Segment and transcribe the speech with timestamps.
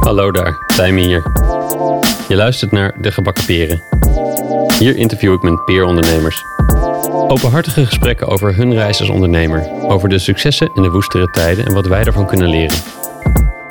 [0.00, 1.22] Hallo daar, Tijmen hier.
[2.28, 3.82] Je luistert naar De Gebakken Peren.
[4.78, 6.44] Hier interview ik mijn peerondernemers.
[7.28, 11.74] Openhartige gesprekken over hun reis als ondernemer, over de successen en de woestere tijden en
[11.74, 12.78] wat wij daarvan kunnen leren.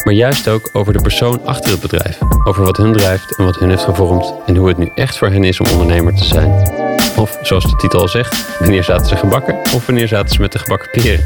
[0.03, 3.59] Maar juist ook over de persoon achter het bedrijf, over wat hun drijft en wat
[3.59, 6.86] hun heeft gevormd en hoe het nu echt voor hen is om ondernemer te zijn.
[7.17, 10.51] Of zoals de titel al zegt, wanneer zaten ze gebakken of wanneer zaten ze met
[10.51, 11.25] de gebakken peren.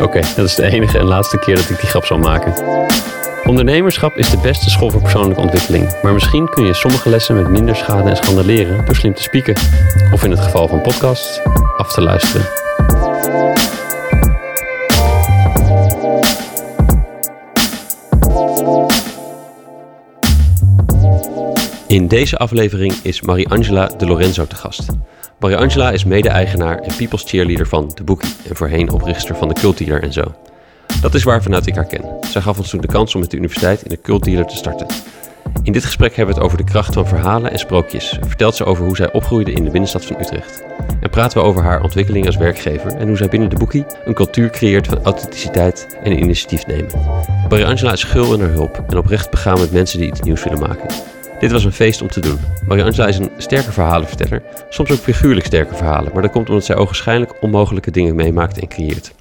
[0.00, 2.54] Oké, dat is de enige en laatste keer dat ik die grap zal maken.
[3.44, 7.48] Ondernemerschap is de beste school voor persoonlijke ontwikkeling, maar misschien kun je sommige lessen met
[7.48, 9.54] minder schade en schande leren door slim te spieken,
[10.12, 11.40] of in het geval van podcasts,
[11.76, 12.46] af te luisteren.
[21.88, 24.86] In deze aflevering is Mariangela de Lorenzo te gast.
[25.38, 30.02] Mariangela is mede-eigenaar en people's cheerleader van The Bookie en voorheen oprichter van de Cultdealer
[30.02, 30.34] en zo.
[31.00, 32.04] Dat is waar vanuit ik haar ken.
[32.30, 34.86] Zij gaf ons toen de kans om met de universiteit in de Cultdealer te starten.
[35.62, 38.18] In dit gesprek hebben we het over de kracht van verhalen en sprookjes.
[38.26, 40.62] Vertelt ze over hoe zij opgroeide in de binnenstad van Utrecht.
[41.00, 44.14] En praten we over haar ontwikkeling als werkgever en hoe zij binnen de boekie een
[44.14, 46.90] cultuur creëert van authenticiteit en initiatief nemen.
[47.48, 50.60] Mariangela is gul in haar hulp en oprecht begaan met mensen die iets nieuws willen
[50.60, 51.16] maken.
[51.38, 52.38] Dit was een feest om te doen.
[52.66, 56.76] Mariangela is een sterke verhalenverteller, soms ook figuurlijk sterke verhalen, maar dat komt omdat zij
[56.76, 59.14] ogenschijnlijk onmogelijke dingen meemaakt en creëert.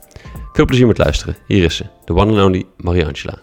[0.53, 1.35] Veel plezier met luisteren.
[1.47, 3.37] Hier is ze, de one and only Mariangela.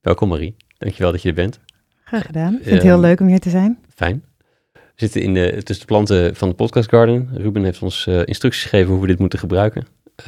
[0.00, 1.60] Welkom Marie, dankjewel dat je er bent.
[2.04, 2.52] Graag gedaan.
[2.54, 3.78] Ik vind het heel Ehm, leuk om hier te zijn.
[3.94, 4.24] Fijn.
[4.72, 7.30] We zitten in de, tussen de planten van de podcast garden.
[7.34, 9.86] Ruben heeft ons eh, instructies gegeven hoe we dit moeten gebruiken.
[10.14, 10.24] Eh,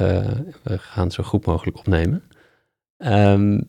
[0.63, 2.23] we gaan het zo goed mogelijk opnemen.
[2.97, 3.59] Ehm,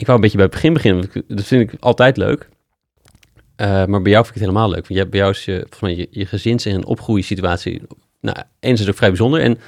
[0.00, 1.10] ik wou een beetje bij het begin beginnen.
[1.28, 2.48] Dat vind ik altijd leuk.
[3.56, 4.86] Eh, maar bij jou vind ik het helemaal leuk.
[4.88, 7.82] Want jij, bij jou is je, volgens mij je, je gezins- en opgroeisituatie...
[8.20, 9.58] Nou, enerzijds ook vrij bijzonder en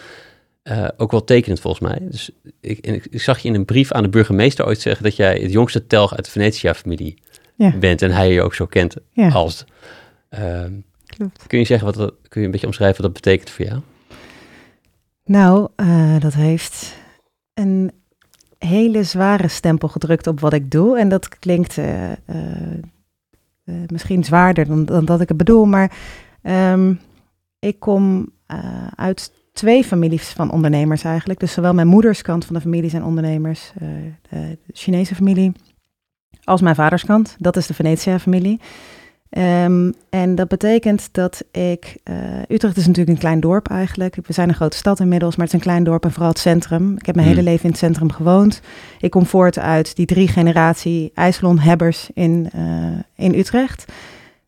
[0.62, 1.98] eh, ook wel tekenend volgens mij.
[2.10, 5.02] Dus ik, ik, ik zag je in een brief aan de burgemeester ooit zeggen...
[5.04, 7.18] dat jij het jongste telg uit de Venetia-familie
[7.56, 7.76] Ja.
[7.76, 9.64] bent en hij je ook zo kent Ja, als.
[10.28, 10.72] Ehm,
[11.06, 11.46] klopt.
[11.46, 13.80] kun je zeggen wat dat, kun je een beetje omschrijven wat dat betekent voor jou?
[15.24, 16.96] Nou, eh, dat heeft
[17.54, 17.92] een
[18.66, 20.98] hele zware stempel gedrukt op wat ik doe.
[20.98, 22.16] En dat klinkt eh, eh,
[23.64, 25.64] eh, misschien zwaarder dan, dan dat ik het bedoel.
[25.64, 25.92] Maar
[26.42, 26.94] ehm,
[27.58, 28.30] ik kom
[28.94, 31.40] uit twee families van ondernemers eigenlijk.
[31.40, 33.72] Dus zowel mijn moeders kant van de familie zijn ondernemers.
[34.30, 35.52] de Chinese familie.
[36.44, 37.36] Als mijn vaders kant.
[37.38, 38.60] Dat is de Venetia-familie.
[39.32, 41.96] Ehm, en dat betekent dat ik.
[42.02, 42.14] eh,
[42.48, 44.14] Utrecht is natuurlijk een klein dorp eigenlijk.
[44.26, 46.38] We zijn een grote stad inmiddels, maar het is een klein dorp en vooral het
[46.38, 46.96] centrum.
[46.96, 47.36] Ik heb mijn Hmm.
[47.36, 48.60] hele leven in het centrum gewoond.
[49.00, 52.64] Ik kom voort uit die drie generatie IJsselon-hebbers in, eh,
[53.26, 53.84] in Utrecht.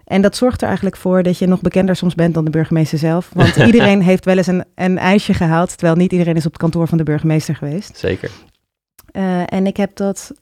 [0.05, 2.99] En dat zorgt er eigenlijk voor dat je nog bekender soms bent dan de burgemeester
[2.99, 3.31] zelf.
[3.33, 6.61] Want iedereen heeft wel eens een, een ijsje gehaald, terwijl niet iedereen is op het
[6.61, 7.97] kantoor van de burgemeester geweest.
[7.97, 8.31] Zeker.
[9.11, 10.33] Eh, en ik heb dat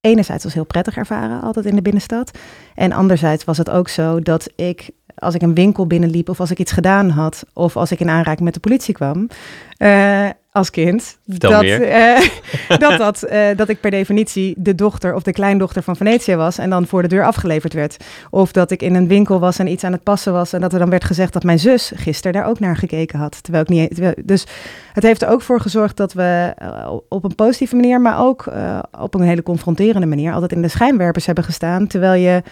[0.00, 2.38] enerzijds als heel prettig ervaren, altijd in de binnenstad.
[2.74, 6.50] En anderzijds was het ook zo dat ik, als ik een winkel binnenliep of als
[6.50, 9.28] ik iets gedaan had, of als ik in aanraking met de politie kwam,
[9.76, 12.20] eh, als kind, Vertel dat, eh,
[12.78, 16.58] dat, dat, eh, dat ik per definitie de dochter of de kleindochter van Venetië was
[16.58, 17.96] en dan voor de deur afgeleverd werd.
[18.30, 20.72] Of dat ik in een winkel was en iets aan het passen was en dat
[20.72, 23.42] er dan werd gezegd dat mijn zus gisteren daar ook naar gekeken had.
[23.42, 23.94] Terwijl ik niet.
[23.94, 24.46] Terwijl, dus
[24.92, 28.46] het heeft er ook voor gezorgd dat we eh, op een positieve manier, maar ook
[28.46, 31.86] eh, op een hele confronterende manier, altijd in de schijnwerpers hebben gestaan.
[31.86, 32.42] Terwijl je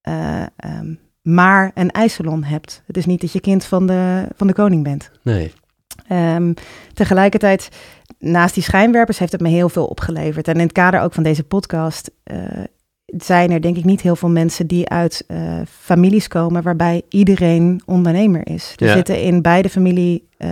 [0.00, 2.82] eh, ehm, maar een ijsalon hebt.
[2.86, 5.10] Het is niet dat je kind van de, van de koning bent.
[5.22, 5.52] Nee.
[6.08, 6.52] Ehm,
[6.94, 7.68] tegelijkertijd,
[8.18, 10.48] naast die schijnwerpers, heeft het me heel veel opgeleverd.
[10.48, 12.36] En in het kader ook van deze podcast eh,
[13.06, 17.82] zijn er denk ik niet heel veel mensen die uit eh, families komen waarbij iedereen
[17.86, 18.72] ondernemer is.
[18.76, 18.92] Er Ja.
[18.94, 20.50] zitten in beide familie eh,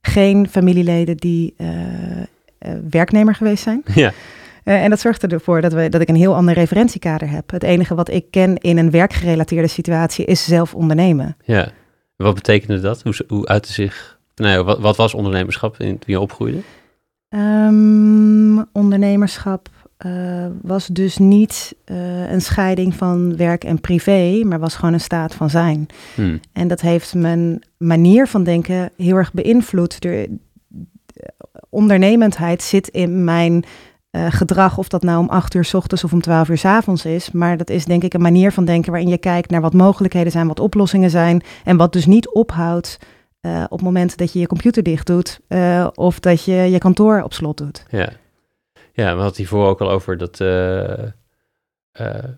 [0.00, 1.54] geen familieleden die
[2.90, 3.82] werknemer geweest zijn.
[3.94, 4.12] Ja.
[4.64, 7.50] Eh, en dat zorgt ervoor dat, we, dat ik een heel ander referentiekader heb.
[7.50, 11.36] Het enige wat ik ken in een werkgerelateerde situatie is zelf ondernemen.
[11.44, 11.68] Ja.
[12.16, 13.02] Wat betekende dat?
[13.02, 14.18] Hoe, hoe uitte zich...
[14.34, 16.58] Nou ja, wat, wat was ondernemerschap in, toen je opgroeide?
[17.28, 19.68] Ehm, ondernemerschap
[20.00, 25.00] eh, was dus niet eh, een scheiding van werk en privé, maar was gewoon een
[25.00, 25.86] staat van zijn.
[26.14, 26.36] Hm.
[26.52, 30.00] En dat heeft mijn manier van denken heel erg beïnvloed.
[30.00, 30.38] De
[31.68, 33.64] ondernemendheid zit in mijn
[34.10, 36.64] eh, gedrag, of dat nou om acht uur s ochtends of om twaalf uur s
[36.64, 37.30] avonds is.
[37.30, 40.32] Maar dat is denk ik een manier van denken waarin je kijkt naar wat mogelijkheden
[40.32, 41.42] zijn, wat oplossingen zijn.
[41.64, 42.98] En wat dus niet ophoudt
[43.40, 46.78] eh, op het moment dat je je computer dicht doet eh, of dat je je
[46.78, 47.84] kantoor op slot doet.
[47.90, 48.08] Ja.
[48.92, 50.38] Ja, we hadden hiervoor ook al over dat...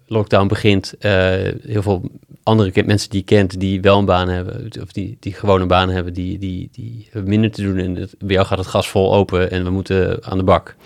[0.06, 2.10] lockdown begint, heel veel
[2.42, 5.68] andere mensen die je kent die wel een baan hebben, of die, die gewoon een
[5.68, 7.78] baan hebben, die, die, die hebben minder te doen.
[7.78, 10.76] En bij jou gaat het gas vol open en we moeten aan de bak.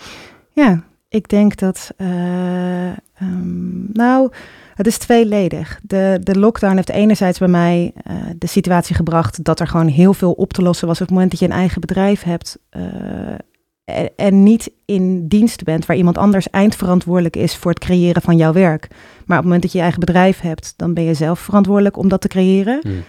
[0.63, 1.91] Ja, ik denk dat.
[1.97, 4.31] eh, ehm, nou,
[4.73, 5.79] het is tweeledig.
[5.83, 10.13] De, de lockdown heeft enerzijds bij mij eh, de situatie gebracht dat er gewoon heel
[10.13, 12.57] veel op te lossen was op het moment dat je een eigen bedrijf hebt.
[12.69, 12.81] eh,
[14.15, 18.53] en, niet in dienst bent waar iemand anders eindverantwoordelijk is voor het creëren van jouw
[18.53, 18.87] werk.
[18.89, 21.97] Maar op het moment dat je je eigen bedrijf hebt, dan ben je zelf verantwoordelijk
[21.97, 22.79] om dat te creëren.
[22.81, 23.03] Hmm.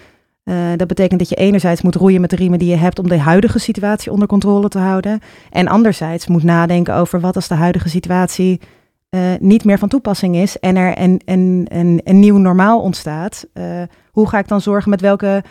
[0.48, 3.08] Eh, dat betekent dat je enerzijds moet roeien met de riemen die je hebt om
[3.08, 5.20] de huidige situatie onder controle te houden.
[5.50, 8.60] En anderzijds moet nadenken over wat als de huidige situatie
[9.08, 13.46] eh, niet meer van toepassing is en er een, een, een, een nieuw normaal ontstaat.
[13.52, 15.42] Eh, hoe ga ik dan zorgen met welke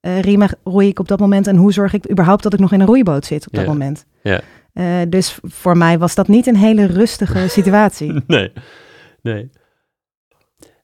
[0.00, 2.80] riemen roei ik op dat moment en hoe zorg ik überhaupt dat ik nog in
[2.80, 4.06] een roeiboot zit op dat moment?
[4.22, 4.40] Ja.
[5.06, 8.22] Dus voor mij was dat niet een hele rustige situatie.
[8.26, 8.52] Nee,
[9.22, 9.50] nee.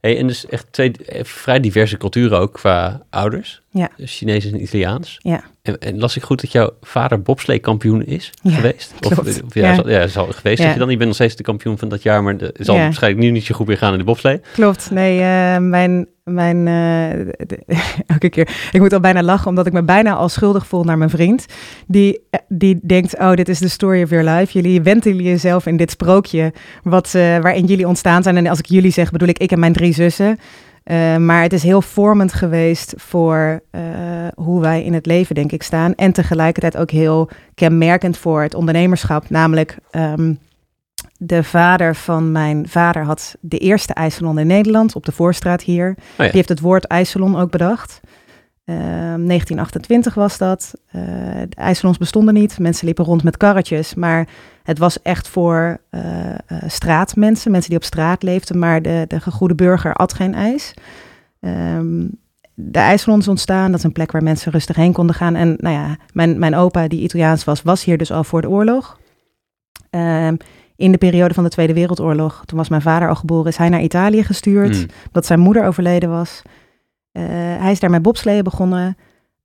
[0.06, 3.62] Hey, en dus echt twee eh, vrij diverse culturen ook qua ouders.
[3.70, 3.90] Ja.
[3.98, 5.18] Chinees en Italiaans.
[5.22, 5.44] Ja.
[5.62, 8.94] En, en las ik goed dat jouw vader bobsleekampioen is Ja, geweest?
[9.00, 9.42] Of, klopt.
[9.42, 9.74] of ja, Ja.
[9.74, 10.58] Zal, ja, is al geweest.
[10.58, 10.64] Ja.
[10.64, 12.76] Zeg je dan, je bent nog steeds de kampioen van dat jaar, maar het zal
[12.76, 14.40] waarschijnlijk nu niet zo goed weer gaan in de bobslee.
[14.52, 17.20] Klopt, nee, eh, mijn, mijn eh,
[18.14, 20.98] elke keer, ik moet al bijna lachen, omdat ik me bijna al schuldig voel naar
[20.98, 21.46] mijn vriend,
[21.86, 24.52] die, eh, die denkt, oh, dit is de story of your life.
[24.52, 26.52] Jullie wentelen jezelf in dit sprookje,
[26.82, 28.36] wat, eh, waarin jullie ontstaan zijn.
[28.36, 30.38] En als ik jullie zeg, bedoel ik ik en mijn drie zussen.
[31.18, 33.60] Maar het is heel vormend geweest voor
[34.34, 35.94] hoe wij in het leven, denk ik, staan.
[35.94, 39.30] En tegelijkertijd ook heel kenmerkend voor het ondernemerschap.
[39.30, 40.32] Namelijk, ehm,
[41.18, 45.94] de vader van mijn vader had de eerste ijssalon in Nederland op de Voorstraat hier.
[46.16, 46.24] ja.
[46.24, 48.00] Die heeft het woord ijssalon ook bedacht.
[48.66, 50.74] Ehm, 1928 was dat.
[50.86, 51.02] Eh,
[51.48, 52.58] de ijssalons bestonden niet.
[52.58, 53.94] Mensen liepen rond met karretjes.
[53.94, 54.28] Maar
[54.62, 58.58] het was echt voor eh, eh, straatmensen, mensen die op straat leefden.
[58.58, 60.74] Maar de, de gegoede burger at geen ijs.
[61.40, 62.06] Ehm,
[62.54, 63.70] de ijssalons ontstaan.
[63.70, 65.34] Dat is een plek waar mensen rustig heen konden gaan.
[65.34, 68.48] En nou ja, mijn, mijn opa, die Italiaans was, was hier dus al voor de
[68.48, 68.98] oorlog.
[69.90, 70.36] Ehm,
[70.76, 73.68] in de periode van de Tweede Wereldoorlog, toen was mijn vader al geboren, is hij
[73.68, 74.86] naar Italië gestuurd Hmm.
[75.12, 76.42] dat zijn moeder overleden was.
[77.12, 77.22] Eh,
[77.58, 78.96] hij is daar met bobsleeën begonnen,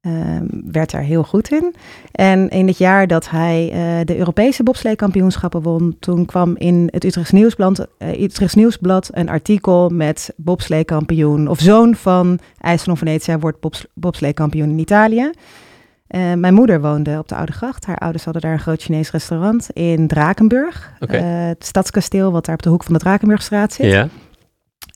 [0.02, 1.76] ehm, werd daar heel goed in.
[2.12, 7.04] En in het jaar dat hij eh, de Europese bobsleekampioenschappen won, toen kwam in het
[7.04, 13.60] Utrechts Nieuwsblad, eh, Utrechts Nieuwsblad een artikel met bobsleekampioen of zoon van IJsselon Venetia wordt
[13.60, 15.32] bobs, bobsleekampioen in Italië.
[16.12, 17.86] Eh, mijn moeder woonde op de Oude Gracht.
[17.86, 20.94] Haar ouders hadden daar een groot Chinees restaurant in Drakenburg.
[21.00, 23.92] Eh, het stadskasteel wat daar op de hoek van de Drakenburgstraat zit.
[23.92, 24.08] Ja.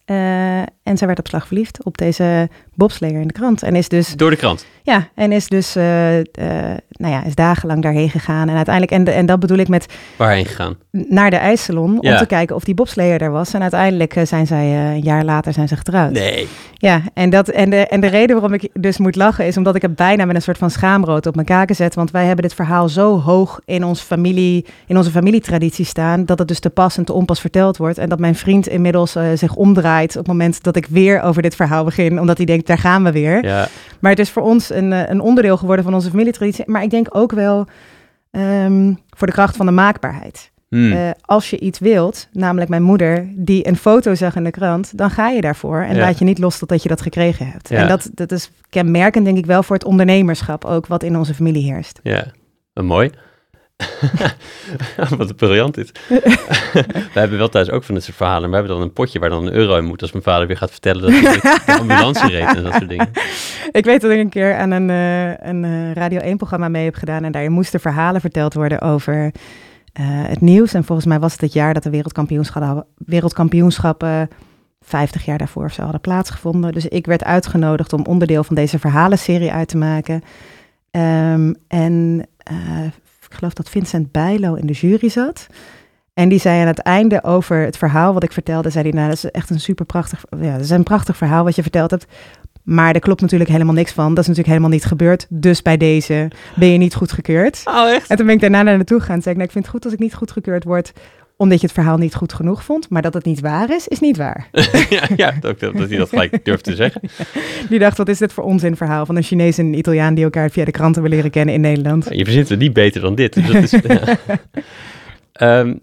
[0.05, 3.63] Eh, en zij werd op slag verliefd op deze bobsleer in de krant.
[3.63, 4.65] En is dus, Door de krant.
[4.83, 6.25] ja, en is dus, eh, eh,
[6.89, 8.49] nou ja, is dagenlang daarheen gegaan.
[8.49, 9.85] En uiteindelijk, en, de, en dat bedoel ik met
[10.15, 10.75] Waarheen gegaan?
[10.91, 12.11] naar de ijssalon Ja.
[12.11, 13.53] om te kijken of die bobsleer er was.
[13.53, 14.65] En uiteindelijk eh, zijn zij,
[14.95, 16.11] een jaar later zijn ze getrouwd.
[16.11, 16.47] Nee.
[16.77, 19.75] Ja, en, dat, en, de, en de reden waarom ik dus moet lachen is omdat
[19.75, 21.95] ik het bijna met een soort van schaamrood op mijn kaken zet.
[21.95, 26.39] Want wij hebben dit verhaal zo hoog in, ons familie, in onze familietraditie staan, dat
[26.39, 27.97] het dus te pas en te onpas verteld wordt.
[27.97, 31.55] En dat mijn vriend inmiddels zich omdraait op het moment dat ik weer over dit
[31.55, 33.45] verhaal begin, omdat hij denkt, daar gaan we weer.
[33.45, 33.67] Ja.
[33.99, 36.63] Maar het is voor ons een, eh, een onderdeel geworden van onze familietraditie.
[36.67, 37.67] Maar ik denk ook wel
[38.31, 40.51] ehm, voor de kracht van de maakbaarheid.
[40.69, 40.91] Hmm.
[40.91, 44.97] Eh, als je iets wilt, namelijk mijn moeder, die een foto zag in de krant,
[44.97, 46.01] dan ga je daarvoor en Ja.
[46.01, 47.69] laat je niet los totdat je dat gekregen hebt.
[47.69, 47.77] Ja.
[47.77, 51.33] En dat, dat is kenmerkend, denk ik, wel voor het ondernemerschap ook, wat in onze
[51.33, 51.99] familie heerst.
[52.03, 52.25] Ja,
[52.73, 53.11] mooi.
[55.17, 55.99] Wat een briljant dit.
[57.13, 58.49] we hebben wel thuis ook van dit soort verhalen.
[58.49, 60.57] We hebben dan een potje waar dan een euro in moet als mijn vader weer
[60.57, 63.11] gaat vertellen dat hij de ambulance reed en dat soort dingen.
[63.71, 66.95] Ik weet dat ik een keer aan een, eh, een eh, Radio 1-programma mee heb
[66.95, 69.31] gedaan en daarin moesten verhalen verteld worden over
[69.93, 70.73] eh, het nieuws.
[70.73, 74.29] En volgens mij was het het jaar dat de wereldkampioenschappen, wereldkampioenschappen
[74.81, 76.71] 50 jaar daarvoor of zo hadden plaatsgevonden.
[76.71, 80.21] Dus ik werd uitgenodigd om onderdeel van deze verhalenserie uit te maken.
[80.91, 82.25] Ehm, en
[83.35, 85.47] ik geloof dat Vincent Bijlo in de jury zat.
[86.13, 89.07] En die zei aan het einde over het verhaal wat ik vertelde, zei hij, nou,
[89.07, 91.91] dat is echt een super prachtig, ja, dat is een prachtig verhaal wat je verteld
[91.91, 92.05] hebt.
[92.63, 94.09] Maar er klopt natuurlijk helemaal niks van.
[94.09, 95.25] Dat is natuurlijk helemaal niet gebeurd.
[95.29, 97.61] Dus bij deze ben je niet goedgekeurd.
[97.65, 98.09] Oh, echt?
[98.09, 99.73] En toen ben ik daarna naar naartoe gegaan en zei ik, nou, ik vind het
[99.73, 100.93] goed als ik niet goedgekeurd word,
[101.37, 102.89] omdat je het verhaal niet goed genoeg vond.
[102.89, 104.49] Maar dat het niet waar is, is niet waar.
[104.89, 107.01] ja, ja dat, dat hij dat gelijk durft te zeggen.
[107.69, 110.23] Die dacht, wat is dit voor onzin verhaal van een Chinees en een Italiaan die
[110.23, 112.07] elkaar via de kranten willen leren kennen in Nederland.
[112.09, 113.33] Je verzint het niet beter dan dit.
[113.33, 114.17] Dus dat is, ja.
[115.31, 115.75] Ehm,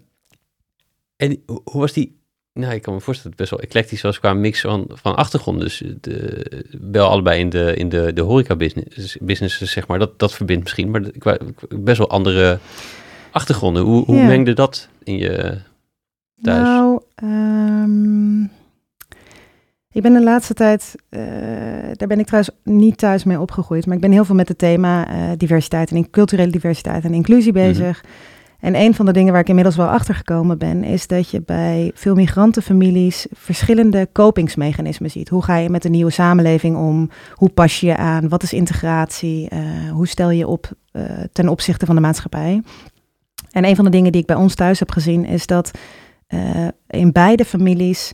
[1.15, 2.21] en hoe was die...
[2.53, 5.15] Nou, ik kan me voorstellen dat het best wel eclectisch was qua mix van, van
[5.15, 5.63] achtergronden.
[5.63, 9.99] Dus de, wel allebei in de, in de, de horeca business, businesses, zeg maar.
[9.99, 11.01] Dat, dat verbindt misschien, maar
[11.69, 12.59] best wel andere
[13.33, 13.83] achtergronden.
[13.83, 14.25] Hoe, hoe Ja.
[14.25, 15.57] mengde dat in je...
[16.41, 16.67] thuis?
[16.67, 18.41] Nou, ehm,
[19.91, 21.21] ik ben de laatste tijd, eh,
[21.93, 24.57] daar ben ik trouwens niet thuis mee opgegroeid, maar ik ben heel veel met het
[24.57, 27.61] thema eh, diversiteit en culturele diversiteit en inclusie Mhm.
[27.61, 28.03] bezig.
[28.59, 31.41] En een van de dingen waar ik inmiddels wel achter gekomen ben, is dat je
[31.41, 35.29] bij veel migrantenfamilies verschillende kopingsmechanismen ziet.
[35.29, 37.09] Hoe ga je met een nieuwe samenleving om?
[37.33, 38.29] Hoe pas je je aan?
[38.29, 39.49] Wat is integratie?
[39.49, 39.59] Eh,
[39.91, 40.71] hoe stel je op
[41.31, 42.61] ten opzichte van de maatschappij?
[43.53, 45.71] En een van de dingen die ik bij ons thuis heb gezien, is dat
[46.27, 48.11] eh, in beide families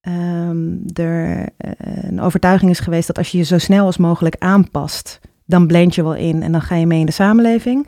[0.00, 4.36] ehm, er eh, een overtuiging is geweest dat als je je zo snel als mogelijk
[4.38, 7.86] aanpast, dan blend je wel in en dan ga je mee in de samenleving.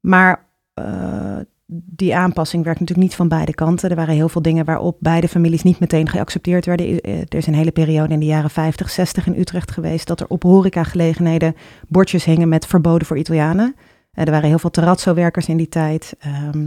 [0.00, 1.36] Maar eh,
[1.70, 3.90] die aanpassing werkt natuurlijk niet van beide kanten.
[3.90, 7.00] Er waren heel veel dingen waarop beide families niet meteen geaccepteerd werden.
[7.00, 10.28] Er is een hele periode in de jaren 50, 60 in Utrecht geweest dat er
[10.28, 11.54] op horecagelegenheden
[11.88, 13.74] bordjes hingen met verboden voor Italianen.
[14.18, 16.14] Eh, er waren heel veel terrazzo-werkers in die tijd.
[16.18, 16.62] Ehm,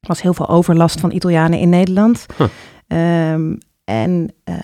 [0.00, 2.26] er was heel veel overlast van Italianen in Nederland.
[2.36, 2.46] Huh.
[2.86, 3.54] Ehm,
[3.84, 4.54] en eh,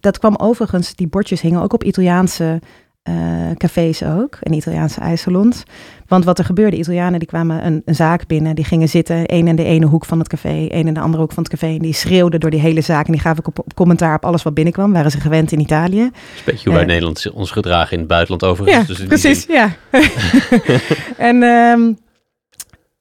[0.00, 2.60] dat kwam overigens, die bordjes hingen ook op Italiaanse
[3.02, 3.14] eh,
[3.56, 5.62] cafés ook, en Italiaanse ijssalons.
[6.06, 9.46] Want wat er gebeurde, Italianen die kwamen een, een zaak binnen, die gingen zitten, één
[9.46, 11.66] in de ene hoek van het café, één in de andere hoek van het café.
[11.66, 14.42] En die schreeuwden door die hele zaak en die gaven op, op commentaar op alles
[14.42, 14.92] wat binnenkwam.
[14.92, 16.02] Waren ze gewend in Italië.
[16.02, 18.80] Dat is een beetje hoe wij Eh, Nederland ons gedragen in het buitenland overigens.
[18.80, 19.72] Ja, Dus die precies, ja.
[21.28, 21.92] en, ehm,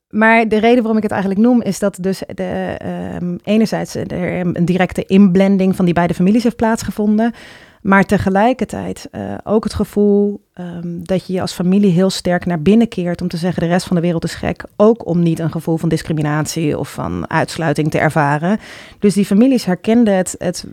[0.10, 4.40] maar de reden waarom ik het eigenlijk noem, is dat dus de, ehm, enerzijds er
[4.40, 7.34] een directe inblending van die beide families heeft plaatsgevonden.
[7.82, 12.62] Maar tegelijkertijd eh, ook het gevoel ehm, dat je je als familie heel sterk naar
[12.62, 14.64] binnen keert om te zeggen de rest van de wereld is gek.
[14.76, 18.60] Ook om niet een gevoel van discriminatie of van uitsluiting te ervaren.
[19.00, 20.66] Dus die families herkenden het, het,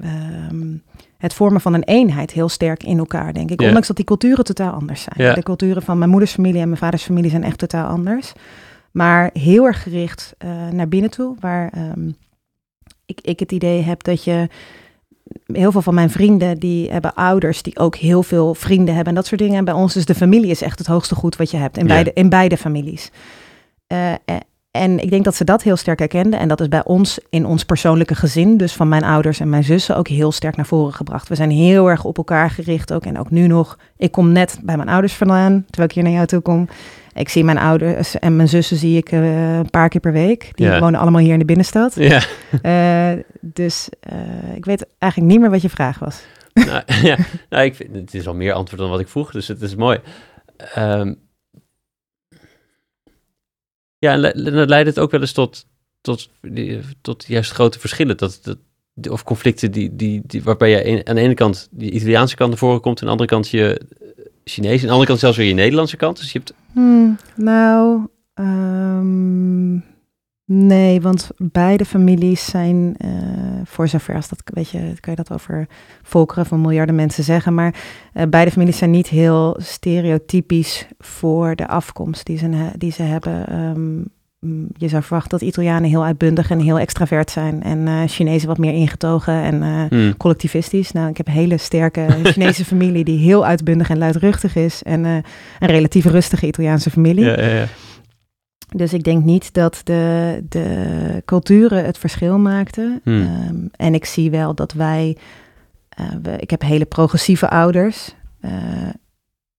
[0.00, 0.76] ehm,
[1.18, 3.60] het vormen van een eenheid heel sterk in elkaar, denk ik.
[3.60, 5.34] Ondanks dat die culturen totaal anders zijn.
[5.34, 8.32] De culturen van mijn moeders familie en mijn vaders familie zijn echt totaal anders.
[8.90, 12.08] Maar heel erg gericht eh, naar binnen toe, waar ehm,
[13.06, 14.48] ik, ik het idee heb dat je
[15.46, 19.14] heel veel van mijn vrienden die hebben ouders die ook heel veel vrienden hebben en
[19.14, 19.56] dat soort dingen.
[19.56, 21.86] En bij ons is de familie is echt het hoogste goed wat je hebt in,
[21.86, 21.92] Ja.
[21.92, 23.10] beide, in beide families.
[23.86, 24.16] Eh, eh,
[24.70, 26.38] en ik denk dat ze dat heel sterk herkenden.
[26.40, 29.64] En dat is bij ons in ons persoonlijke gezin, dus van mijn ouders en mijn
[29.64, 31.28] zussen, ook heel sterk naar voren gebracht.
[31.28, 33.04] We zijn heel erg op elkaar gericht ook.
[33.04, 33.78] En ook nu nog.
[33.96, 36.68] Ik kom net bij mijn ouders vandaan, terwijl ik hier naar jou toe kom.
[37.14, 40.50] Ik zie mijn ouders en mijn zussen zie ik eh, een paar keer per week.
[40.54, 40.80] Die Ja.
[40.80, 41.94] wonen allemaal hier in de binnenstad.
[41.94, 42.22] Ja,
[42.62, 46.22] Eh, dus eh, ik weet eigenlijk niet meer wat je vraag was.
[46.54, 47.16] nou, ja.
[47.50, 49.74] Nou, ik vind, het is al meer antwoord dan wat ik vroeg, dus het is
[49.74, 49.98] mooi.
[50.56, 51.14] Ehm,
[53.98, 55.66] ja, le- le- leidt het ook wel eens tot,
[56.00, 58.58] tot, die- tot juist grote verschillen, dat, dat,
[59.10, 62.50] of conflicten die, die, die, waarbij je een- aan de ene kant die Italiaanse kant
[62.50, 63.80] naar voren komt, aan de andere kant je
[64.44, 66.16] Chinees, aan de andere kant zelfs weer je Nederlandse kant.
[66.16, 69.74] Dus je hebt, Hmm, nou, ehm,
[70.44, 73.10] nee, want beide families zijn, eh,
[73.64, 75.68] voor zover als dat, weet je, kan je dat over
[76.02, 77.74] volkeren van miljarden mensen zeggen, maar
[78.12, 83.46] eh, beide families zijn niet heel stereotypisch voor de afkomst die ze, die ze hebben.
[83.78, 84.04] Mm,
[84.76, 88.58] je zou verwachten dat Italianen heel uitbundig en heel extravert zijn en eh Chinezen wat
[88.58, 90.92] meer ingetogen en eh, hmm, collectivistisch.
[90.92, 94.82] Nou, ik heb een hele sterke Chinese familie die heel uitbundig en luidruchtig is.
[94.82, 95.12] En eh,
[95.58, 97.24] een relatief rustige Italiaanse familie.
[97.24, 97.66] ja, ja, ja.
[98.76, 103.00] Dus ik denk niet dat de, de culturen het verschil maakten.
[103.04, 103.22] Hmm.
[103.22, 105.16] Ehm, en ik zie wel dat wij...
[106.22, 108.14] we, ik heb hele progressieve ouders.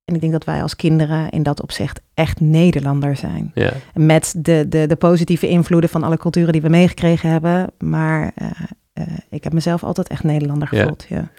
[0.05, 3.51] En ik denk dat wij als kinderen in dat opzicht echt Nederlander zijn.
[3.53, 3.73] ja.
[3.93, 7.67] Met de, de, de positieve invloeden van alle culturen die we meegekregen hebben.
[7.77, 8.49] Maar eh,
[8.93, 11.05] eh, ik heb mezelf altijd echt Nederlander gevoeld.
[11.09, 11.29] Ja.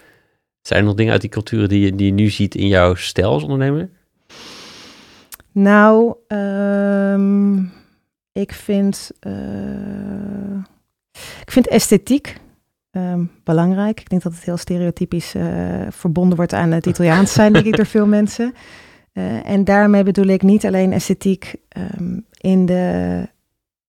[0.61, 2.94] Zijn er nog dingen uit die culturen die je, die je nu ziet in jouw
[2.94, 3.88] stijl als ondernemer?
[5.52, 7.58] Nou, ehm,
[8.32, 9.32] ik vind, eh,
[11.40, 12.37] ik vind esthetiek
[12.96, 14.00] ehm, belangrijk.
[14.00, 15.44] Ik denk dat het heel stereotypisch eh,
[15.90, 18.54] verbonden wordt aan het Italiaans zijn, denk ik, door veel mensen.
[19.12, 23.22] Eh, en daarmee bedoel ik niet alleen esthetiek ehm, in, de,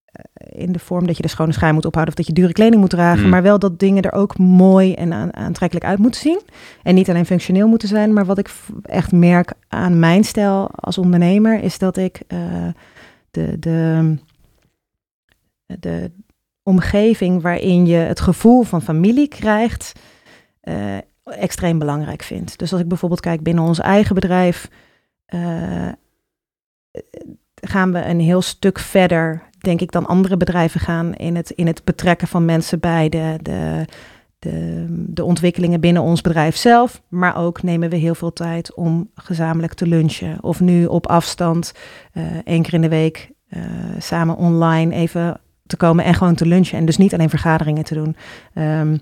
[0.06, 2.54] eh, in de vorm dat je de schone schijn moet ophouden of dat je dure
[2.54, 3.30] kleding moet dragen, Mm.
[3.30, 6.42] maar wel dat dingen er ook mooi en aan- aantrekkelijk uit moeten zien.
[6.84, 8.50] En niet alleen functioneel moeten zijn, maar wat ik
[8.84, 12.22] echt merk aan mijn stijl als ondernemer, is dat ik
[13.32, 14.16] de, de,
[15.80, 16.12] de
[16.68, 19.92] omgeving waarin je het gevoel van familie krijgt,
[20.62, 22.58] eh, extreem belangrijk vind.
[22.58, 24.70] Dus als ik bijvoorbeeld kijk binnen ons eigen bedrijf,
[25.26, 25.88] eh,
[27.56, 31.68] gaan we een heel stuk verder, denk ik, dan andere bedrijven gaan in het, in
[31.68, 33.86] het betrekken van mensen bij de, de,
[35.08, 37.02] de, ontwikkelingen binnen ons bedrijf zelf.
[37.10, 40.44] Maar ook nemen we heel veel tijd om gezamenlijk te lunchen.
[40.44, 41.74] Of nu op afstand,
[42.12, 43.32] eh één keer in de week,
[43.98, 46.78] samen online even te komen en gewoon te lunchen.
[46.78, 48.16] En dus niet alleen vergaderingen te doen.
[48.54, 48.98] Ehm,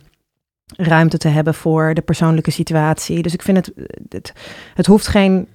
[0.77, 3.21] ruimte te hebben voor de persoonlijke situatie.
[3.21, 3.71] Dus ik vind het,
[4.09, 4.33] het,
[4.73, 5.47] het hoeft geen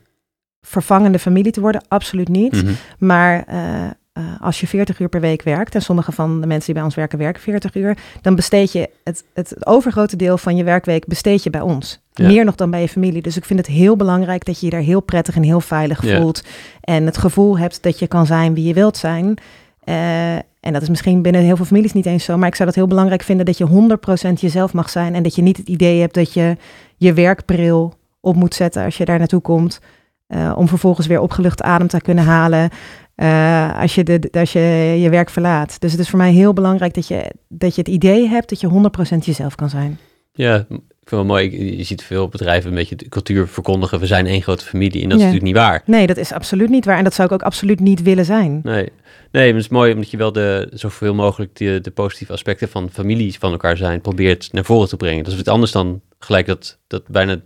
[0.63, 2.63] vervangende familie te worden, absoluut niet.
[2.63, 2.73] Mhm.
[2.99, 6.65] Maar eh, eh, als je 40 uur per week werkt, en sommige van de mensen
[6.65, 10.57] die bij ons werken, werken 40 uur, dan besteed je het, het overgrote deel van
[10.57, 12.01] je werkweek besteed je bij ons.
[12.13, 12.27] Ja.
[12.27, 13.23] Meer nog dan bij je familie.
[13.23, 16.05] Dus ik vind het heel belangrijk dat je je daar heel prettig en heel veilig
[16.05, 16.21] Ja.
[16.21, 16.45] voelt.
[16.81, 19.39] En het gevoel hebt dat je kan zijn wie je wilt zijn.
[19.81, 22.37] Eh, en dat is misschien binnen heel veel families niet eens zo.
[22.39, 25.15] Maar ik zou dat heel belangrijk vinden dat je 100% jezelf mag zijn.
[25.15, 26.57] En dat je niet het idee hebt dat je
[26.97, 29.81] je werkbril op moet zetten als je daar naartoe komt.
[30.27, 32.71] eh, om vervolgens weer opgelucht adem te kunnen halen.
[33.15, 34.61] eh, als, je de, als je
[35.01, 35.81] je werk verlaat.
[35.81, 38.61] Dus het is voor mij heel belangrijk dat je, dat je het idee hebt dat
[38.61, 38.69] je
[39.15, 39.99] 100% jezelf kan zijn.
[40.33, 41.77] Ja, ik vind het wel mooi.
[41.77, 44.01] Je ziet veel bedrijven een beetje de cultuur verkondigen.
[44.01, 45.03] We zijn één grote familie.
[45.03, 45.27] En dat Ja.
[45.27, 45.83] is natuurlijk niet waar.
[45.87, 46.99] Nee, dat is absoluut niet waar.
[46.99, 48.61] En dat zou ik ook absoluut niet willen zijn.
[48.63, 48.89] Nee,
[49.33, 52.69] nee maar het is mooi omdat je wel de, zoveel mogelijk de, de positieve aspecten
[52.69, 55.23] van families van elkaar zijn probeert naar voren te brengen.
[55.25, 57.41] Dat is wat anders dan gelijk dat, dat bijna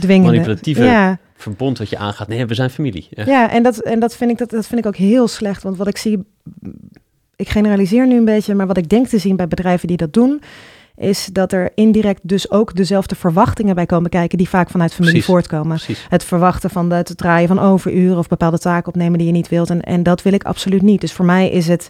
[0.00, 0.30] Dwingende.
[0.30, 2.28] Manipulatieve- Ja, verbond wat je aangaat.
[2.28, 3.06] Nee, we zijn familie.
[3.10, 3.24] Ja.
[3.26, 5.62] Ja, en, dat, en dat, vind ik, dat, dat vind ik ook heel slecht.
[5.62, 6.18] Want wat ik zie,
[7.36, 10.12] ik generaliseer nu een beetje, maar wat ik denk te zien bij bedrijven die dat
[10.12, 10.40] doen,
[10.98, 15.12] is dat er indirect dus ook dezelfde verwachtingen bij komen kijken die vaak vanuit familie
[15.12, 15.30] Precies.
[15.30, 15.76] voortkomen.
[15.76, 16.06] Precies.
[16.08, 19.48] Het verwachten van de, het draaien van overuren of bepaalde taken opnemen die je niet
[19.48, 19.70] wilt.
[19.70, 21.00] En, en dat wil ik absoluut niet.
[21.00, 21.88] Dus voor mij is het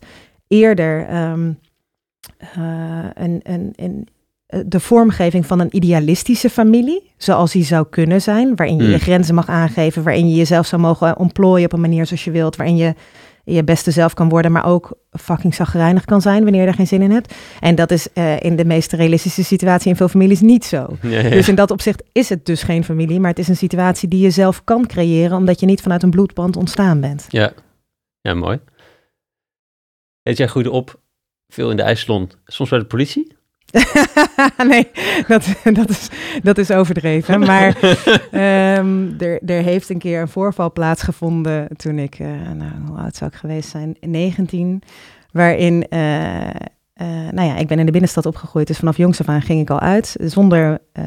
[0.48, 1.52] eerder ehm,
[2.38, 4.08] eh, een, een, een,
[4.46, 8.90] eh, de vormgeving van een idealistische familie, zoals die zou kunnen zijn, waarin je Mm.
[8.90, 12.30] je grenzen mag aangeven, waarin je jezelf zou mogen ontplooien op een manier zoals je
[12.30, 12.94] wilt, waarin je
[13.48, 16.86] je beste zelf kan worden, maar ook fucking zagrijnig kan zijn wanneer je er geen
[16.86, 17.34] zin in hebt.
[17.60, 20.86] En dat is eh, in de meest realistische situatie in veel families niet zo.
[21.02, 21.30] Ja, ja.
[21.30, 24.20] Dus in dat opzicht is het dus geen familie, maar het is een situatie die
[24.20, 27.26] je zelf kan creëren, omdat je niet vanuit een bloedband ontstaan bent.
[27.28, 27.52] ja.
[28.20, 28.60] ja, mooi.
[30.22, 31.00] Eet jij goed op,
[31.48, 33.37] veel in de ijssalon, soms bij de politie?
[34.68, 34.90] nee,
[35.26, 36.08] dat, dat, is,
[36.42, 37.40] dat is overdreven.
[37.40, 37.76] Maar
[38.30, 43.16] ehm, er, er heeft een keer een voorval plaatsgevonden toen ik, eh, nou, hoe oud
[43.16, 43.96] zou ik geweest zijn?
[44.00, 44.82] 19.
[45.32, 46.54] Waarin, eh, eh,
[47.30, 48.66] nou ja, ik ben in de binnenstad opgegroeid.
[48.66, 50.16] Dus vanaf jongs af aan ging ik al uit.
[50.20, 51.04] Zonder, eh,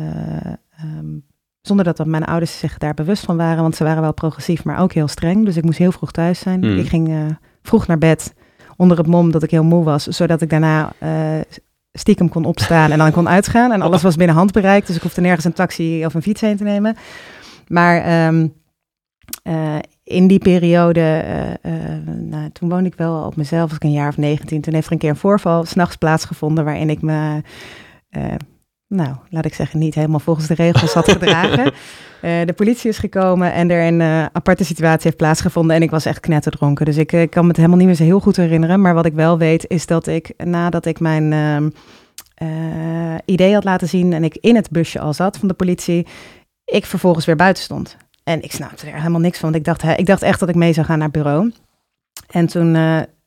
[0.78, 1.20] ehm,
[1.62, 3.62] zonder dat mijn ouders zich daar bewust van waren.
[3.62, 5.46] Want ze waren wel progressief, maar ook heel streng.
[5.46, 6.64] Dus ik moest heel vroeg thuis zijn.
[6.64, 6.78] Hmm.
[6.78, 8.34] Ik ging vroeg naar bed.
[8.78, 10.04] Onder het mom dat ik heel moe was.
[10.04, 10.94] Zodat ik daarna
[11.94, 13.72] stiekem kon opstaan en dan kon uitgaan.
[13.72, 16.58] En alles was binnen handbereik, dus ik hoefde nergens een taxi of een fiets heen
[16.58, 16.96] te nemen.
[17.68, 18.48] Maar ehm,
[19.44, 23.84] eh, in die periode, eh, eh, nou, toen woonde ik wel op mezelf, was ik
[23.84, 24.62] een jaar of 19.
[24.62, 27.42] Toen heeft er een keer een voorval s'nachts plaatsgevonden waarin ik me,
[28.92, 31.72] nou, laat ik zeggen, niet helemaal volgens de regels had gedragen.
[32.22, 35.90] Eh, de politie is gekomen en er een eh, aparte situatie heeft plaatsgevonden en ik
[35.90, 36.86] was echt knetterdronken.
[36.86, 38.82] Dus ik eh, kan me het helemaal niet meer zo heel goed herinneren.
[38.82, 41.70] Maar wat ik wel weet is dat ik nadat ik mijn ehm,
[42.36, 46.08] eh, idee had laten zien en ik in het busje al zat van de politie,
[46.66, 47.98] ik vervolgens weer buiten stond.
[48.24, 50.56] En ik snapte er helemaal niks van, want ik dacht, ik dacht echt dat ik
[50.56, 51.52] mee zou gaan naar het bureau.
[52.30, 52.74] En toen,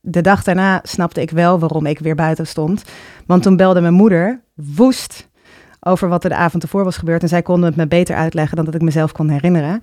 [0.00, 2.84] de dag daarna, snapte ik wel waarom ik weer buiten stond.
[3.26, 5.28] Want toen belde mijn moeder woest
[5.84, 7.22] over wat er de avond ervoor was gebeurd.
[7.22, 9.82] En zij konden het me beter uitleggen dan dat ik mezelf kon herinneren.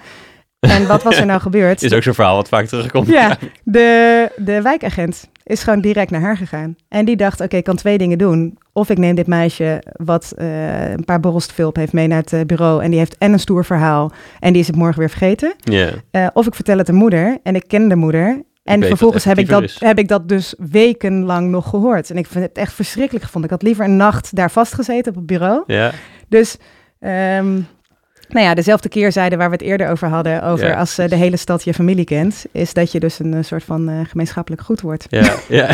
[0.60, 1.84] En wat was er nou gebeurd?
[1.84, 3.08] Is ook zo'n verhaal wat vaak terugkomt.
[3.08, 6.76] Ja, de, de wijkagent is gewoon direct naar haar gegaan.
[6.90, 8.58] En die dacht, oké, ik kan twee dingen doen.
[8.74, 12.08] Of ik neem dit meisje wat eh, een paar borrels te veel op heeft mee
[12.08, 12.84] naar het eh, bureau.
[12.84, 14.12] En die heeft en een stoer verhaal.
[14.40, 15.54] En die is het morgen weer vergeten.
[15.58, 15.90] Ja.
[16.12, 17.38] Eh, of ik vertel het de moeder.
[17.44, 18.42] En ik ken de moeder.
[18.72, 22.10] En vervolgens heb ik, dat, heb ik dat dus wekenlang nog gehoord.
[22.10, 23.50] En ik vind het echt verschrikkelijk gevonden.
[23.50, 25.64] Ik had liever een nacht daar vastgezeten op het bureau.
[25.68, 25.92] ja.
[26.28, 26.58] Dus,
[27.00, 27.60] ehm,
[28.34, 31.16] nou ja, dezelfde keerzijde waar we het eerder over hadden, over Ja, als eh, de
[31.16, 34.62] hele stad je familie kent, is dat je dus een eh, soort van eh, gemeenschappelijk
[34.62, 35.06] goed wordt.
[35.10, 35.70] Ja, ja,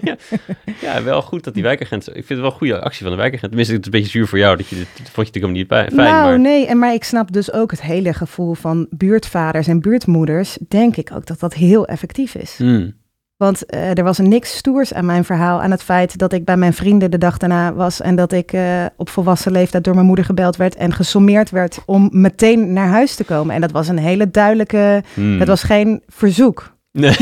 [0.00, 0.16] ja,
[0.80, 2.08] ja, wel goed dat die wijkagent...
[2.08, 3.48] Ik vind het wel een goede actie van de wijkagent.
[3.48, 4.56] Tenminste, het is een beetje zuur voor jou.
[4.56, 6.40] Dat je dit, dat vond je natuurlijk niet bij- fijn, nou, maar...
[6.40, 10.96] nee, en maar ik snap dus ook het hele gevoel van buurtvaders en buurtmoeders, denk
[10.96, 12.54] ik ook dat dat heel effectief is.
[12.56, 12.98] Hmm.
[13.40, 16.56] Want eh, er was niks stoers aan mijn verhaal, aan het feit dat ik bij
[16.56, 20.06] mijn vrienden de dag daarna was en dat ik eh, op volwassen leeftijd door mijn
[20.06, 23.54] moeder gebeld werd en gesommeerd werd om meteen naar huis te komen.
[23.54, 25.38] En dat was een hele duidelijke, Hmm.
[25.38, 26.76] dat was geen verzoek.
[26.92, 27.16] Nee.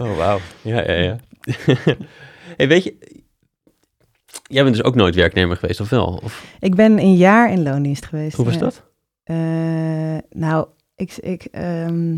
[0.00, 0.38] oh, wauw.
[0.62, 1.16] Ja, ja, ja.
[2.56, 3.18] hey, weet je...
[4.42, 6.20] Jij bent dus ook nooit werknemer geweest, of wel?
[6.22, 8.36] Of, Ik ben een jaar in loondienst geweest.
[8.36, 8.60] hoe was ja.
[8.60, 8.82] dat?
[9.22, 9.36] Eh,
[10.30, 11.16] nou, ik.
[11.16, 12.16] ik ehm,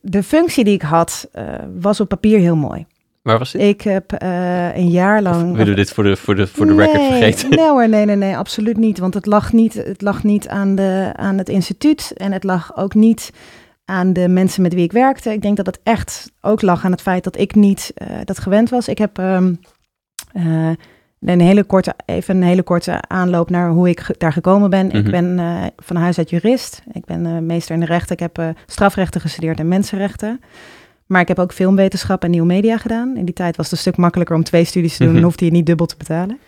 [0.00, 1.44] de functie die ik had eh,
[1.80, 2.86] was op papier heel mooi.
[3.22, 3.62] Waar was dit?
[3.62, 5.52] Ik heb eh, een jaar Of lang.
[5.52, 7.50] willen we dit voor de, voor de, voor de record vergeten?
[7.50, 8.98] Nee hoor, nee, nee, nee, absoluut niet.
[8.98, 12.12] Want het lag niet, het lag niet aan, de, aan het instituut.
[12.16, 13.30] En het lag ook niet
[13.84, 15.32] aan de mensen met wie ik werkte.
[15.32, 18.38] Ik denk dat het echt ook lag aan het feit dat ik niet uh, dat
[18.38, 18.88] gewend was.
[18.88, 19.54] Ik heb ehm,
[21.20, 24.90] een hele korte, even een hele korte aanloop naar hoe ik daar gekomen ben.
[24.90, 25.10] Ik Mhm.
[25.10, 26.82] ben uh, van huis uit jurist.
[26.92, 28.12] Ik ben uh, meester in de rechten.
[28.16, 30.40] Ik heb strafrechten gestudeerd en mensenrechten.
[31.06, 33.16] Maar ik heb ook filmwetenschap en nieuwe media gedaan.
[33.16, 35.06] In die tijd was het een stuk makkelijker om twee studies te doen.
[35.06, 35.14] Mhm.
[35.16, 36.38] Dan hoefde je niet dubbel te betalen.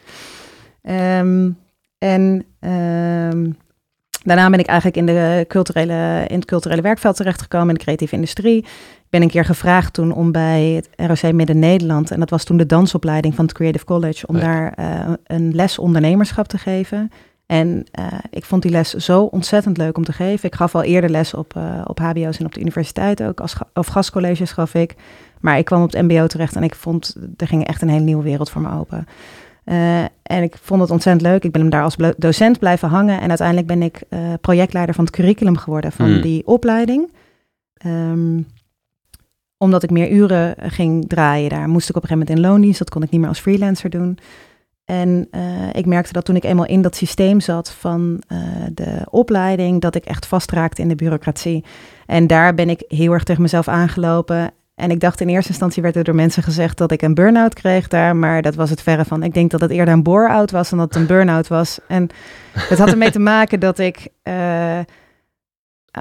[0.83, 1.57] Um,
[1.99, 3.57] en um,
[4.25, 8.15] daarna ben ik eigenlijk in, de culturele, in het culturele werkveld terechtgekomen, in de creatieve
[8.15, 8.65] industrie.
[9.09, 10.89] Ik ben een keer gevraagd toen om bij het
[11.23, 14.43] ROC Midden-Nederland, en dat was toen de dansopleiding van het Creative College, om Ja.
[14.43, 14.75] daar
[15.09, 17.11] uh, een les ondernemerschap te geven.
[17.47, 20.49] En uh, ik vond die les zo ontzettend leuk om te geven.
[20.49, 23.57] Ik gaf al eerder les op, uh, op HBO's en op de universiteit ook, als,
[23.75, 24.95] of gastcolleges gaf ik.
[25.41, 28.05] Maar ik kwam op het MBO terecht en ik vond, er ging echt een hele
[28.05, 29.07] nieuwe wereld voor me open.
[29.65, 31.45] Uh, en ik vond het ontzettend leuk.
[31.45, 33.21] Ik ben hem daar als docent blijven hangen.
[33.21, 34.03] En uiteindelijk ben ik
[34.41, 36.21] projectleider van het curriculum geworden van Mm.
[36.21, 37.13] die opleiding.
[37.87, 38.47] Um,
[39.59, 42.79] omdat ik meer uren ging draaien daar, moest ik op een gegeven moment in loondienst.
[42.79, 44.19] Dat kon ik niet meer als freelancer doen.
[44.85, 45.43] En uh,
[45.73, 48.39] ik merkte dat toen ik eenmaal in dat systeem zat van uh,
[48.73, 51.65] de opleiding, dat ik echt vastraakte in de bureaucratie.
[52.07, 54.51] En daar ben ik heel erg tegen mezelf aangelopen.
[54.75, 57.55] En ik dacht in eerste instantie werd er door mensen gezegd dat ik een burn-out
[57.55, 59.23] kreeg daar, maar dat was het verre van.
[59.23, 61.79] Ik denk dat het eerder een bore-out was dan dat het een burn-out was.
[61.89, 62.09] En
[62.53, 64.79] het had ermee te maken dat ik, uh,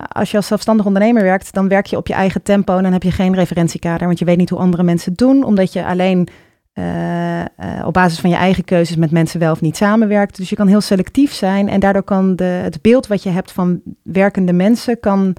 [0.07, 2.91] als je als zelfstandig ondernemer werkt, dan werk je op je eigen tempo en dan
[2.91, 5.85] heb je geen referentiekader, want je weet niet hoe andere mensen het doen, omdat je
[5.85, 6.27] alleen
[6.73, 7.45] uh, uh,
[7.85, 10.37] op basis van je eigen keuzes met mensen wel of niet samenwerkt.
[10.37, 13.51] Dus je kan heel selectief zijn en daardoor kan de, het beeld wat je hebt
[13.51, 15.35] van werkende mensen kan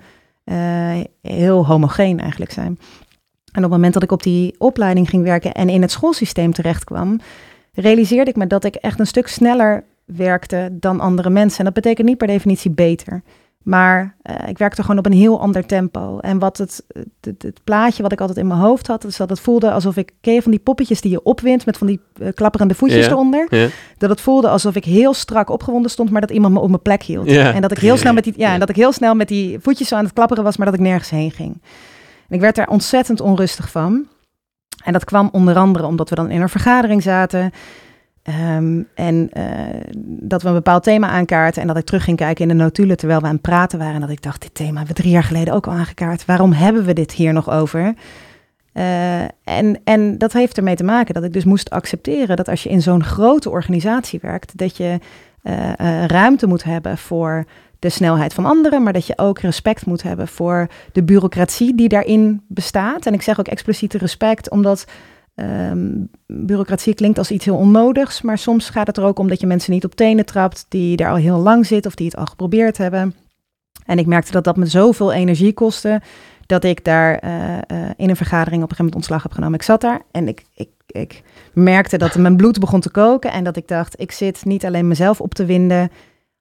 [1.23, 2.79] heel homogeen eigenlijk zijn.
[3.53, 6.53] En op het moment dat ik op die opleiding ging werken en in het schoolsysteem
[6.53, 7.21] terecht kwam,
[7.73, 11.59] realiseerde ik me dat ik echt een stuk sneller werkte dan andere mensen.
[11.59, 13.23] En dat betekent niet per definitie beter.
[13.65, 16.19] Maar uh, ik werkte gewoon op een heel ander tempo.
[16.19, 16.85] En wat het,
[17.21, 19.97] het, het, plaatje wat ik altijd in mijn hoofd had, is dat het voelde alsof
[19.97, 23.05] ik, ken je van die poppetjes die je opwint met van die uh, klapperende voetjes
[23.05, 23.47] Ja, eronder?
[23.51, 23.69] Ja.
[23.99, 26.83] Dat het voelde alsof ik heel strak opgewonden stond, maar dat iemand me op mijn
[26.83, 27.31] plek hield.
[27.31, 27.53] Ja.
[27.55, 28.53] En dat ik heel snel met die, ja, Ja.
[28.53, 30.75] en dat ik heel snel met die voetjes zo aan het klapperen was, maar dat
[30.75, 31.63] ik nergens heen ging.
[32.29, 34.07] En ik werd daar ontzettend onrustig van.
[34.85, 37.53] En dat kwam onder andere omdat we dan in een vergadering zaten.
[38.29, 39.43] Ehm, en uh,
[40.03, 41.63] dat we een bepaald thema aankaarten.
[41.63, 43.95] En dat ik terug ging kijken in de notulen terwijl we aan het praten waren.
[43.95, 46.25] En dat ik dacht, dit thema hebben we drie jaar geleden ook al aangekaart.
[46.25, 47.95] Waarom hebben we dit hier nog over?
[48.75, 52.63] Uh, en, en dat heeft ermee te maken dat ik dus moest accepteren dat als
[52.63, 54.99] je in zo'n grote organisatie werkt, dat je
[55.43, 57.45] uh, ruimte moet hebben voor
[57.79, 61.89] de snelheid van anderen, maar dat je ook respect moet hebben voor de bureaucratie die
[61.89, 63.07] daarin bestaat.
[63.07, 64.87] En ik zeg ook expliciet respect, omdat
[65.41, 69.41] um, bureaucratie klinkt als iets heel onnodigs, maar soms gaat het er ook om dat
[69.41, 72.17] je mensen niet op tenen trapt die daar al heel lang zitten of die het
[72.17, 73.15] al geprobeerd hebben.
[73.87, 76.01] En ik merkte dat dat me zoveel energie kostte,
[76.47, 79.55] dat ik daar uh, uh, in een vergadering op een gegeven moment ontslag heb genomen.
[79.55, 81.23] Ik zat daar en ik, ik, ik
[81.53, 84.89] merkte dat mijn bloed begon te koken en dat ik dacht, ik zit niet alleen
[84.89, 85.91] mezelf op te winden,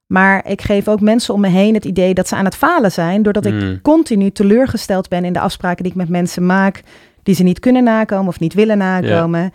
[0.06, 2.92] maar ik geef ook mensen om me heen het idee dat ze aan het falen
[2.92, 3.80] zijn, doordat ik Mm.
[3.82, 6.82] continu teleurgesteld ben in de afspraken die ik met mensen maak,
[7.28, 9.52] die ze niet kunnen nakomen of niet willen nakomen.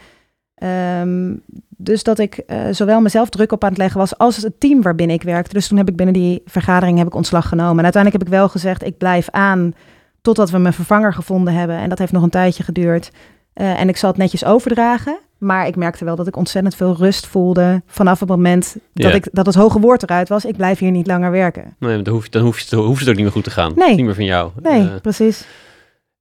[1.01, 4.59] Um, dus dat ik uh, zowel mezelf druk op aan het leggen was als het
[4.59, 5.53] team waarbinnen ik werkte.
[5.53, 7.77] Dus toen heb ik binnen die vergadering heb ik ontslag genomen.
[7.77, 9.73] En uiteindelijk heb ik wel gezegd, ik blijf aan
[10.21, 11.77] totdat we mijn vervanger gevonden hebben.
[11.77, 13.11] En dat heeft nog een tijdje geduurd.
[13.55, 15.19] Uh, en ik zal het netjes overdragen.
[15.37, 19.17] Maar ik merkte wel dat ik ontzettend veel rust voelde vanaf het moment dat, Ja.
[19.17, 20.45] ik, dat het hoge woord eruit was.
[20.45, 21.75] Ik blijf hier niet langer werken.
[21.79, 23.71] Nee, dan hoeft, dan, hoeft het, hoeft het ook niet meer goed te gaan.
[23.75, 23.89] Nee.
[23.89, 24.51] Is niet meer van jou.
[24.61, 25.45] Nee, Eh, precies.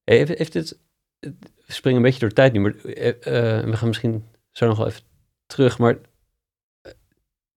[0.04, 0.78] heeft, heeft dit,
[1.66, 4.66] we springen een beetje door de tijd nu, maar eh, eh, we gaan misschien zo
[4.66, 5.02] nog wel even
[5.46, 5.78] terug.
[5.78, 5.98] Maar
[6.82, 6.92] eh,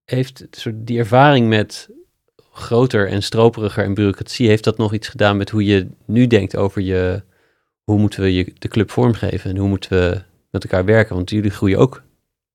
[0.06, 1.90] heeft soort die ervaring met
[2.52, 6.56] groter en stroperiger en bureaucratie, heeft dat nog iets gedaan met hoe je nu denkt
[6.56, 7.24] over je,
[7.84, 11.16] hoe moeten we je, de club vormgeven en hoe moeten we met elkaar werken?
[11.16, 12.04] Want jullie groeien ook.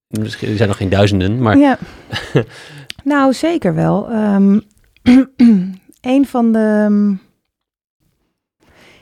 [0.07, 1.79] Misschien er zijn nog geen duizenden, maar Ja.
[3.05, 4.09] nou, zeker wel.
[4.11, 4.61] Ehm,
[6.01, 7.29] een van de.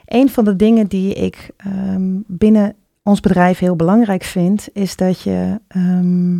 [0.09, 5.21] Een van de dingen die ik ehm, binnen ons bedrijf heel belangrijk vind, is dat
[5.21, 6.38] je ehm,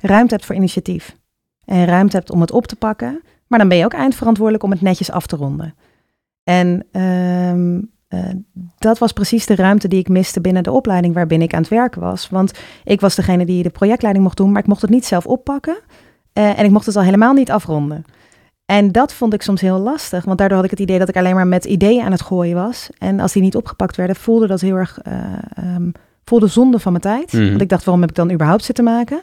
[0.00, 1.16] ruimte hebt voor initiatief.
[1.64, 3.22] En ruimte hebt om het op te pakken.
[3.46, 5.74] Maar dan ben je ook eindverantwoordelijk om het netjes af te ronden.
[6.44, 8.34] En ehm, eh,
[8.78, 11.70] dat was precies de ruimte die ik miste binnen de opleiding waarbinnen ik aan het
[11.70, 12.28] werken was.
[12.28, 12.52] Want
[12.84, 15.76] ik was degene die de projectleiding mocht doen, maar ik mocht het niet zelf oppakken.
[16.32, 18.04] Eh, en ik mocht het al helemaal niet afronden.
[18.66, 21.16] En dat vond ik soms heel lastig, want daardoor had ik het idee dat ik
[21.16, 22.88] alleen maar met ideeën aan het gooien was.
[22.98, 25.14] En als die niet opgepakt werden, voelde dat heel erg eh,
[25.54, 25.90] ehm,
[26.24, 27.32] voelde zonde van mijn tijd.
[27.32, 27.48] Mhm.
[27.48, 29.20] Want ik dacht, waarom heb ik dan überhaupt zitten maken?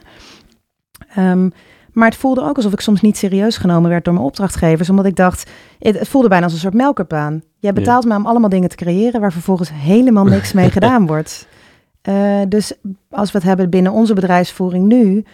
[1.14, 1.48] Ehm,
[1.92, 4.90] Maar het voelde ook alsof ik soms niet serieus genomen werd door mijn opdrachtgevers.
[4.90, 7.42] Omdat ik dacht, het, voelde bijna als een soort melkertbaan.
[7.58, 11.46] Jij betaalt me om allemaal dingen te creëren waar vervolgens helemaal niks mee gedaan wordt.
[12.08, 12.72] Uh, dus
[13.10, 15.24] als we het hebben binnen onze bedrijfsvoering nu,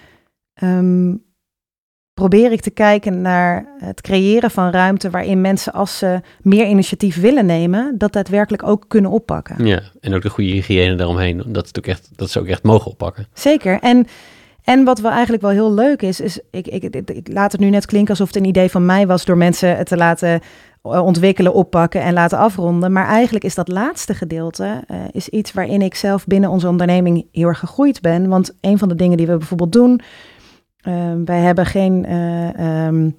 [0.63, 1.23] um,
[2.21, 7.21] probeer ik te kijken naar het creëren van ruimte waarin mensen als ze meer initiatief
[7.21, 9.67] willen nemen, dat daadwerkelijk ook kunnen oppakken.
[9.67, 12.63] Ja, en ook de goede hygiëne daaromheen, dat, het ook echt, dat ze ook echt
[12.63, 13.27] mogen oppakken.
[13.33, 13.79] Zeker.
[13.81, 14.07] En,
[14.65, 17.71] en wat wel eigenlijk wel heel leuk is, is ik, ik, ik, laat het nu
[17.71, 20.41] net klinken alsof het een idee van mij was door mensen het te laten
[20.83, 22.93] eh, ontwikkelen, oppakken en laten afronden.
[22.93, 27.27] Maar eigenlijk is dat laatste gedeelte uh, is iets waarin ik zelf binnen onze onderneming
[27.33, 28.29] heel erg gegroeid ben.
[28.29, 30.01] Want een van de dingen die we bijvoorbeeld doen,
[31.25, 33.15] wij hebben geen uh, um,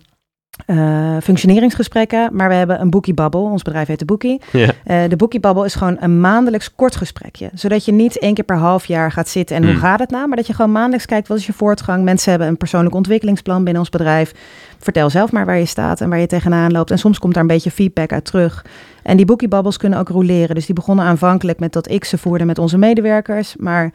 [0.65, 3.43] uh, functioneringsgesprekken, maar we hebben een boekiebabbel.
[3.43, 4.41] Ons bedrijf heet de Boekie.
[4.51, 4.71] Ja.
[4.85, 7.49] Uh, de boekiebabbel is gewoon een maandelijks kort gesprekje.
[7.53, 9.81] Zodat je niet één keer per half jaar gaat zitten en hoe hmm.
[9.81, 12.03] gaat het nou, maar dat je gewoon maandelijks kijkt wat is je voortgang.
[12.03, 14.33] Mensen hebben een persoonlijk ontwikkelingsplan binnen ons bedrijf.
[14.79, 16.91] Vertel zelf maar waar je staat en waar je tegenaan loopt.
[16.91, 18.65] En soms komt daar een beetje feedback uit terug.
[19.03, 20.55] En die boekiebabbels kunnen ook roleren.
[20.55, 23.55] Dus die begonnen aanvankelijk met dat ik ze voerde met onze medewerkers.
[23.55, 23.91] Maar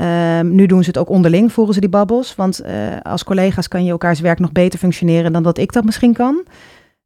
[0.00, 2.34] Um, nu doen ze het ook onderling, voeren ze die babbels.
[2.34, 5.84] Want uh, als collega's kan je elkaars werk nog beter functioneren dan dat ik dat
[5.84, 6.44] misschien kan.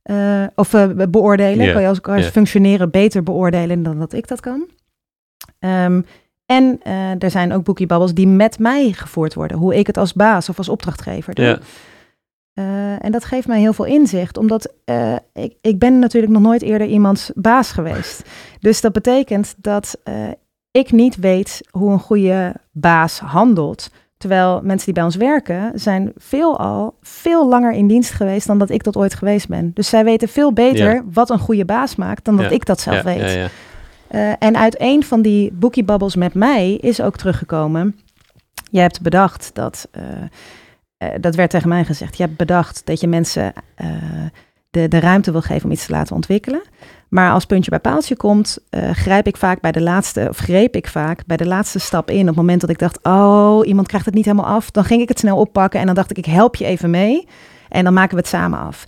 [0.05, 1.59] Uh, of uh, beoordelen.
[1.59, 1.73] Yeah.
[1.73, 2.33] Kan je als elkaars yeah.
[2.33, 4.69] functioneren beter beoordelen dan dat ik dat kan.
[5.59, 6.05] Um,
[6.47, 6.81] en
[7.19, 9.57] er zijn ook boekiebabbels die met mij gevoerd worden.
[9.57, 11.45] Hoe ik het als baas of als opdrachtgever doe.
[12.55, 13.05] Yeah.
[13.05, 14.73] en dat geeft mij heel veel inzicht, omdat
[15.33, 18.23] ik, ik ben natuurlijk nog nooit eerder iemands baas geweest.
[18.61, 20.01] Dus dat betekent dat
[20.71, 23.91] ik niet weet hoe een goede baas handelt.
[24.17, 28.71] Terwijl mensen die bij ons werken, zijn veelal veel langer in dienst geweest dan dat
[28.71, 29.71] ik dat ooit geweest ben.
[29.75, 32.97] Dus zij weten veel beter wat een goede baas maakt dan dat ik dat zelf
[32.97, 33.51] ja, weet.
[34.11, 37.99] Uh, en uit een van die boekiebabbels met mij is ook teruggekomen.
[38.71, 40.03] Je hebt bedacht dat, uh,
[40.99, 43.53] uh, dat werd tegen mij gezegd, je hebt bedacht dat je mensen
[44.71, 46.63] de, de ruimte wil geven om iets te laten ontwikkelen.
[47.09, 50.77] Maar als puntje bij paaltje komt, uh, grijp ik vaak bij de laatste, of greep
[50.77, 52.21] ik vaak bij de laatste stap in.
[52.21, 55.03] Op het moment dat ik dacht, oh, iemand krijgt het niet helemaal af, dan ging
[55.03, 57.29] ik het snel oppakken en dan dacht ik, ik help je even mee.
[57.69, 58.85] En dan maken we het samen af.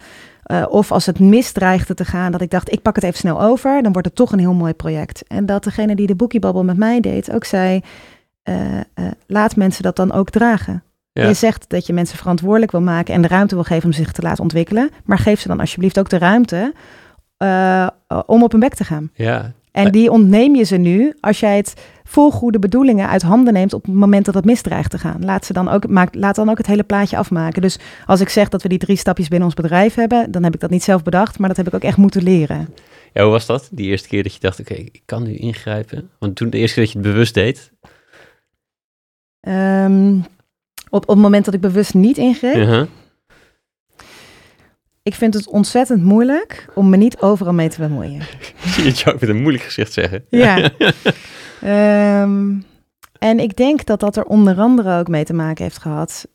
[0.47, 3.43] Uh, of als het misdreigde te gaan, dat ik dacht, ik pak het even snel
[3.43, 5.27] over, dan wordt het toch een heel mooi project.
[5.27, 7.81] En dat degene die de boekiebabbel met mij deed ook zei,
[8.49, 8.81] uh,
[9.27, 10.83] laat mensen dat dan ook dragen.
[11.13, 11.29] Ja.
[11.29, 14.13] Je zegt dat je mensen verantwoordelijk wil maken en de ruimte wil geven om zich
[14.13, 14.91] te laten ontwikkelen.
[15.05, 16.75] Maar geef ze dan alsjeblieft ook de ruimte
[17.39, 17.89] uh,
[18.27, 19.11] om op hun bek te gaan.
[19.15, 19.53] Ja.
[19.73, 23.73] En die ontneem je ze nu als jij het vol goede bedoelingen uit handen neemt
[23.73, 25.25] op het moment dat het misdreigt te gaan.
[25.25, 27.63] Laat, ze dan ook, maak, laat dan ook het hele plaatje afmaken.
[27.63, 30.55] Dus als ik zeg dat we die drie stapjes binnen ons bedrijf hebben, dan heb
[30.55, 32.69] ik dat niet zelf bedacht, maar dat heb ik ook echt moeten leren.
[33.13, 33.69] Ja, hoe was dat?
[33.71, 36.11] Die eerste keer dat je dacht, oké, ik kan nu ingrijpen?
[36.19, 37.73] Want toen de eerste keer dat je het bewust deed?
[39.41, 40.25] Um,
[40.93, 42.57] op, op het moment dat ik bewust niet ingreep.
[42.57, 42.87] Uh -huh.
[45.03, 48.23] Ik vind het ontzettend moeilijk om me niet overal mee te bemoeien.
[48.85, 50.25] je zou met een moeilijk gezicht zeggen.
[50.29, 50.71] Ja.
[52.23, 52.65] um,
[53.19, 56.27] en ik denk dat dat er onder andere ook mee te maken heeft gehad.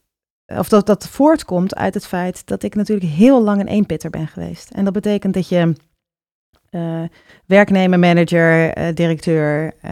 [0.45, 4.27] Of dat dat voortkomt uit het feit dat ik natuurlijk heel lang een eenpitter ben
[4.27, 4.69] geweest.
[4.71, 5.73] En dat betekent dat je
[6.71, 7.01] uh,
[7.45, 9.91] werknemer, manager, uh, directeur, uh,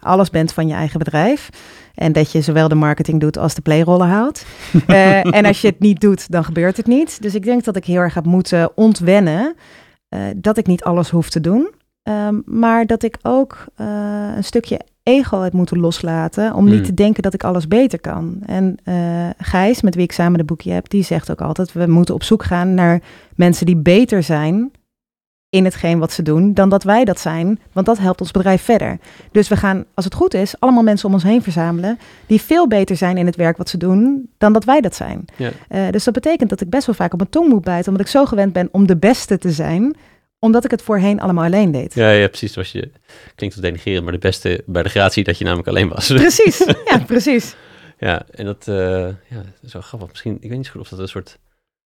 [0.00, 1.48] alles bent van je eigen bedrijf.
[1.94, 4.46] En dat je zowel de marketing doet als de playrollen houdt.
[4.86, 7.22] en als je het niet doet, dan gebeurt het niet.
[7.22, 9.54] Dus ik denk dat ik heel erg heb moeten ontwennen
[10.36, 11.70] dat ik niet alles hoef te doen.
[12.02, 16.84] Um, maar dat ik ook een stukje ego heb moeten loslaten om niet hmm.
[16.84, 18.38] te denken dat ik alles beter kan.
[18.46, 18.78] En
[19.38, 22.22] Gijs, met wie ik samen de boekje heb, die zegt ook altijd: we moeten op
[22.22, 23.02] zoek gaan naar
[23.34, 24.70] mensen die beter zijn
[25.50, 27.60] in hetgeen wat ze doen dan dat wij dat zijn.
[27.72, 28.98] Want dat helpt ons bedrijf verder.
[29.32, 32.68] Dus we gaan, als het goed is, allemaal mensen om ons heen verzamelen die veel
[32.68, 35.24] beter zijn in het werk wat ze doen dan dat wij dat zijn.
[35.36, 35.50] Ja.
[35.70, 38.06] Uh, dus dat betekent dat ik best wel vaak op mijn tong moet bijten, omdat
[38.06, 39.96] ik zo gewend ben om de beste te zijn
[40.40, 41.94] omdat ik het voorheen allemaal alleen deed.
[41.94, 42.54] Ja, ja precies.
[42.54, 42.90] Was je,
[43.34, 46.06] klinkt te denigeren, maar de beste bij de gratie dat je namelijk alleen was.
[46.06, 46.58] Precies,
[46.90, 47.56] ja, precies.
[47.98, 50.08] ja, en dat, uh, ja, zo grappig.
[50.08, 51.38] Misschien, ik weet niet zo goed of dat een soort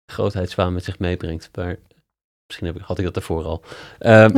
[0.05, 1.49] grootheidswaan met zich meebrengt.
[1.55, 1.77] Maar
[2.47, 3.63] Misschien heb ik, had ik dat daarvoor al.
[3.99, 4.31] Um,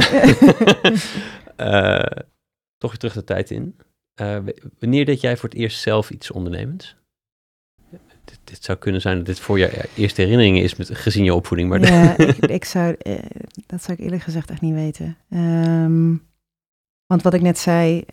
[1.58, 2.00] uh,
[2.82, 3.78] toch weer terug de tijd in.
[4.22, 4.38] Uh,
[4.80, 6.96] wanneer deed jij voor het eerst zelf iets ondernemends?
[8.26, 11.34] Dit, dit, zou kunnen zijn dat dit voor je eerste herinneringen is met, gezien je
[11.34, 11.70] opvoeding.
[11.70, 13.20] Maar ja, ik, ik, zou, uh,
[13.66, 15.18] dat zou ik eerlijk gezegd echt niet weten.
[15.30, 16.28] Um,
[17.06, 18.06] want wat ik net zei,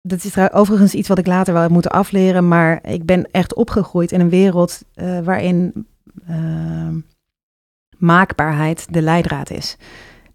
[0.00, 2.48] dat is overigens iets wat ik later wel heb moeten afleren.
[2.48, 4.82] Maar ik ben echt opgegroeid in een wereld
[5.22, 5.86] waarin
[6.26, 6.98] ehm,
[7.98, 9.76] maakbaarheid de leidraad is.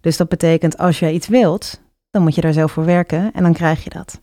[0.00, 3.42] Dus dat betekent als je iets wilt, dan moet je daar zelf voor werken en
[3.42, 4.20] dan krijg je dat.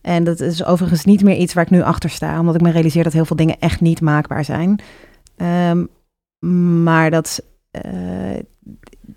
[0.00, 2.70] En dat is overigens niet meer iets waar ik nu achter sta, omdat ik me
[2.70, 4.80] realiseer dat heel veel dingen echt niet maakbaar zijn.
[5.36, 5.84] Ehm,
[6.82, 7.42] maar dat,
[7.86, 8.40] uh,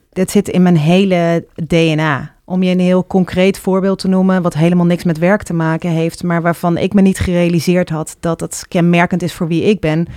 [0.10, 2.36] dat zit in mijn hele DNA.
[2.46, 5.90] Om je een heel concreet voorbeeld te noemen, wat helemaal niks met werk te maken
[5.90, 9.80] heeft, maar waarvan ik me niet gerealiseerd had dat het kenmerkend is voor wie ik
[9.80, 10.08] ben.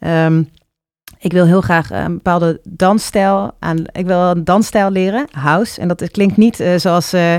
[0.00, 0.48] Um,
[1.18, 3.84] ik wil heel graag een bepaalde dansstijl aan.
[3.92, 5.80] Ik wil een dansstijl leren, house.
[5.80, 7.34] En dat klinkt niet uh, zoals uh,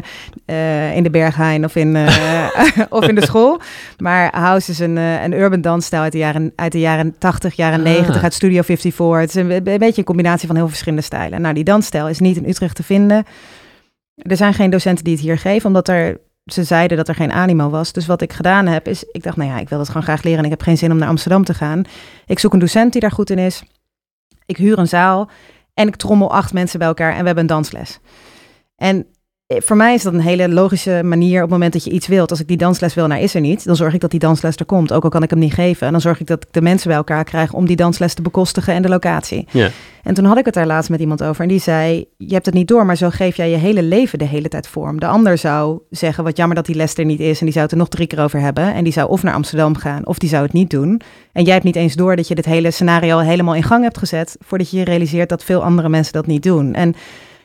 [0.45, 1.97] uh, in de Berghain of in,
[2.89, 3.59] of in de school.
[3.97, 7.79] Maar house is een, een urban dansstijl uit de jaren, uit de jaren 80, jaren
[7.79, 7.85] ah.
[7.85, 9.19] 90, uit Studio 54.
[9.19, 11.41] Het is een, een, beetje een combinatie van heel verschillende stijlen.
[11.41, 13.25] Nou, die dansstijl is niet in Utrecht te vinden.
[14.15, 17.31] Er zijn geen docenten die het hier geven, omdat er ze zeiden dat er geen
[17.31, 17.91] animo was.
[17.91, 20.23] Dus wat ik gedaan heb, is ik dacht, nou ja, ik wil dat gewoon graag
[20.23, 21.83] leren en ik heb geen zin om naar Amsterdam te gaan.
[22.25, 23.63] Ik zoek een docent die daar goed in is.
[24.45, 25.29] Ik huur een zaal
[25.73, 27.99] en ik trommel acht mensen bij elkaar en we hebben een dansles.
[28.75, 29.05] En
[29.47, 32.29] voor mij is dat een hele logische manier op het moment dat je iets wilt.
[32.29, 33.65] Als ik die dansles wil, nou is er niet.
[33.65, 34.93] Dan zorg ik dat die dansles er komt.
[34.93, 35.85] Ook al kan ik hem niet geven.
[35.85, 38.21] En dan zorg ik dat ik de mensen bij elkaar krijg om die dansles te
[38.21, 39.47] bekostigen en de locatie.
[39.51, 39.69] Ja.
[40.03, 41.41] En toen had ik het daar laatst met iemand over.
[41.41, 44.19] En die zei, je hebt het niet door, maar zo geef jij je hele leven
[44.19, 44.99] de hele tijd vorm.
[44.99, 47.39] De ander zou zeggen, wat jammer dat die les er niet is.
[47.39, 48.73] En die zou het er nog drie keer over hebben.
[48.73, 51.01] En die zou of naar Amsterdam gaan, of die zou het niet doen.
[51.33, 53.97] En jij hebt niet eens door dat je dit hele scenario helemaal in gang hebt
[53.97, 54.37] gezet.
[54.39, 56.73] Voordat je je realiseert dat veel andere mensen dat niet doen.
[56.73, 56.95] En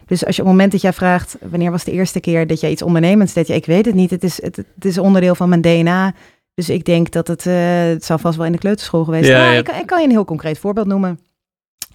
[0.07, 2.61] dus als je op het moment dat jij vraagt, wanneer was de eerste keer dat
[2.61, 3.47] je iets ondernemends deed?
[3.47, 4.11] Ja, ik weet het niet.
[4.11, 6.15] Het is, het, het is onderdeel van mijn DNA.
[6.55, 9.53] Dus ik denk dat het, uh, het zal vast wel in de kleuterschool geweest zijn.
[9.53, 11.21] Ja, Ik, ik, kan je een heel concreet voorbeeld noemen.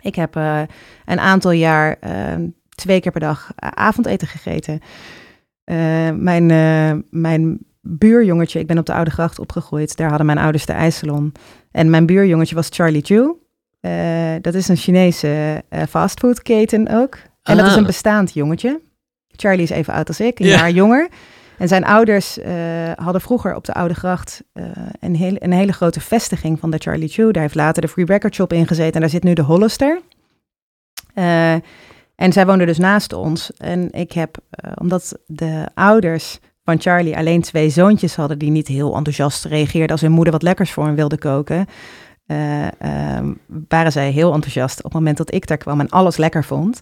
[0.01, 0.61] Ik heb uh,
[1.05, 4.79] een aantal jaar uh, twee keer per dag avondeten gegeten.
[6.23, 6.45] mijn,
[7.09, 9.97] mijn buurjongetje, ik ben op de Oude Gracht opgegroeid.
[9.97, 11.31] Daar hadden mijn ouders de ijssalon.
[11.71, 13.35] En mijn buurjongetje was Charlie Chu.
[14.41, 17.17] dat is een Chinese fastfoodketen ook.
[17.47, 17.85] En dat is een ah.
[17.85, 18.79] bestaand jongetje.
[19.35, 21.09] Charlie is even oud als ik, een jaar jonger.
[21.57, 22.45] En zijn ouders uh,
[22.95, 24.65] hadden vroeger op de Oude Gracht uh,
[24.99, 27.33] een, hele, een hele grote vestiging van de Charlie Chew.
[27.33, 30.01] Daar heeft later de Free Record Shop in gezeten en daar zit nu de Hollister.
[31.15, 31.53] Uh,
[32.15, 33.51] en zij woonden dus naast ons.
[33.57, 34.37] En ik heb,
[34.75, 40.01] omdat de ouders van Charlie alleen twee zoontjes hadden die niet heel enthousiast reageerden als
[40.01, 41.65] hun moeder wat lekkers voor hem wilde koken,
[42.27, 43.33] ehm,
[43.67, 46.81] waren zij heel enthousiast op het moment dat ik daar kwam en alles lekker vond.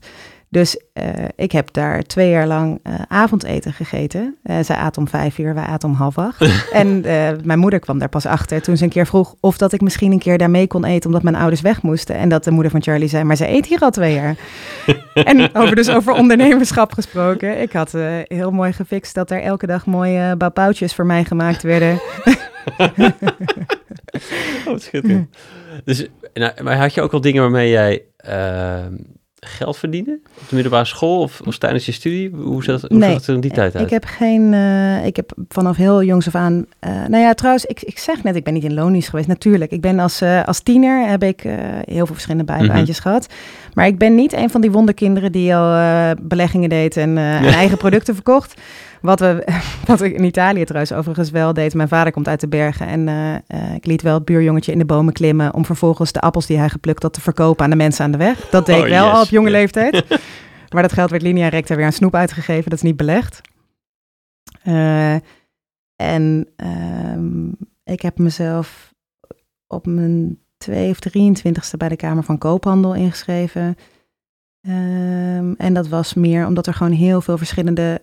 [0.50, 1.04] Dus uh,
[1.36, 4.36] ik heb daar twee jaar lang uh, avondeten gegeten.
[4.44, 6.42] Uh, zij aten om vijf uur, wij aten om half acht.
[6.72, 7.02] en
[7.44, 10.12] mijn moeder kwam daar pas achter toen ze een keer vroeg of dat ik misschien
[10.12, 12.16] een keer daar mee kon eten, omdat mijn ouders weg moesten.
[12.16, 14.36] En dat de moeder van Charlie zei, maar ze eet hier al twee jaar.
[15.14, 17.62] en over, dus over ondernemerschap gesproken.
[17.62, 17.92] Ik had
[18.24, 22.00] heel mooi gefixt dat er elke dag mooie bouwpoutjes voor mij gemaakt werden.
[24.68, 25.36] oh, schitterend.
[25.84, 28.94] Dus, nou, maar had je ook al dingen waarmee jij ehm,
[29.46, 32.30] geld verdienen op de middelbare school of, of tijdens je studie?
[32.30, 33.86] Hoe zat, hoe nee, het er in die tijd uit?
[33.86, 37.66] Ik heb geen, uh, ik heb vanaf heel jongs af aan, uh, nou ja, trouwens,
[37.66, 39.28] ik, ik zeg net, ik ben niet in loondienst geweest.
[39.28, 41.42] Natuurlijk, ik ben als, uh, als tiener heb ik
[41.86, 43.28] heel veel verschillende bijbaantjes mm gehad.
[43.74, 47.78] Maar ik ben niet een van die wonderkinderen die al beleggingen deed en, en eigen
[47.78, 48.54] producten verkocht.
[49.06, 49.48] Wat, we,
[49.86, 51.74] wat ik in Italië trouwens overigens wel deed.
[51.74, 54.86] Mijn vader komt uit de bergen en uh, ik liet wel het buurjongetje in de
[54.86, 55.54] bomen klimmen...
[55.54, 58.18] om vervolgens de appels die hij geplukt had te verkopen aan de mensen aan de
[58.18, 58.50] weg.
[58.50, 60.06] Dat deed ik oh, wel al op jonge leeftijd.
[60.74, 62.70] maar dat geld werd linea recta weer aan snoep uitgegeven.
[62.70, 63.42] Dat is niet belegd.
[64.64, 65.14] Uh,
[65.96, 68.94] en uh, ik heb mezelf
[69.68, 73.76] op mijn 2 of 23ste bij de Kamer van Koophandel ingeschreven...
[74.68, 78.02] Um, en dat was meer omdat er gewoon heel veel verschillende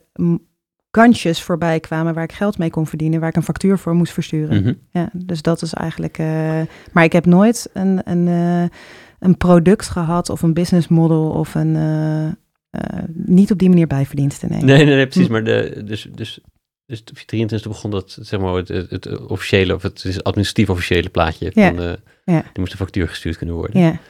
[0.92, 4.12] kansjes voorbij kwamen waar ik geld mee kon verdienen, waar ik een factuur voor moest
[4.12, 4.62] versturen.
[4.62, 4.72] Mhm.
[4.90, 6.18] ja, dus dat is eigenlijk.
[6.18, 6.60] Uh,
[6.92, 8.64] maar ik heb nooit een, een, uh,
[9.18, 11.74] een product gehad of een business model of een.
[11.74, 12.28] Uh,
[13.14, 14.50] niet op die manier bijverdiensten.
[14.50, 15.26] Nee, nee, nee, nee precies.
[15.26, 15.32] Hm.
[15.32, 16.40] Maar de, dus, dus,
[16.86, 21.08] dus op 23 begon dat, zeg maar, het, het, officiële of het, het administratief officiële
[21.08, 21.52] plaatje.
[21.52, 21.96] Van, ja.
[22.24, 22.40] ja.
[22.42, 23.80] Die moest een factuur gestuurd kunnen worden.
[23.80, 24.00] Ja.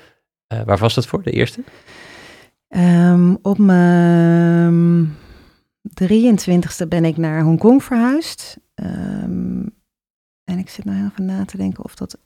[0.64, 1.62] waar was dat voor, de eerste?
[2.68, 5.16] Um, op mijn
[5.88, 8.58] 23e ben ik naar Hongkong verhuisd.
[8.74, 9.74] Um,
[10.44, 12.18] en ik zit nou heel even na te denken of dat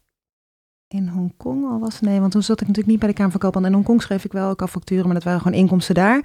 [0.89, 2.01] in Hongkong al was.
[2.01, 3.71] Nee, want toen zat ik natuurlijk niet bij de Kamer van Koophandel.
[3.71, 6.25] In Hongkong schreef ik wel ook al facturen, maar dat waren gewoon inkomsten daar.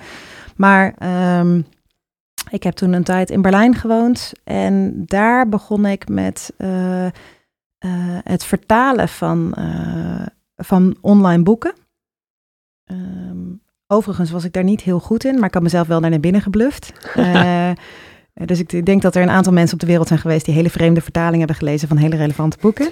[0.56, 0.96] Maar
[1.40, 1.66] um,
[2.50, 4.32] ik heb toen een tijd in Berlijn gewoond.
[4.44, 7.12] En daar begon ik met uh, uh,
[8.24, 10.26] het vertalen van, uh,
[10.56, 11.74] van online boeken.
[12.86, 13.61] Um,
[13.94, 16.42] Overigens was ik daar niet heel goed in, maar ik had mezelf wel naar binnen
[16.42, 16.94] gebluft.
[17.18, 17.70] Uh,
[18.46, 20.70] dus ik denk dat er een aantal mensen op de wereld zijn geweest die hele
[20.70, 22.92] vreemde vertalingen hebben gelezen van hele relevante boeken.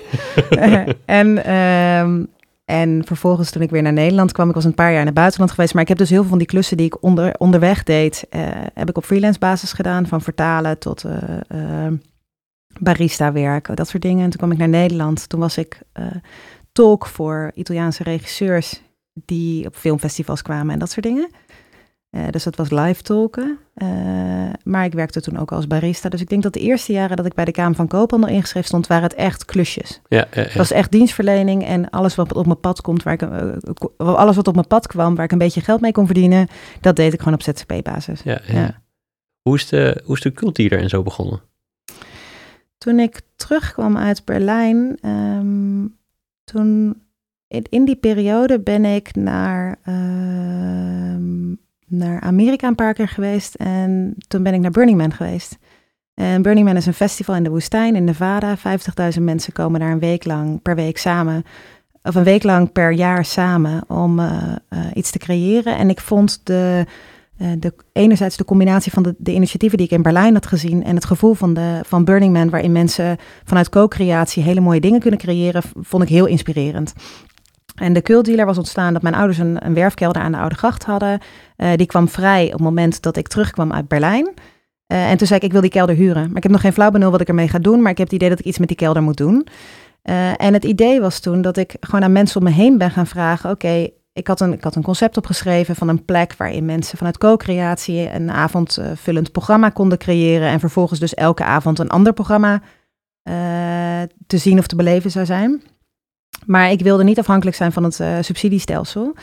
[0.50, 0.88] uh,
[1.20, 2.28] en, um,
[2.66, 5.16] en vervolgens toen ik weer naar Nederland kwam, ik was een paar jaar in het
[5.16, 7.84] buitenland geweest, maar ik heb dus heel veel van die klussen die ik onder, onderweg
[7.84, 8.41] deed, uh,
[8.74, 11.06] heb ik op freelance basis gedaan, van vertalen tot
[12.80, 14.24] barista werk, dat soort dingen.
[14.24, 15.30] En toen kwam ik naar Nederland.
[15.30, 15.82] Toen was ik
[16.72, 18.82] tolk voor Italiaanse regisseurs
[19.26, 21.30] die op filmfestivals kwamen en dat soort dingen.
[22.11, 23.57] Uh, dus dat was live tolken.
[23.76, 23.88] Uh,
[24.63, 26.09] maar ik werkte toen ook als barista.
[26.09, 28.67] Dus ik denk dat de eerste jaren dat ik bij de Kamer van Koophandel ingeschreven
[28.67, 30.01] stond, waren het echt klusjes.
[30.07, 30.41] Ja, ja, ja.
[30.41, 33.57] Het was echt dienstverlening en alles wat op mijn pad komt, waar ik, uh,
[33.97, 36.47] alles wat op mijn pad kwam, waar ik een beetje geld mee kon verdienen,
[36.82, 38.22] dat deed ik gewoon op ZZP-basis.
[38.24, 38.82] Ja, ja.
[39.41, 41.41] Hoe, is de, hoe is de cultuur en zo begonnen?
[42.78, 45.97] Toen ik terugkwam uit Berlijn, um,
[46.43, 47.01] toen
[47.70, 49.80] in, die periode ben ik naar
[51.89, 55.58] naar Amerika een paar keer geweest en toen ben ik naar Burning Man geweest.
[56.14, 58.58] En Burning Man is een festival in de woestijn in Nevada.
[58.58, 61.43] 50.000 mensen komen daar een week lang per week samen,
[62.04, 65.78] of een week lang per jaar samen om uh, uh, iets te creëren.
[65.78, 66.86] En ik vond de,
[67.41, 70.84] uh, de, enerzijds de combinatie van de, de, initiatieven die ik in Berlijn had gezien
[70.84, 75.00] en het gevoel van, de, van Burning Man, waarin mensen vanuit co-creatie hele mooie dingen
[75.00, 76.93] kunnen creëren, vond ik heel inspirerend.
[77.80, 80.84] En de cultdealer was ontstaan dat mijn ouders een, een werfkelder aan de Oude Gracht
[80.84, 81.20] hadden.
[81.58, 84.34] Uh, die kwam vrij op het moment dat ik terugkwam uit Berlijn.
[84.92, 86.28] Uh, en toen zei ik, ik wil die kelder huren.
[86.28, 87.82] Maar ik heb nog geen flauw benul wat ik ermee ga doen.
[87.82, 89.48] Maar ik heb het idee dat ik iets met die kelder moet doen.
[90.04, 92.92] Uh, en het idee was toen dat ik gewoon aan mensen om me heen ben
[92.92, 93.50] gaan vragen.
[93.50, 97.18] Oké, ik, had een, ik had een concept opgeschreven van een plek waarin mensen vanuit
[97.18, 100.48] co-creatie een avondvullend programma konden creëren.
[100.48, 102.62] En vervolgens dus elke avond een ander programma
[104.28, 105.62] te zien of te beleven zou zijn.
[106.46, 109.16] Maar ik wilde niet afhankelijk zijn van het uh, subsidiestelsel.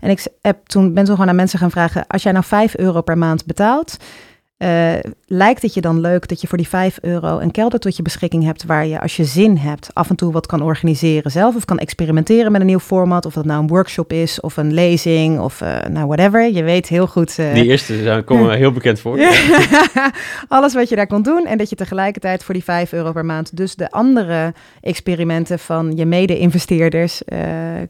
[0.00, 2.76] En ik heb toen ben toen gewoon aan mensen gaan vragen: als jij nou 5
[2.76, 3.96] euro per maand betaalt,
[4.62, 4.92] uh,
[5.26, 8.02] lijkt het je dan leuk dat je voor die 5 euro een kelder tot je
[8.02, 11.56] beschikking hebt waar je als je zin hebt af en toe wat kan organiseren zelf
[11.56, 14.72] of kan experimenteren met een nieuw format of dat nou een workshop is of een
[14.72, 16.52] lezing of uh, nou whatever.
[16.52, 17.38] Je weet heel goed.
[17.38, 19.18] Uh, die eerste komen me heel bekend voor.
[20.48, 23.24] Alles wat je daar kon doen en dat je tegelijkertijd voor die 5 euro per
[23.24, 27.22] maand dus de andere experimenten van je mede-investeerders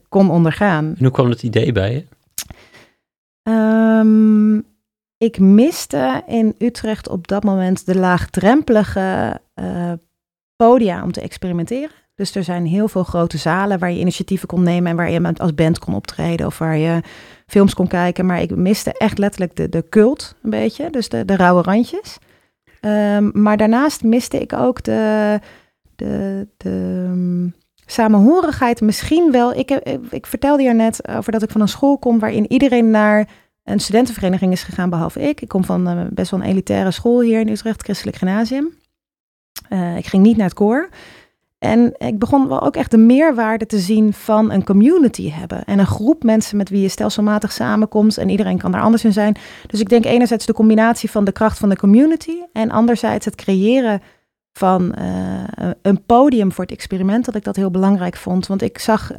[0.08, 0.84] kon ondergaan.
[0.84, 2.04] En hoe kwam het idee bij je?
[3.50, 4.71] Um,
[5.22, 9.92] ik miste in Utrecht op dat moment de laagdrempelige uh,
[10.56, 11.90] podia om te experimenteren.
[12.14, 15.32] Dus er zijn heel veel grote zalen waar je initiatieven kon nemen en waar je
[15.36, 17.00] als band kon optreden of waar je
[17.46, 18.26] films kon kijken.
[18.26, 22.18] Maar ik miste echt letterlijk de, de cult een beetje, dus de, de rauwe randjes.
[22.80, 25.40] Um, maar daarnaast miste ik ook de,
[25.96, 27.54] de, de um,
[27.86, 29.54] samenhorigheid misschien wel.
[29.54, 32.90] Ik, ik, ik vertelde je net over dat ik van een school kom waarin iedereen
[32.90, 33.28] naar
[33.64, 35.40] een studentenvereniging is gegaan, behalve ik.
[35.40, 38.74] Ik kom van uh, best wel een elitaire school hier in Utrecht, Christelijk Gymnasium.
[39.70, 40.88] Uh, ik ging niet naar het koor.
[41.58, 45.64] En ik begon wel ook echt de meerwaarde te zien van een community hebben.
[45.64, 48.18] En een groep mensen met wie je stelselmatig samenkomt.
[48.18, 49.36] En iedereen kan daar anders in zijn.
[49.66, 52.36] Dus ik denk enerzijds de combinatie van de kracht van de community.
[52.52, 54.02] En anderzijds het creëren
[54.52, 57.24] van uh, een podium voor het experiment.
[57.24, 58.46] Dat ik dat heel belangrijk vond.
[58.46, 59.12] Want ik zag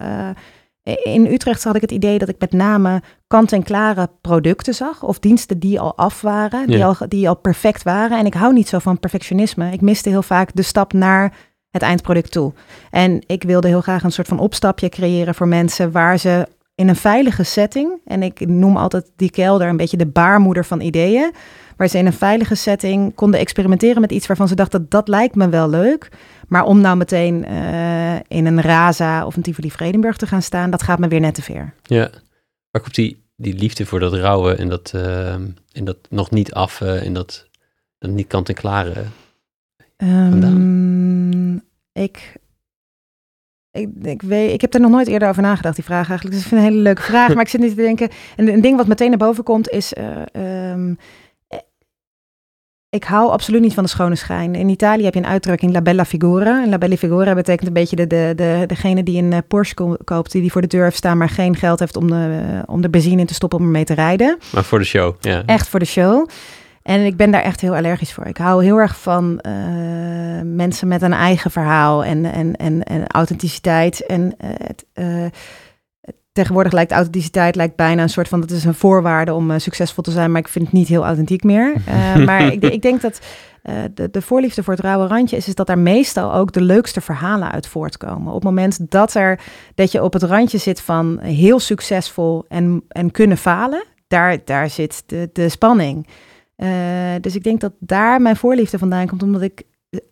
[0.83, 5.03] in Utrecht had ik het idee dat ik met name kant-en-klare producten zag.
[5.03, 8.19] Of diensten die al af waren, die, al, die al perfect waren.
[8.19, 9.71] En ik hou niet zo van perfectionisme.
[9.71, 11.33] Ik miste heel vaak de stap naar
[11.69, 12.53] het eindproduct toe.
[12.89, 16.87] En ik wilde heel graag een soort van opstapje creëren voor mensen waar ze in
[16.87, 21.31] een veilige setting, en ik noem altijd die kelder een beetje de baarmoeder van ideeën,
[21.77, 25.35] waar ze in een veilige setting konden experimenteren met iets waarvan ze dachten dat lijkt
[25.35, 26.09] me wel leuk.
[26.47, 30.69] Maar om nou meteen uh, in een Raza of een Tivoli Vredenburg te gaan staan,
[30.69, 31.73] dat gaat me weer net te ver.
[31.83, 32.09] Ja,
[32.71, 35.33] waar komt die, die liefde voor dat rauwe en dat, uh,
[35.71, 37.47] en dat nog niet af uh, en dat,
[37.97, 39.03] dat niet kant-en-klare
[39.97, 42.35] um, ik,
[43.71, 46.35] ik, ik, weet, ik heb er nog nooit eerder over nagedacht, die vraag eigenlijk.
[46.35, 47.27] Dus ik vind het een hele leuke vraag.
[47.33, 48.09] maar ik zit niet te denken.
[48.35, 49.93] En een ding wat meteen naar boven komt is.
[50.37, 50.97] Um,
[52.93, 54.55] ik hou absoluut niet van de schone schijn.
[54.55, 56.63] In Italië heb je een uitdrukking la bella figura.
[56.63, 60.31] En la bella figura betekent een beetje de, de, de, degene die een Porsche koopt,
[60.31, 62.89] die die voor de deur heeft staan, maar geen geld heeft om de, om de
[62.89, 64.37] benzine in te stoppen om ermee te rijden.
[64.53, 65.43] Maar voor de show, ja.
[65.45, 66.27] Echt voor de show.
[66.83, 68.25] En ik ben daar echt heel allergisch voor.
[68.25, 69.53] Ik hou heel erg van uh,
[70.43, 74.05] mensen met een eigen verhaal en, en, en, en authenticiteit.
[74.05, 75.25] En uh, het, uh,
[76.33, 80.03] tegenwoordig lijkt authenticiteit lijkt bijna een soort van dat is een voorwaarde om uh, succesvol
[80.03, 81.73] te zijn, maar ik vind het niet heel authentiek meer.
[81.87, 83.21] Uh, maar ik, ik, denk dat
[83.63, 86.61] uh, de, de, voorliefde voor het rauwe randje is, is dat daar meestal ook de
[86.61, 88.27] leukste verhalen uit voortkomen.
[88.27, 89.39] Op het moment dat er
[89.75, 94.69] dat je op het randje zit van heel succesvol en, en kunnen falen, daar, daar
[94.69, 96.07] zit de, de spanning.
[97.21, 99.63] dus ik denk dat daar mijn voorliefde vandaan komt, omdat ik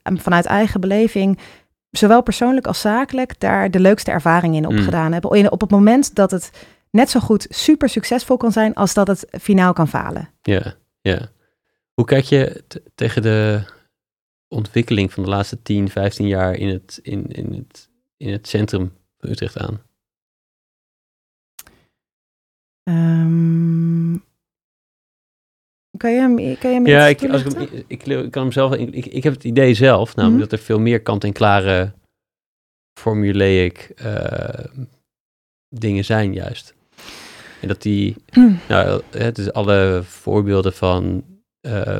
[0.03, 1.39] vanuit eigen beleving
[1.91, 5.11] zowel persoonlijk als zakelijk daar de leukste ervaring in opgedaan mm.
[5.13, 5.51] hebben.
[5.51, 6.51] Op het moment dat het
[6.89, 10.29] net zo goed super succesvol kan zijn als dat het finaal kan falen.
[10.41, 11.29] Ja, ja.
[11.93, 12.63] Hoe kijk je
[12.95, 13.63] tegen de,
[14.51, 18.93] ontwikkeling van de laatste 10, 15 jaar in het, in, in het, in het centrum
[19.17, 19.81] van Utrecht aan?
[22.83, 24.23] Um,
[26.01, 28.73] kan je hem, kan je hem ja, ik, als ik, ik, ik, kan hem zelf.
[28.73, 30.49] Ik, ik, heb het idee zelf, namelijk mhm.
[30.49, 31.93] dat er veel meer kant-en-klare
[32.93, 34.65] formulaic uh,
[35.69, 36.73] dingen zijn, juist.
[37.61, 38.59] En dat die, mm.
[38.67, 41.23] nou, het is alle voorbeelden van
[41.61, 41.99] uh,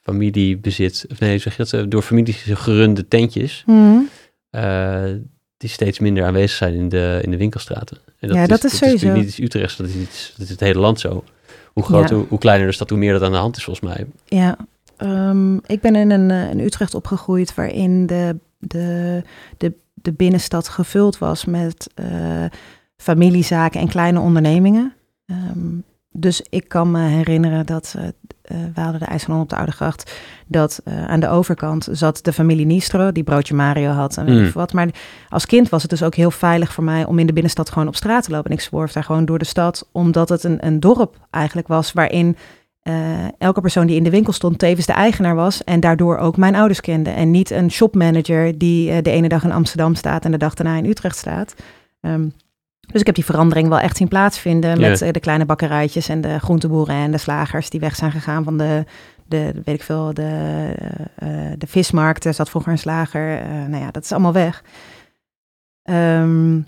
[0.00, 4.08] familiebezit, of nee, zeg dat, door families gerunde tentjes, mm.
[4.50, 5.04] uh,
[5.56, 7.98] die steeds minder aanwezig zijn in de, in de winkelstraten.
[8.18, 9.08] En dat ja, dat is, sowieso.
[9.08, 11.24] Is niet iets Utrecht, dat is, iets, dat is het hele land zo.
[11.72, 14.06] Hoe groter, hoe, kleiner de stad, hoe meer dat aan de hand is volgens mij.
[14.24, 14.56] Ja,
[14.98, 19.22] um, ik ben in een in Utrecht opgegroeid waarin de, de,
[19.56, 22.44] de, de binnenstad gevuld was met uh,
[22.96, 24.92] familiezaken en kleine ondernemingen.
[25.26, 28.04] Um, dus ik kan me herinneren dat uh,
[28.74, 30.12] we hadden de IJsselon op de Oude Gracht.
[30.46, 34.44] Dat uh, aan de overkant zat de familie Nistro, die broodje Mario had en weet
[34.44, 34.52] mm.
[34.52, 34.72] wat.
[34.72, 34.88] Maar
[35.28, 37.88] als kind was het dus ook heel veilig voor mij om in de binnenstad gewoon
[37.88, 38.50] op straat te lopen.
[38.50, 41.92] En ik zworf daar gewoon door de stad, omdat het een, een dorp eigenlijk was
[41.92, 42.36] waarin
[42.82, 42.94] uh,
[43.38, 46.54] elke persoon die in de winkel stond tevens de eigenaar was en daardoor ook mijn
[46.54, 47.10] ouders kende.
[47.10, 50.54] En niet een shopmanager die uh, de ene dag in Amsterdam staat en de dag
[50.54, 51.54] daarna in Utrecht staat.
[52.00, 52.32] Um,
[52.86, 56.38] dus ik heb die verandering wel echt zien plaatsvinden met de kleine bakkerijtjes en de
[56.38, 58.84] groenteboeren en de slagers die weg zijn gegaan van de,
[59.26, 60.74] de weet ik veel, de,
[61.22, 62.24] uh, de vismarkt.
[62.24, 63.42] Er zat vroeger een slager.
[63.42, 64.62] Uh, nou ja, dat is allemaal weg.
[65.82, 66.66] Um,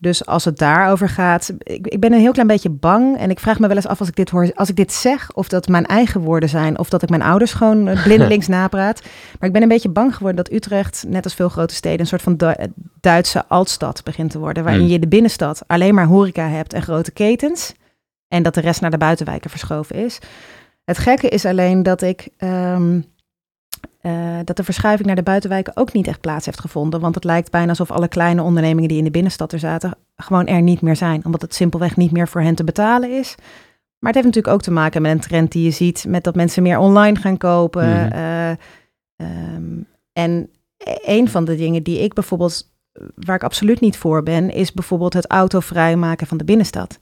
[0.00, 3.16] dus als het daarover gaat, ik, ik, ben een heel klein beetje bang.
[3.16, 5.32] En ik vraag me wel eens af als ik dit hoor, als ik dit zeg,
[5.32, 9.02] of dat mijn eigen woorden zijn, of dat ik mijn ouders gewoon eh, blindelings napraat.
[9.38, 12.06] Maar ik ben een beetje bang geworden dat Utrecht, net als veel grote steden, een
[12.06, 12.56] soort van
[13.00, 14.62] Duitse altstad begint te worden.
[14.64, 14.90] Waarin hmm.
[14.90, 17.74] je de binnenstad alleen maar horeca hebt en grote ketens.
[18.28, 20.18] En dat de rest naar de buitenwijken verschoven is.
[20.84, 22.28] Het gekke is alleen dat ik.
[22.38, 23.04] Um,
[24.02, 27.00] uh, dat de verschuiving naar de buitenwijken ook niet echt plaats heeft gevonden.
[27.00, 30.46] Want het lijkt bijna alsof alle kleine ondernemingen die in de binnenstad er zaten, gewoon
[30.46, 31.24] er niet meer zijn.
[31.24, 33.34] Omdat het simpelweg niet meer voor hen te betalen is.
[33.98, 36.34] Maar het heeft natuurlijk ook te maken met een trend die je ziet, met dat
[36.34, 37.88] mensen meer online gaan kopen.
[37.88, 38.12] Mhm.
[38.12, 38.50] Eh,
[39.16, 39.82] ehm,
[40.12, 40.50] en
[41.04, 42.70] een van de dingen die ik bijvoorbeeld,
[43.14, 46.98] waar ik absoluut niet voor ben, is bijvoorbeeld het autovrij maken van de binnenstad.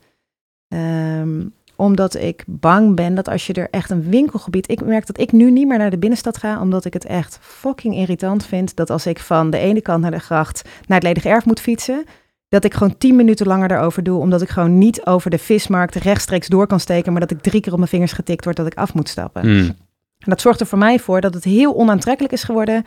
[0.69, 4.71] Um, omdat ik bang ben dat als je er echt een winkelgebied...
[4.71, 6.61] Ik merk dat ik nu niet meer naar de binnenstad ga...
[6.61, 8.77] omdat ik het echt fucking irritant vind...
[8.77, 10.63] dat als ik van de ene kant naar de gracht...
[10.87, 12.05] naar het ledig erf moet fietsen...
[12.49, 14.21] dat ik gewoon tien minuten langer daarover doe...
[14.21, 17.13] omdat ik gewoon niet over de vismarkt rechtstreeks door kan steken...
[17.13, 19.43] maar dat ik drie keer op mijn vingers getikt word dat ik af moet stappen.
[19.43, 19.75] Hmm.
[20.19, 22.85] En dat zorgt er voor mij voor dat het heel onaantrekkelijk is geworden...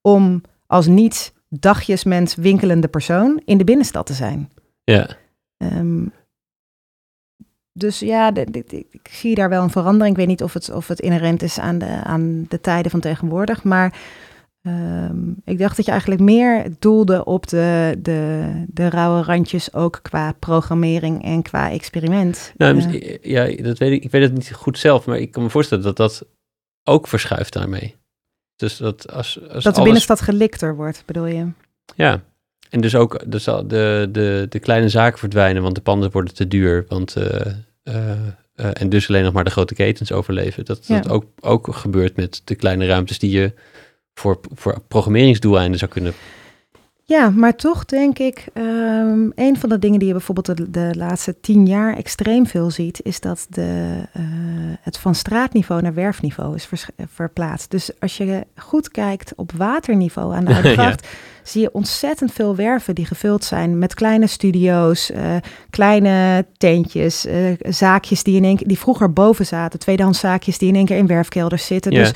[0.00, 4.50] om als niet dagjesmens winkelende persoon in de binnenstad te zijn.
[4.84, 5.08] Ja.
[5.58, 6.12] Um,
[7.76, 10.10] dus ja, ik zie daar wel een verandering.
[10.10, 13.00] Ik weet niet of het, of het inherent is aan de, aan de tijden van
[13.00, 13.64] tegenwoordig.
[13.64, 13.98] Maar
[14.62, 19.98] ehm, ik dacht dat je eigenlijk meer doelde op de, de, de rauwe randjes, ook
[20.02, 22.52] qua programmering en qua experiment.
[22.56, 24.04] Nou, uh, ja, dat weet ik.
[24.04, 26.26] Ik weet het niet goed zelf, maar ik kan me voorstellen dat dat
[26.84, 27.94] ook verschuift daarmee.
[28.56, 31.48] Dus dat als, als dat de binnenstad gelikter wordt, bedoel je?
[31.94, 32.22] Ja,
[32.70, 36.48] en dus ook dus de, de, de kleine zaken verdwijnen, want de panden worden te
[36.48, 36.84] duur.
[36.88, 37.24] Want, uh,
[37.84, 38.10] uh,
[38.54, 40.64] en dus alleen nog maar de grote ketens overleven.
[40.64, 43.52] Dat, dat ook, ook gebeurt met de kleine ruimtes die je
[44.14, 46.12] voor, voor programmeringsdoeleinden zou kunnen
[47.08, 50.90] ja, maar toch denk ik, um, een van de dingen die je bijvoorbeeld de, de,
[50.96, 54.22] laatste tien jaar extreem veel ziet, is dat de, uh,
[54.80, 57.70] het van straatniveau naar werfniveau is verplaatst.
[57.70, 60.98] Dus als je goed kijkt op waterniveau aan de Oude
[61.42, 65.36] zie je ontzettend veel werven die gevuld zijn met kleine studio's, uh,
[65.70, 70.74] kleine tentjes, uh, zaakjes die, in een, die vroeger boven zaten, tweedehands zaakjes die in
[70.74, 71.92] één keer in werfkelders zitten.
[71.92, 71.98] Ja.
[71.98, 72.12] Dus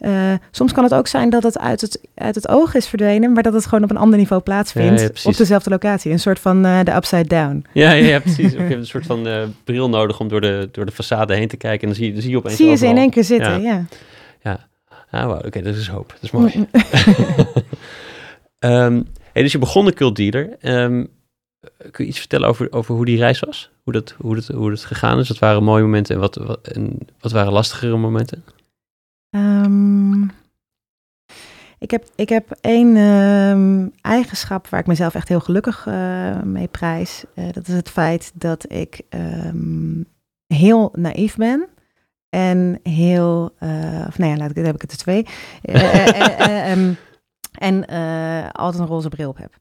[0.00, 3.32] uh, soms kan het ook zijn dat het uit, het uit het oog is verdwenen,
[3.32, 5.26] maar dat het gewoon op een ander niveau plaatsvindt.
[5.26, 6.12] op dezelfde locatie.
[6.12, 7.64] Een soort van uh, de upside down.
[7.72, 8.52] Ja, ja, ja precies.
[8.52, 11.48] je hebt een soort van uh, bril nodig om door de, door de façade heen
[11.48, 11.80] te kijken.
[11.80, 12.56] En dan zie je, dan zie je opeens.
[12.56, 13.86] Zie je ze in één keer zitten, ja.
[14.42, 14.66] Ja,
[15.10, 15.22] ja.
[15.22, 16.08] Ah, oké, dat is hoop.
[16.08, 16.66] Dat is mooi.
[18.58, 20.56] um, hey, dus je begon de cultdealer.
[20.60, 21.08] Um,
[21.90, 23.70] kun je iets vertellen over, over hoe die reis was?
[23.82, 25.28] Hoe dat, hoe, dat, hoe dat gegaan is?
[25.28, 28.44] Wat waren mooie momenten en wat, wat, en wat waren lastigere momenten?
[29.30, 30.30] Um,
[31.78, 36.68] ik, heb, ik heb één um, eigenschap waar ik mezelf echt heel gelukkig uh, mee
[36.68, 37.24] prijs.
[37.34, 40.06] Uh, dat is het feit dat ik um,
[40.46, 41.68] heel naïef ben.
[42.28, 45.26] En heel, uh, of nee, laat ik, heb ik het er twee.
[47.52, 47.86] en
[48.52, 49.56] altijd een roze bril op heb.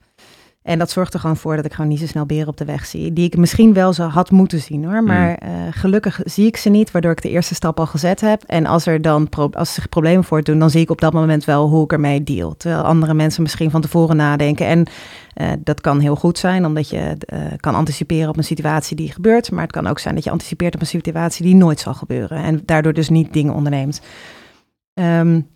[0.68, 2.66] En dat zorgt er gewoon voor dat ik gewoon niet zo snel beren op de
[2.66, 3.14] weg zie.
[3.14, 5.04] Die ik misschien wel zo had moeten zien hoor.
[5.04, 8.44] Maar uh, gelukkig zie ik ze niet, waardoor ik de eerste stap al gezet heb.
[8.44, 11.70] En als er dan als zich problemen voortdoen, dan zie ik op dat moment wel
[11.70, 12.58] hoe ik ermee deal.
[12.58, 14.66] Terwijl andere mensen misschien van tevoren nadenken.
[14.66, 14.88] En
[15.42, 19.12] uh, dat kan heel goed zijn, omdat je uh, kan anticiperen op een situatie die
[19.12, 19.52] gebeurt.
[19.52, 22.44] Maar het kan ook zijn dat je anticipeert op een situatie die nooit zal gebeuren.
[22.44, 24.02] En daardoor dus niet dingen onderneemt.
[24.94, 25.48] Um,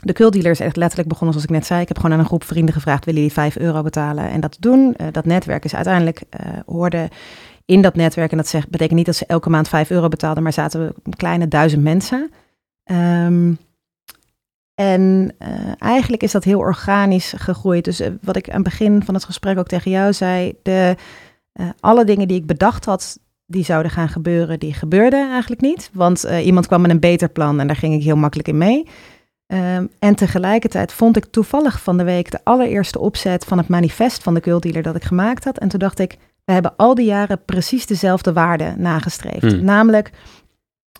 [0.00, 1.80] de cultdealer is echt letterlijk begonnen zoals ik net zei.
[1.80, 4.30] Ik heb gewoon aan een groep vrienden gevraagd, willen jullie 5 euro betalen?
[4.30, 4.94] En dat doen.
[5.00, 7.08] Uh, dat netwerk is uiteindelijk, uh, hoorde
[7.64, 10.42] in dat netwerk, en dat zegt, betekent niet dat ze elke maand 5 euro betaalden,
[10.42, 12.30] maar zaten we een kleine duizend mensen.
[12.90, 13.58] Um,
[14.74, 17.84] en uh, eigenlijk is dat heel organisch gegroeid.
[17.84, 20.96] Dus wat ik aan het begin van het gesprek ook tegen jou zei, de,
[21.80, 25.90] alle dingen die ik bedacht had, die zouden gaan gebeuren, die gebeurden eigenlijk niet.
[25.92, 28.86] Want iemand kwam met een beter plan en daar ging ik heel makkelijk in mee.
[29.54, 34.22] Um, en tegelijkertijd vond ik toevallig van de week de allereerste opzet van het manifest
[34.22, 35.58] van de cultdealer dat ik gemaakt had.
[35.58, 39.52] En toen dacht ik, we hebben al die jaren precies dezelfde waarden nagestreefd.
[39.52, 39.64] Hmm.
[39.64, 40.10] Namelijk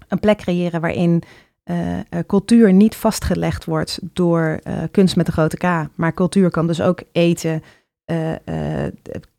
[0.09, 1.23] een plek creëren waarin
[1.65, 5.89] uh, cultuur niet vastgelegd wordt door uh, kunst met de grote K.
[5.95, 7.63] Maar cultuur kan dus ook eten,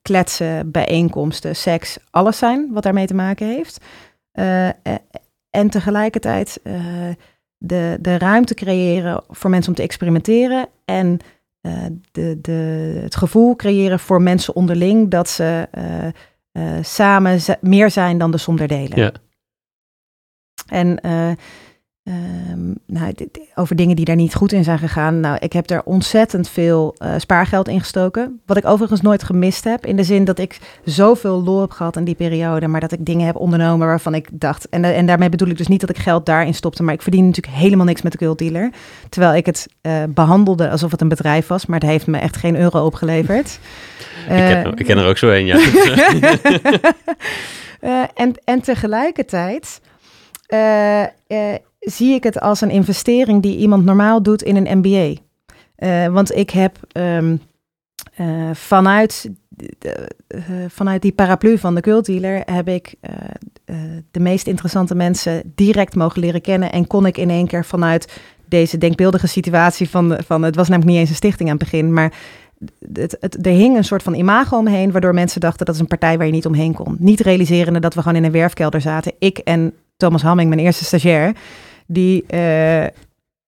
[0.01, 3.85] kletsen, bijeenkomsten, seks, alles zijn wat daarmee te maken heeft.
[5.49, 6.61] en tegelijkertijd
[7.59, 11.19] de, de ruimte creëren voor mensen om te experimenteren en
[11.61, 12.51] uh, de, de,
[13.03, 16.05] het gevoel creëren voor mensen onderling dat ze uh,
[16.65, 18.99] uh, samen meer zijn dan de som der delen.
[18.99, 19.11] Ja.
[20.67, 20.99] En
[22.09, 23.13] Um, nou,
[23.55, 25.19] over dingen die daar niet goed in zijn gegaan.
[25.19, 28.41] Nou, ik heb er ontzettend veel uh, spaargeld in gestoken.
[28.45, 29.85] Wat ik overigens nooit gemist heb.
[29.85, 32.67] In de zin dat ik zoveel lol heb gehad in die periode.
[32.67, 34.69] Maar dat ik dingen heb ondernomen waarvan ik dacht.
[34.69, 36.83] En, en daarmee bedoel ik dus niet dat ik geld daarin stopte.
[36.83, 38.69] Maar ik verdien natuurlijk helemaal niks met de cultdealer.
[39.09, 41.65] Terwijl ik het uh, behandelde alsof het een bedrijf was.
[41.65, 43.59] Maar het heeft me echt geen euro opgeleverd.
[44.29, 45.59] Uh, ik, ken, ik, ken, er ook zo een, ja.
[48.23, 49.81] en, en tegelijkertijd
[51.79, 55.21] zie ik het als een investering die iemand normaal doet in een MBA.
[55.77, 57.41] Uh, want ik heb um,
[58.17, 59.29] uh, vanuit,
[59.85, 59.91] uh,
[60.67, 62.95] vanuit die paraplu van de cultdealer heb ik
[64.11, 66.71] de meest interessante mensen direct mogen leren kennen.
[66.71, 70.91] En kon ik in één keer vanuit deze denkbeeldige situatie van, van het was namelijk
[70.91, 72.13] niet eens een stichting aan het begin, maar
[72.93, 75.87] het, het, er hing een soort van imago omheen, waardoor mensen dachten dat is een
[75.87, 76.95] partij waar je niet omheen kon.
[76.99, 79.13] Niet realiserende dat we gewoon in een werfkelder zaten.
[79.19, 81.35] Ik en Thomas Hamming, mijn eerste stagiair,
[81.91, 82.85] die uh,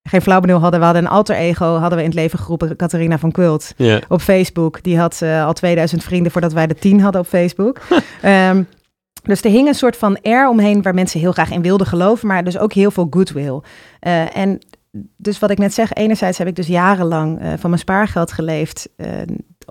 [0.03, 0.79] geen flauw benul hadden.
[0.79, 3.73] We hadden een alter ego, hadden we in het leven geroepen, Catharina van Kult.
[3.77, 4.01] Yeah.
[4.07, 4.83] Op Facebook.
[4.83, 7.81] Die had uh, al 2000 vrienden voordat wij de 10 hadden op Facebook.
[8.25, 8.67] um,
[9.29, 12.27] dus er hing een soort van air omheen waar mensen heel graag in wilden geloven,
[12.27, 13.61] maar dus ook heel veel goodwill.
[14.01, 14.59] Uh, en
[15.17, 18.89] dus wat ik net zeg, enerzijds heb ik dus jarenlang uh, van mijn spaargeld geleefd,
[18.97, 19.07] uh,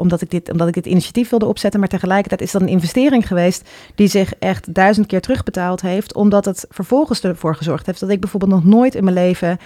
[0.01, 1.81] omdat, ik dit, omdat ik dit initiatief wilde opzetten.
[1.81, 6.45] Maar tegelijkertijd is dat een investering geweest die zich echt duizend keer terugbetaald heeft, omdat
[6.45, 9.59] het vervolgens ervoor gezorgd heeft dat ik bijvoorbeeld nog nooit in mijn leven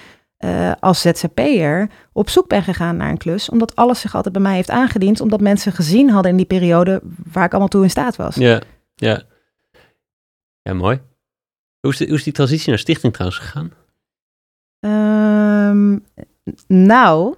[0.44, 4.42] uh, als ZZP'er op zoek ben gegaan naar een klus, omdat alles zich altijd bij
[4.42, 7.00] mij heeft aangediend, omdat mensen gezien hadden in die periode
[7.32, 8.34] waar ik allemaal toe in staat was.
[8.34, 8.60] Ja,
[8.94, 9.22] ja.
[10.62, 11.00] Ja, mooi.
[11.80, 13.72] Hoe is, de, hoe is die transitie naar stichting trouwens gegaan?
[15.70, 16.04] Um,
[16.66, 17.34] nou,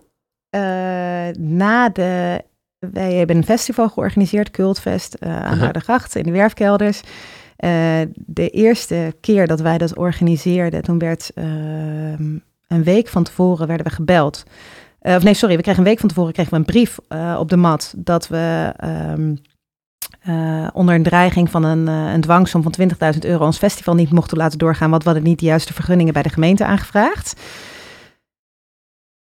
[0.50, 2.44] uh, na de.
[2.78, 7.00] Wij hebben een festival georganiseerd, Cultfest, uh, aan de Gracht in de Werfkelders.
[7.00, 13.66] Uh, de eerste keer dat wij dat organiseerden, toen werd ehm, een week van tevoren
[13.66, 14.44] werden we gebeld.
[15.00, 16.98] of nee, sorry, we kregen een week van tevoren kregen we een brief
[17.38, 19.38] op de mat dat we um,
[20.28, 22.74] uh, onder een dreiging van een, uh, een dwangsom van
[23.14, 26.12] 20.000 euro ons festival niet mochten laten doorgaan, want we hadden niet de juiste vergunningen
[26.12, 27.40] bij de gemeente aangevraagd.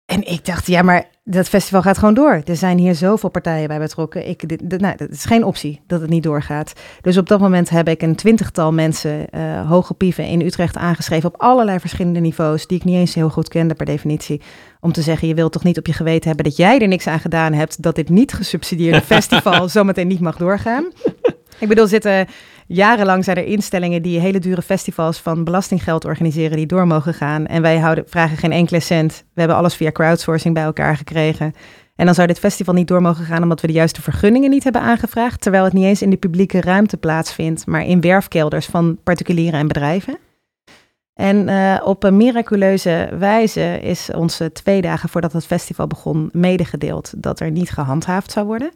[0.05, 2.41] En ik dacht, ja, maar dat festival gaat gewoon door.
[2.45, 4.27] Er zijn hier zoveel partijen bij betrokken.
[4.27, 6.73] Ik, dit, dit, nou, dat is geen optie dat het niet doorgaat.
[7.01, 11.29] Dus op dat moment heb ik een twintigtal mensen, uh, hoge pieven in Utrecht aangeschreven
[11.29, 14.41] op allerlei verschillende niveaus, die ik niet eens heel goed kende per definitie.
[14.79, 17.07] Om te zeggen, je wilt toch niet op je geweten hebben dat jij er niks
[17.07, 20.85] aan gedaan hebt, dat dit niet gesubsidieerde festival zometeen niet mag doorgaan.
[21.59, 22.27] Ik bedoel, zitten
[22.67, 27.45] jarenlang zijn er instellingen die hele dure festivals van belastinggeld organiseren die door mogen gaan.
[27.45, 29.23] En wij houden, vragen geen enkele cent.
[29.33, 31.53] We hebben alles via crowdsourcing bij elkaar gekregen.
[31.95, 34.63] En dan zou dit festival niet door mogen gaan omdat we de juiste vergunningen niet
[34.63, 35.41] hebben aangevraagd.
[35.41, 39.67] Terwijl het niet eens in de publieke ruimte plaatsvindt, maar in werfkelders van particulieren en
[39.67, 40.17] bedrijven.
[41.13, 47.13] En uh, op een miraculeuze wijze is onze twee dagen voordat het festival begon medegedeeld
[47.17, 48.71] dat er niet gehandhaafd zou worden.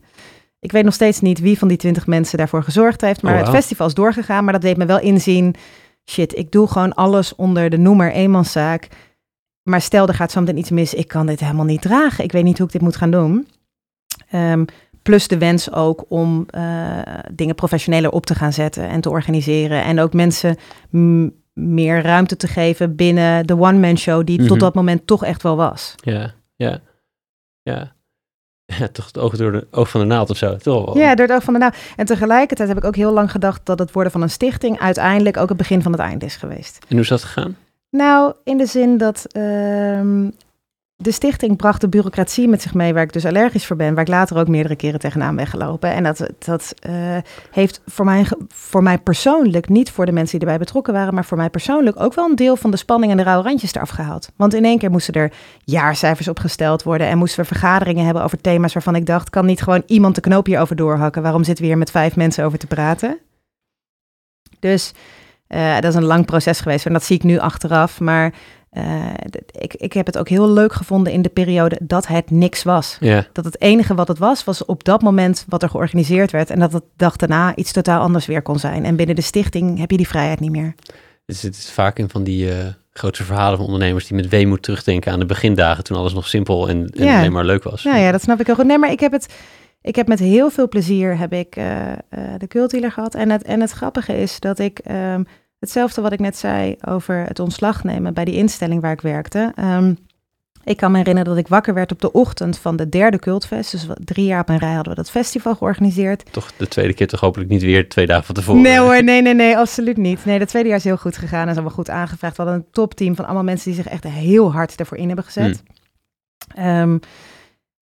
[0.68, 3.22] Ik weet nog steeds niet wie van die twintig mensen daarvoor gezorgd heeft.
[3.22, 3.47] Maar oh, wow.
[3.47, 4.43] het festival is doorgegaan.
[4.43, 5.55] Maar dat deed me wel inzien.
[6.09, 8.88] Shit, ik doe gewoon alles onder de noemer eenmanszaak.
[9.63, 10.93] Maar stel, er gaat zometeen iets mis.
[10.93, 12.24] Ik kan dit helemaal niet dragen.
[12.24, 13.47] Ik weet niet hoe ik dit moet gaan doen.
[14.34, 14.65] Um,
[15.01, 16.99] plus de wens ook om uh,
[17.32, 19.84] dingen professioneler op te gaan zetten en te organiseren.
[19.84, 20.57] En ook mensen
[21.53, 24.59] meer ruimte te geven binnen de one-man show, die tot Mhm.
[24.59, 25.95] dat moment toch echt wel was.
[25.95, 26.80] Ja, ja,
[27.61, 27.95] ja.
[28.68, 30.55] Ja, toch het oog door de oog van de naald of zo.
[30.55, 30.97] Toch wel.
[30.97, 31.74] Ja, door het oog van de nou.
[31.95, 35.38] En tegelijkertijd heb ik ook heel lang gedacht dat het worden van een stichting uiteindelijk
[35.38, 36.78] ook het begin van het eind is geweest.
[36.88, 37.57] En hoe is dat gegaan?
[37.89, 40.30] Nou, in de zin dat ehm,
[40.99, 44.03] de stichting bracht de bureaucratie met zich mee, waar ik dus allergisch voor ben, waar
[44.03, 45.91] ik later ook meerdere keren tegenaan ben gelopen.
[45.93, 47.17] En dat, dat eh,
[47.51, 51.25] heeft voor mij, voor mij persoonlijk, niet voor de mensen die erbij betrokken waren, maar
[51.25, 53.89] voor mij persoonlijk ook wel een deel van de spanning en de rauwe randjes eraf
[53.89, 54.29] gehaald.
[54.35, 55.33] Want in één keer moesten er
[55.63, 59.61] jaarcijfers opgesteld worden en moesten we vergaderingen hebben over thema's waarvan ik dacht, kan niet
[59.61, 61.21] gewoon iemand de knoop hierover doorhakken?
[61.21, 63.17] Waarom zitten we hier met vijf mensen over te praten?
[64.59, 64.93] Dus
[65.47, 67.99] eh, dat is een lang proces geweest en dat zie ik nu achteraf.
[67.99, 68.33] Maar
[68.70, 69.13] eh,
[69.51, 72.97] ik, ik heb het ook heel leuk gevonden in de periode dat het niks was.
[73.34, 76.49] Dat het enige wat het was, was op dat moment wat er georganiseerd werd.
[76.49, 78.86] En dat het dag daarna iets totaal anders weer kon zijn.
[78.86, 80.76] En binnen de stichting heb je die vrijheid niet meer.
[81.26, 84.63] dus het is vaak in van die eh grote verhalen van ondernemers die met weemoed
[84.63, 87.84] terugdenken aan de begindagen toen alles nog simpel en, en alleen maar leuk was.
[87.84, 88.65] Nou ja, dat snap ik heel goed.
[88.65, 89.34] Nee, maar ik heb het.
[89.82, 91.91] Ik heb met heel veel plezier heb ik eh,
[92.38, 93.15] de cultdealer gehad.
[93.15, 95.24] En het, en het grappige is dat ik ehm,
[95.59, 99.51] hetzelfde wat ik net zei over het ontslag nemen bij die instelling waar ik werkte.
[99.55, 99.93] ehm,
[100.63, 103.71] ik kan me herinneren dat ik wakker werd op de ochtend van de derde cultfest.
[103.71, 106.33] Dus drie jaar op een rij hadden we dat festival georganiseerd.
[106.33, 108.61] Toch de tweede keer toch hopelijk niet weer twee dagen van tevoren.
[108.61, 110.25] Nee hoor, nee, nee, nee, absoluut niet.
[110.25, 112.37] Nee, de tweede jaar is heel goed gegaan en is allemaal goed aangevraagd.
[112.37, 115.25] We hadden een topteam van allemaal mensen die zich echt heel hard ervoor in hebben
[115.25, 115.63] gezet.
[116.55, 116.97] Ehm,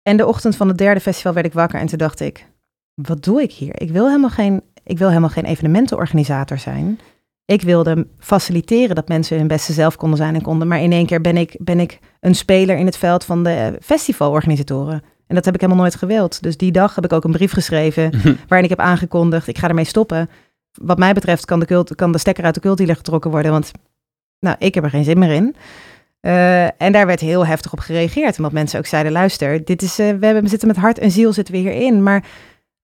[0.03, 2.47] en de ochtend van het derde festival werd ik wakker en toen dacht ik,
[2.95, 3.81] wat doe ik hier?
[3.81, 6.99] Ik wil helemaal geen, ik wil helemaal geen evenementenorganisator zijn.
[7.49, 10.69] Ik wilde faciliteren dat mensen hun beste zelf konden zijn en konden.
[10.69, 13.79] Maar in één keer ben ik, ben ik een speler in het veld van de
[13.81, 15.03] festivalorganisatoren.
[15.27, 16.43] En dat heb ik helemaal nooit gewild.
[16.43, 18.11] Dus die dag heb ik ook een brief geschreven
[18.49, 20.31] waarin ik heb aangekondigd, ik ga ermee stoppen.
[20.73, 23.71] Wat mij betreft kan de, cult, kan de stekker uit de cultdealer getrokken worden, want
[24.41, 25.55] nou, ik heb er geen zin meer in.
[26.21, 29.99] Eh, en daar werd heel heftig op gereageerd, omdat mensen ook zeiden, luister, dit is,
[29.99, 32.03] eh, we, hebben, we zitten met hart en ziel zitten we hierin.
[32.03, 32.25] Maar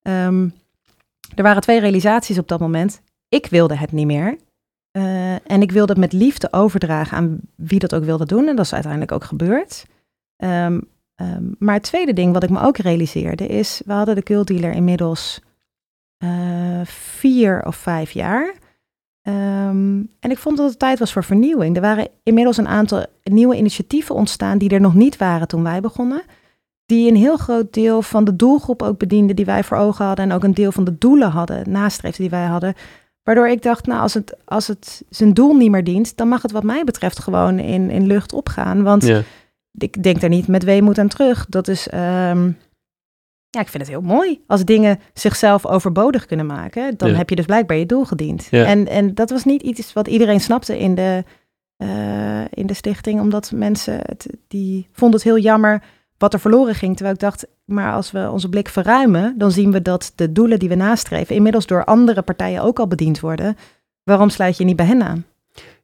[0.03, 0.49] ehm,
[1.35, 3.03] er waren twee realisaties op dat moment.
[3.29, 4.37] Ik wilde het niet meer.
[4.95, 8.49] Eh, en ik wilde het met liefde overdragen aan wie dat ook wilde doen.
[8.49, 9.87] En dat is uiteindelijk ook gebeurd.
[10.37, 10.81] Ehm,
[11.15, 14.73] ehm, maar het tweede ding wat ik me ook realiseerde is, we hadden de cultdealer
[14.73, 15.41] inmiddels
[16.19, 18.55] eh, vier of vijf jaar.
[19.23, 21.77] Ehm, en ik vond dat het tijd was voor vernieuwing.
[21.77, 25.81] Er waren inmiddels een aantal nieuwe initiatieven ontstaan die er nog niet waren toen wij
[25.81, 26.23] begonnen.
[26.87, 30.25] Die een heel groot deel van de doelgroep ook bedienden die wij voor ogen hadden.
[30.25, 32.75] En ook een deel van de doelen hadden, nastreefden die wij hadden.
[33.25, 36.43] Waardoor ik dacht, nou, als het, als het zijn doel niet meer dient, dan mag
[36.43, 38.83] het wat mij betreft gewoon in, in lucht opgaan.
[38.83, 39.23] Want Ja.
[39.79, 41.47] ik denk daar niet met weemoed aan terug.
[41.49, 42.45] Dat is, ehm,
[43.51, 44.41] ja, ik vind het heel mooi.
[44.47, 47.17] Als dingen zichzelf overbodig kunnen maken, dan Ja.
[47.17, 48.47] heb je dus blijkbaar je doel gediend.
[48.51, 48.65] Ja.
[48.65, 51.25] En, en dat was niet iets wat iedereen snapte in de,
[51.77, 55.83] eh, in de stichting, omdat mensen het, die vonden het heel jammer
[56.25, 56.95] wat er verloren ging.
[56.95, 60.59] Terwijl ik dacht, maar als we onze blik verruimen, dan zien we dat de doelen
[60.59, 63.57] die we nastreven inmiddels door andere partijen ook al bediend worden.
[64.03, 65.27] Waarom sluit je niet bij hen aan?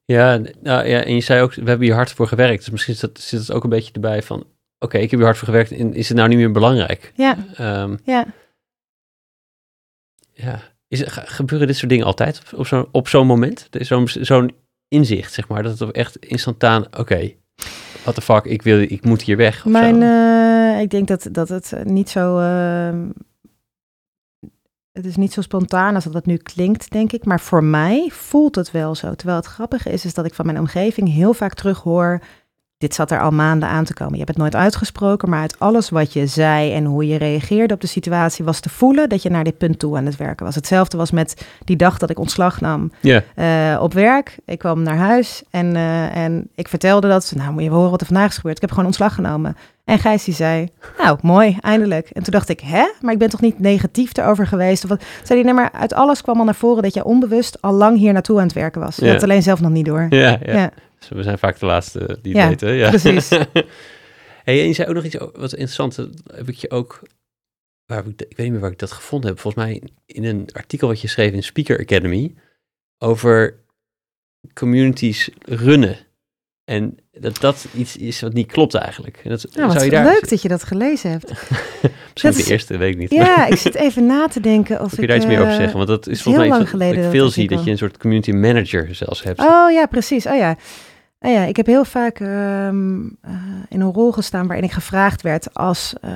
[0.04, 2.58] Ja, nou, ja, en je zei ook, we hebben hier hard voor gewerkt.
[2.58, 4.46] Dus misschien zit, dat, zit het ook een beetje erbij van,
[4.78, 7.12] oké, ik heb hier hard voor gewerkt en is het nou niet meer belangrijk?
[7.16, 8.24] Ja, Ehm, ja.
[10.32, 10.60] ja.
[10.88, 13.68] Is, gebeuren dit soort dingen altijd op, zo'n op zo'n moment?
[13.70, 14.54] Zo'n zo'n
[14.88, 17.32] inzicht, zeg maar, dat het echt instantaan, oké,
[18.02, 19.64] what the fuck, ik, wil, ik moet hier weg.
[19.64, 22.38] Mijn, eh, ik denk dat, dat het eh, niet zo.
[22.38, 23.08] ehm,
[24.92, 27.24] het is niet zo spontaan als dat het nu klinkt, denk ik.
[27.24, 29.14] Maar voor mij voelt het wel zo.
[29.14, 32.20] Terwijl het grappige is, is dat ik van mijn omgeving heel vaak terughoor.
[32.80, 34.12] Dit zat er al maanden aan te komen.
[34.12, 37.74] Je hebt het nooit uitgesproken, maar uit alles wat je zei en hoe je reageerde
[37.74, 40.46] op de situatie, was te voelen dat je naar dit punt toe aan het werken
[40.46, 40.54] was.
[40.54, 42.92] Hetzelfde was met die dag dat ik ontslag nam
[43.34, 44.38] eh, op werk.
[44.44, 47.32] Ik kwam naar huis en, eh, en ik vertelde dat.
[47.36, 48.54] Nou, moet je horen wat er vandaag is gebeurd.
[48.54, 49.56] Ik heb gewoon ontslag genomen.
[49.84, 50.68] En Gijs die zei,
[50.98, 52.10] nou, mooi, eindelijk.
[52.10, 52.84] En toen dacht ik, hè?
[53.00, 54.84] Maar ik ben toch niet negatief erover geweest?
[54.84, 55.02] Of wat?
[55.22, 57.98] Zei hij, nee, maar uit alles kwam al naar voren dat jij onbewust al lang
[57.98, 58.96] hier naartoe aan het werken was.
[58.96, 60.06] Je had alleen zelf nog niet door.
[60.10, 60.70] ja, ja.
[61.00, 62.72] Dus we zijn vaak de laatste die Ja, weten.
[62.72, 63.28] Ja, precies.
[64.44, 65.96] hey, en je zei ook nog iets wat interessant,
[66.34, 67.02] heb ik je ook,
[67.86, 70.24] waar heb ik, ik weet niet meer waar ik dat gevonden heb, volgens mij in
[70.24, 72.34] een artikel wat je schreef in Speaker Academy
[72.98, 73.58] over
[74.54, 75.96] communities runnen.
[76.64, 79.20] En dat dat iets is wat niet klopt eigenlijk.
[79.24, 81.28] En dat, Nou, wat zou je daar, leuk dat je dat gelezen hebt.
[82.12, 83.10] Misschien de is- eerste, weet ik niet.
[83.10, 85.08] Ja, ik zit even na te denken of Kun je ik...
[85.08, 85.76] daar iets meer over eh, zeggen?
[85.76, 87.48] Want dat is is volgens heel mij lang wat- wat geleden ik dat veel zie,
[87.48, 89.40] dat je een soort community manager zelfs hebt.
[89.40, 90.26] Oh ja, precies.
[90.26, 90.56] Oh ja.
[91.20, 93.32] Oh ja, ik heb heel vaak ehm, eh,
[93.68, 96.12] in een rol gestaan waarin ik gevraagd werd als, eh,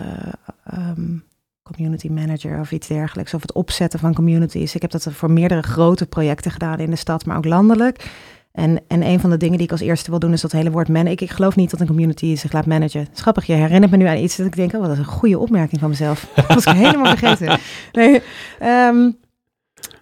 [0.64, 1.18] ehm,
[1.62, 3.34] community manager of iets dergelijks.
[3.34, 4.74] Of het opzetten van communities.
[4.74, 8.10] Ik heb dat voor meerdere grote projecten gedaan in de stad, maar ook landelijk.
[8.52, 10.70] En, en een van de dingen die ik als eerste wil doen is dat hele
[10.70, 11.12] woord managen.
[11.12, 13.08] Ik, ik geloof niet dat een community zich laat managen.
[13.12, 15.38] Schappig, je herinnert me nu aan iets dat ik denk, oh, wat is een goede
[15.38, 16.26] opmerking van mezelf.
[16.34, 17.58] Dat was ik helemaal vergeten.
[17.92, 18.22] Nee,
[18.58, 19.10] ehm,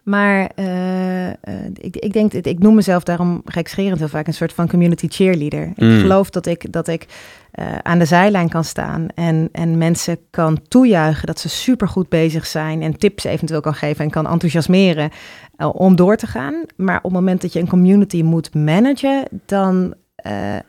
[0.03, 1.33] maar uh, uh,
[1.75, 5.63] ik, ik denk, ik noem mezelf daarom gekscherend heel vaak een soort van community cheerleader.
[5.63, 6.01] Ik Mm.
[6.01, 7.07] geloof dat ik, dat ik
[7.55, 12.47] uh, aan de zijlijn kan staan en, en mensen kan toejuichen dat ze supergoed bezig
[12.47, 15.11] zijn en tips eventueel kan geven en kan enthousiasmeren
[15.57, 16.65] uh, om door te gaan.
[16.77, 19.95] Maar op het moment dat je een community moet managen, dan
[20.27, 20.61] uh, uh,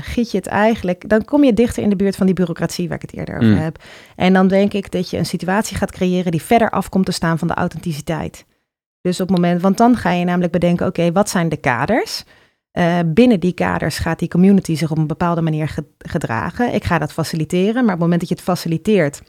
[0.00, 2.96] giet je het eigenlijk, dan kom je dichter in de buurt van die bureaucratie waar
[2.96, 3.56] ik het eerder over Mm.
[3.56, 3.82] heb.
[4.16, 7.38] En dan denk ik dat je een situatie gaat creëren die verder afkomt te staan
[7.38, 8.44] van de authenticiteit.
[9.02, 12.24] Dus op het moment, want dan ga je namelijk bedenken, oké, wat zijn de kaders?
[12.72, 16.74] Uh, binnen die kaders gaat die community zich op een bepaalde manier ge gedragen.
[16.74, 19.22] Ik ga dat faciliteren, maar op het moment dat je het faciliteert,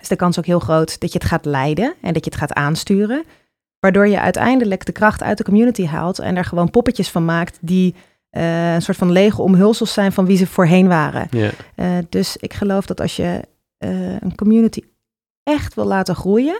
[0.00, 2.40] is de kans ook heel groot dat je het gaat leiden en dat je het
[2.40, 3.24] gaat aansturen.
[3.80, 7.58] Waardoor je uiteindelijk de kracht uit de community haalt en er gewoon poppetjes van maakt
[7.60, 7.94] die
[8.30, 11.28] uh, een soort van lege omhulsels zijn van wie ze voorheen waren.
[11.76, 13.40] Uh, dus ik geloof dat als je
[13.78, 14.80] een community
[15.42, 16.58] echt wil laten groeien,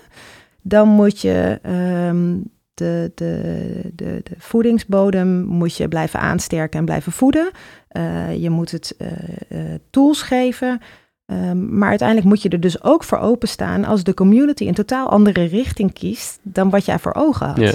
[0.63, 1.61] dan moet je
[2.09, 7.51] um, de, de, de, de, voedingsbodem moet je blijven aansterken en blijven voeden.
[7.93, 9.59] Uh, je moet het uh,
[9.91, 10.81] tools geven.
[11.27, 15.09] Um, maar uiteindelijk moet je er dus ook voor openstaan als de community een totaal
[15.09, 17.59] andere richting kiest dan wat jij voor ogen had.
[17.59, 17.73] Ja,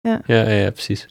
[0.00, 0.20] ja.
[0.26, 1.08] ja, ja precies.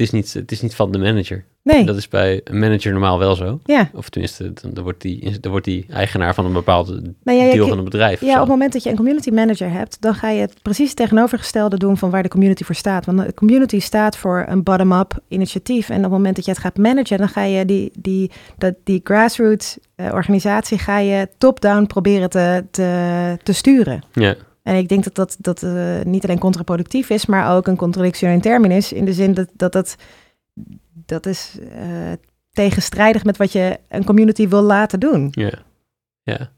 [0.00, 1.44] Het is, niet, het is niet van de manager.
[1.62, 1.84] Nee.
[1.84, 3.60] Dat is bij een manager normaal wel zo.
[3.64, 3.90] Ja.
[3.94, 6.88] Of tenminste, dan, wordt die, dan wordt die eigenaar van een bepaald
[7.22, 8.20] nou ja, deel van een bedrijf.
[8.20, 10.94] Ja, op het moment dat je een community manager hebt, dan ga je het precies
[10.94, 13.06] tegenovergestelde doen van waar de community voor staat.
[13.06, 15.88] Want de community staat voor een bottom-up initiatief.
[15.88, 18.74] En op het moment dat je het gaat managen, dan ga je die, die, dat,
[18.84, 24.02] die grassroots uh, organisatie ga je top-down proberen te, te, te sturen.
[24.12, 24.34] Ja.
[24.62, 28.28] En ik denk dat dat, dat uh, niet alleen contraproductief is, maar ook een contradictie
[28.28, 28.92] in terminus.
[28.92, 29.96] In de zin dat dat, dat
[31.06, 32.12] dat is uh,
[32.52, 35.28] tegenstrijdig met wat je een community wil laten doen.
[35.30, 35.52] Ja,
[36.22, 36.52] ja.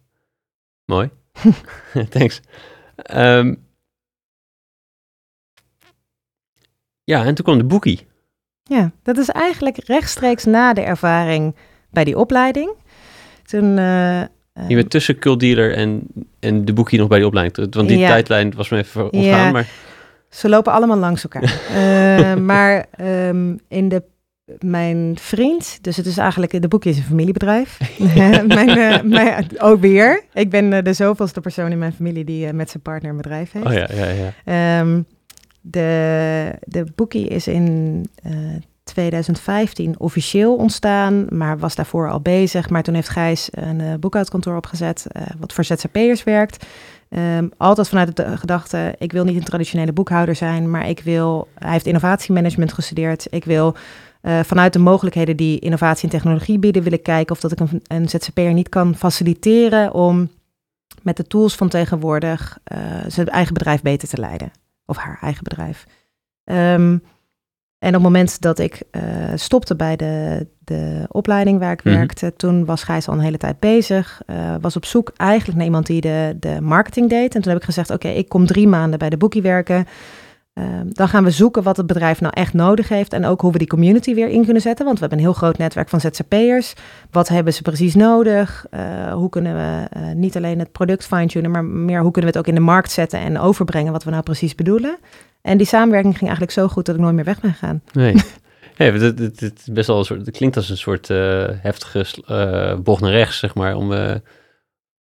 [0.85, 1.11] Mooi.
[2.11, 2.41] Thanks.
[3.15, 3.67] Um,
[7.05, 8.07] ja, en toen kwam de boekie.
[8.63, 11.57] Ja, dat is eigenlijk rechtstreeks na de ervaring
[11.91, 12.75] bij die opleiding.
[13.45, 13.77] Toen...
[13.77, 14.23] Uh,
[14.69, 16.03] je bent tussen cultdealer en,
[16.41, 17.75] en de boekie nog bij die opleiding.
[17.75, 18.09] Want die ja.
[18.09, 19.51] tijdlijn was me even ontgaan, ja.
[19.51, 19.69] maar...
[20.29, 21.43] Ze lopen allemaal langs elkaar.
[21.43, 24.03] uh, maar um, in de
[24.59, 27.79] mijn vriend, dus het is eigenlijk, de boekje is een familiebedrijf.
[28.47, 30.23] mijn, uh, mijn, ook weer.
[30.33, 33.17] Ik ben uh, de zoveelste persoon in mijn familie die uh, met zijn partner een
[33.17, 33.67] bedrijf heeft.
[33.67, 34.81] Oh ja, ja, ja.
[34.81, 35.07] Um,
[35.61, 38.07] de, de boekie is in
[38.93, 42.71] 2015 officieel ontstaan, maar was daarvoor al bezig.
[42.71, 45.07] Maar toen heeft Gijs een boekhoudkantoor opgezet,
[45.39, 46.67] wat voor ZZP'ers werkt.
[47.09, 51.49] Um, altijd vanuit de gedachte, ik wil niet een traditionele boekhouder zijn, maar ik wil,
[51.55, 53.27] hij heeft innovatiemanagement gestudeerd.
[53.31, 53.77] Ik wil
[54.23, 57.61] uh, vanuit de mogelijkheden die innovatie en technologie bieden, wil ik kijken of dat ik
[57.61, 60.31] een, een ZZP'er niet kan faciliteren om
[61.03, 62.59] met de tools van tegenwoordig
[63.07, 64.51] zijn eigen bedrijf beter te leiden.
[64.87, 65.87] Of haar eigen bedrijf.
[66.45, 67.03] Um,
[67.83, 69.03] en op het moment dat ik uh,
[69.35, 71.95] stopte bij de, de opleiding waar ik Mhm.
[71.95, 74.23] werkte, toen was Gijs al een hele tijd bezig.
[74.27, 77.35] Uh, was op zoek eigenlijk naar iemand die de, de marketing deed.
[77.35, 79.87] En toen heb ik gezegd, oké, ik kom drie maanden bij de boekie werken.
[80.55, 83.13] Uh, dan gaan we zoeken wat het bedrijf nou echt nodig heeft.
[83.13, 84.85] En ook hoe we die community weer in kunnen zetten.
[84.85, 86.73] Want we hebben een heel groot netwerk van ZZP'ers.
[87.11, 88.67] Wat hebben ze precies nodig?
[88.71, 92.39] Uh, hoe kunnen we uh, niet alleen het product fine-tunen, maar meer hoe kunnen we
[92.39, 94.97] het ook in de markt zetten en overbrengen wat we nou precies bedoelen?
[95.43, 97.83] En die samenwerking ging eigenlijk zo goed dat ik nooit meer weg ben gegaan.
[97.93, 98.15] Nee.
[98.77, 103.01] Het, het, het, best wel een soort, het klinkt als een soort uh, heftige bocht
[103.01, 103.93] naar rechts, zeg maar, om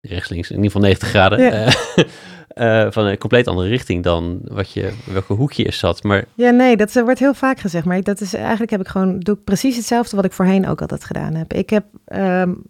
[0.00, 1.40] rechts, links, in ieder geval 90 graden.
[1.40, 1.72] Ja.
[2.54, 6.02] Uh, van een compleet andere richting dan wat je, welke hoek je is zat.
[6.02, 6.24] Maar...
[6.34, 7.84] Ja, nee, dat wordt heel vaak gezegd.
[7.84, 10.80] Maar dat is eigenlijk heb ik gewoon, doe ik precies hetzelfde wat ik voorheen ook
[10.80, 11.52] altijd gedaan heb.
[11.52, 11.84] Ik heb,
[12.14, 12.62] um,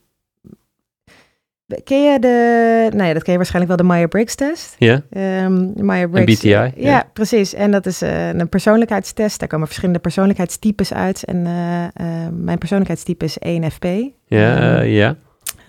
[1.85, 4.74] ken je de, nou ja, dat ken je waarschijnlijk wel, de Meyer-Briggs test.
[4.78, 5.03] Ja.
[5.45, 6.39] Um, Meyer-Briggs.
[6.39, 6.49] BTI.
[6.49, 7.55] Ja, ja, precies.
[7.55, 9.39] En dat is uh, een persoonlijkheidstest.
[9.39, 11.24] Daar komen verschillende persoonlijkheidstypes uit.
[11.24, 11.87] En uh,
[12.33, 13.85] mijn persoonlijkheidstype is ENFP.
[14.26, 15.16] Ja, um, ja.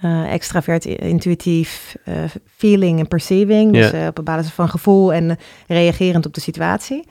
[0.06, 2.16] Uh, extravert, intuïtief, uh,
[2.56, 3.74] feeling en perceiving.
[3.74, 5.38] Dus uh, op basis van gevoel en
[5.68, 7.08] reagerend op de situatie.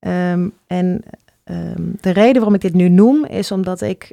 [0.00, 1.02] Um, en
[1.44, 4.12] um, de reden waarom ik dit nu noem is omdat ik,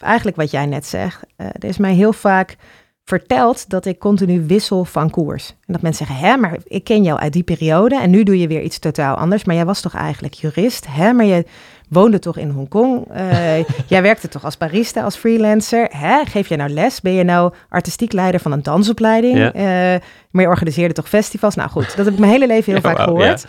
[0.00, 2.56] eigenlijk wat jij net zegt, er is mij heel vaak
[3.04, 5.48] vertelt dat ik continu wissel van koers.
[5.48, 8.38] En dat mensen zeggen, hè, maar ik ken jou uit die periode en nu doe
[8.38, 9.44] je weer iets totaal anders.
[9.44, 11.12] Maar jij was toch eigenlijk jurist, hè?
[11.12, 11.44] Maar je
[11.88, 13.06] woonde toch in Hongkong?
[13.16, 15.88] Uh, jij werkte toch als barista, als freelancer?
[15.90, 16.24] Hè?
[16.24, 17.00] Geef je nou les?
[17.00, 19.36] Ben je nou artistiek leider van een dansopleiding?
[19.36, 19.54] Ja.
[19.54, 21.54] Uh, maar je organiseerde toch festivals?
[21.54, 23.46] Nou goed, dat heb ik mijn hele leven heel vaak gehoord.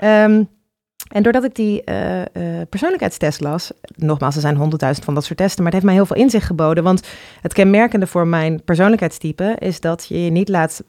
[0.00, 0.24] Ja.
[0.24, 0.48] Um,
[1.12, 2.24] en doordat ik die uh, uh,
[2.68, 6.14] persoonlijkheidstest las, nogmaals, er zijn honderdduizend van dat soort testen, maar het heeft mij heel
[6.14, 6.84] veel inzicht geboden.
[6.84, 7.08] Want
[7.40, 10.82] het kenmerkende voor mijn persoonlijkheidstype is dat je je niet laat,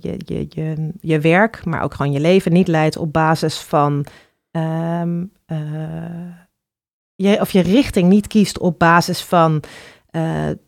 [0.00, 4.06] je, je, je, je werk, maar ook gewoon je leven niet leidt op basis van,
[4.50, 5.32] um,
[7.14, 9.62] je, of je richting niet kiest op basis van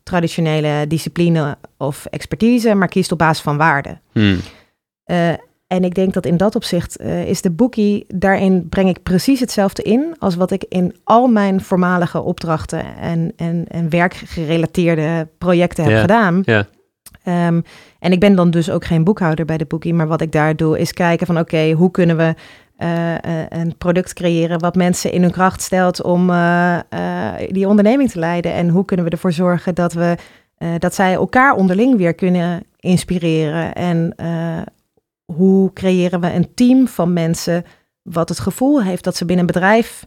[0.02, 3.98] traditionele discipline of expertise, maar kiest op basis van waarde.
[4.12, 4.40] Hmm.
[5.66, 9.40] En ik denk dat in dat opzicht uh, is de boekie, daarin breng ik precies
[9.40, 15.84] hetzelfde in als wat ik in al mijn voormalige opdrachten en, en, en werkgerelateerde projecten
[15.84, 16.42] heb gedaan.
[17.24, 17.62] Um,
[17.98, 20.56] en ik ben dan dus ook geen boekhouder bij de boekie, maar wat ik daar
[20.56, 22.34] doe is kijken van oké, hoe kunnen we
[23.48, 26.26] een product creëren wat mensen in hun kracht stelt om
[27.48, 28.52] die onderneming te leiden.
[28.52, 30.16] En hoe kunnen we ervoor zorgen dat we
[30.78, 33.72] dat zij elkaar onderling weer kunnen inspireren?
[33.74, 34.14] En
[35.24, 37.64] hoe creëren we een team van mensen
[38.02, 40.06] wat het gevoel heeft dat ze binnen een bedrijf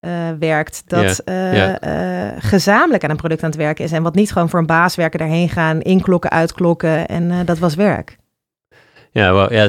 [0.00, 4.02] uh, werkt, dat yeah, uh, uh, gezamenlijk aan een product aan het werken is en
[4.02, 8.16] wat niet gewoon voor een baas werken, daarheen gaan, inklokken, uitklokken en dat was werk.
[9.10, 9.64] Ja, well, ja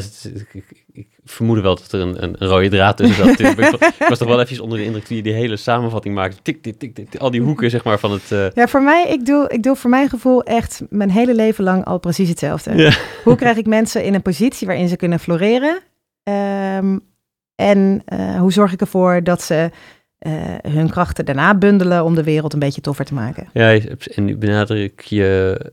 [0.52, 0.85] ik,
[1.26, 3.40] ik, vermoed wel dat er een, een rode draad tussen zat.
[3.40, 6.38] ik was toch wel even onder de indruk die die hele samenvatting maakte.
[6.42, 8.54] Tik, tik, tik, tik, al die hoeken zeg maar van het...
[8.54, 11.86] Ja, voor mij, ik doe, ik doe voor mijn gevoel echt mijn hele leven lang
[11.86, 12.76] al precies hetzelfde.
[12.76, 12.94] Ja.
[13.24, 15.80] Hoe krijg ik mensen in een positie waarin ze kunnen floreren?
[16.24, 17.02] Um,
[17.56, 19.70] en uh, hoe zorg ik ervoor dat ze
[20.28, 23.48] uh, hun krachten daarna bundelen om de wereld een beetje toffer te maken?
[23.54, 23.80] Ja,
[24.16, 25.72] en nu benadruk je eh,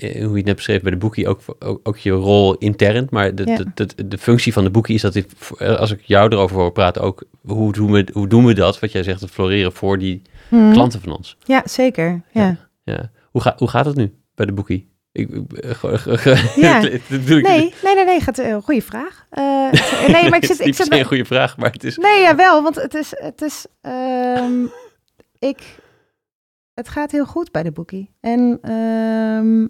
[0.00, 3.06] hoe je het net beschreef bij de boekie, ook, ook, ook, je rol intern.
[3.10, 5.26] Maar de, de, de, de, functie van de boekie is dat, ik,
[5.58, 8.92] als ik jou erover hoor praten, ook hoe doen, we, hoe doen we dat, wat
[8.92, 10.72] jij zegt, het floreren voor die hmm.
[10.72, 11.36] klanten van ons.
[11.44, 12.22] Ja, zeker.
[12.32, 12.42] Ja.
[12.42, 13.10] ja, ja.
[13.30, 14.90] Hoe, ga, hoe gaat het nu bij de boekie?
[15.12, 15.28] Ik,
[16.56, 16.80] ja.
[16.80, 19.26] nee, nee, nee, nee, gaat, uh, goede vraag.
[19.32, 19.72] Uh,
[20.08, 21.96] nee, maar ik zit, ik zit een goede vraag, maar het is.
[21.96, 24.70] Nee, ja, wel, want het is, het is, um,
[25.38, 25.58] ik,
[26.74, 28.14] het gaat heel goed bij de boekie.
[28.20, 29.68] En um, uh,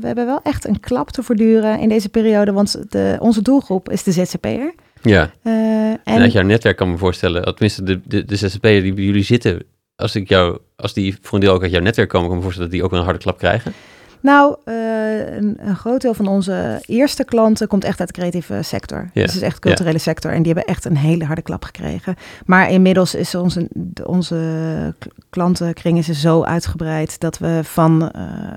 [0.00, 3.90] we hebben wel echt een klap te voortduren in deze periode, want de, onze doelgroep
[3.90, 4.74] is de ZZP'er.
[5.02, 5.30] Ja.
[5.42, 5.52] Uh,
[5.90, 9.04] en, en uit jouw netwerk kan me voorstellen, tenminste de, de, de ZZP'er die bij
[9.04, 9.62] jullie zitten,
[9.96, 12.42] als ik jou, als die voor een deel ook uit jouw netwerk komen, kan ik
[12.42, 13.72] me voorstellen dat die ook een harde klap krijgen.
[14.20, 18.62] Nou, uh, een, een, groot deel van onze eerste klanten komt echt uit de creatieve
[18.62, 18.98] sector.
[18.98, 19.12] Yeah.
[19.12, 20.04] Dus het is echt culturele yeah.
[20.04, 20.32] sector.
[20.32, 22.16] En die hebben echt een hele harde klap gekregen.
[22.46, 23.68] Maar inmiddels is onze,
[24.04, 24.94] onze
[25.30, 28.52] klantenkring is zo uitgebreid dat we van uh,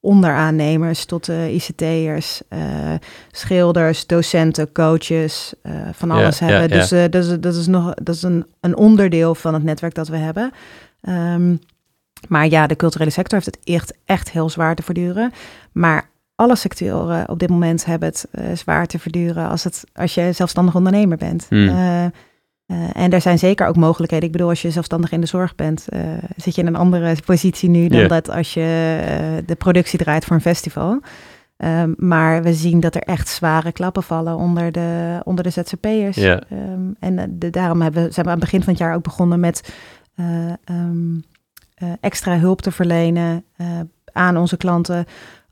[0.00, 2.42] onderaannemers tot uh, ICT'ers,
[3.30, 5.54] schilders, docenten, coaches,
[5.92, 6.78] van alles yeah, hebben.
[6.78, 10.08] Dus dat, is, dat is nog dat is een, een onderdeel van het netwerk dat
[10.08, 10.52] we hebben.
[11.08, 11.60] Um,
[12.28, 15.32] maar ja, de culturele sector heeft het echt, echt heel zwaar te verduren.
[15.72, 20.32] Maar alle sectoren op dit moment hebben het zwaar te verduren als, het, als je
[20.32, 21.46] zelfstandig ondernemer bent.
[21.48, 22.12] Hmm.
[22.70, 24.26] Uh, uh, en er zijn zeker ook mogelijkheden.
[24.26, 25.86] Ik bedoel, als je zelfstandig in de zorg bent,
[26.36, 28.10] zit je in een andere positie nu dan yeah.
[28.10, 31.00] dat als je de productie draait voor een festival.
[31.56, 36.16] Um, maar we zien dat er echt zware klappen vallen onder de, onder de ZZP'ers.
[36.16, 36.40] Yeah.
[36.52, 39.40] Um, en de, daarom hebben, zijn we aan het begin van het jaar ook begonnen
[39.40, 39.74] met
[40.64, 41.24] um,
[41.82, 43.44] uh, extra hulp te verlenen
[44.12, 45.06] aan onze klanten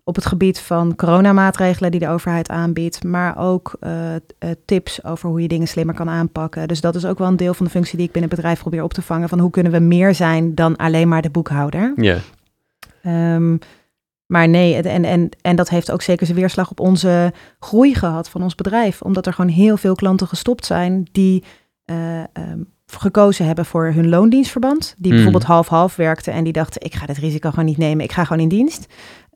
[0.09, 3.91] op het gebied van coronamaatregelen die de overheid aanbiedt, maar ook uh,
[4.65, 6.69] tips over hoe je dingen slimmer kan aanpakken.
[6.69, 8.61] Dus dat is ook wel een deel van de functie die ik binnen het bedrijf
[8.61, 9.29] probeer op te vangen.
[9.29, 11.93] Van hoe kunnen we meer zijn dan alleen maar de boekhouder?
[11.97, 12.19] Ja.
[13.03, 13.35] Yeah.
[13.35, 13.59] Um,
[14.27, 18.29] maar nee, en, en, en dat heeft ook zeker zijn weerslag op onze groei gehad
[18.29, 19.03] van ons bedrijf.
[19.03, 21.45] Omdat er gewoon heel veel klanten gestopt zijn die
[21.87, 24.95] uh, um, gekozen hebben voor hun loondienstverband.
[24.99, 25.17] Die mm.
[25.17, 28.25] bijvoorbeeld half-half werkten en die dachten, ik ga dit risico gewoon niet nemen, ik ga
[28.25, 28.87] gewoon in dienst.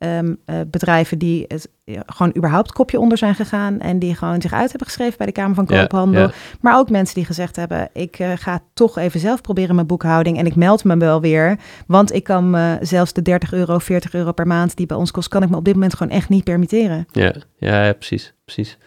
[0.05, 4.41] Um, uh, bedrijven die het, ja, gewoon überhaupt kopje onder zijn gegaan en die gewoon
[4.41, 6.29] zich uit hebben geschreven bij de Kamer van Koophandel.
[6.61, 10.37] Maar ook mensen die gezegd hebben, ik uh, ga toch even zelf proberen mijn boekhouding
[10.37, 14.13] en ik meld me wel weer, want ik kan uh, zelfs de 30 euro, 40
[14.13, 16.29] euro per maand die bij ons kost, kan ik me op dit moment gewoon echt
[16.29, 17.05] niet permitteren.
[17.11, 18.77] Ja, ja, precies, precies.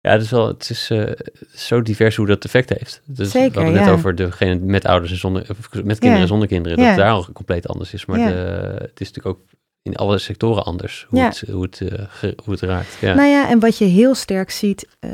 [0.00, 1.10] Ja, het is wel, het is uh,
[1.54, 3.02] zo divers hoe dat effect heeft.
[3.04, 5.46] Dus Zeker, we hadden net over degene met ouders en zonder,
[5.84, 8.06] met kinderen en zonder kinderen, dat het daar al compleet anders is.
[8.06, 8.34] Maar de,
[8.78, 9.40] het is natuurlijk ook
[9.86, 12.96] in alle sectoren anders hoe, het, hoe, het, uh, hoe het raakt.
[13.00, 13.14] Ja.
[13.14, 15.10] Nou ja, en wat je heel sterk ziet uh,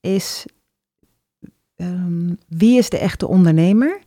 [0.00, 0.46] is
[1.76, 4.00] um, wie is de echte ondernemer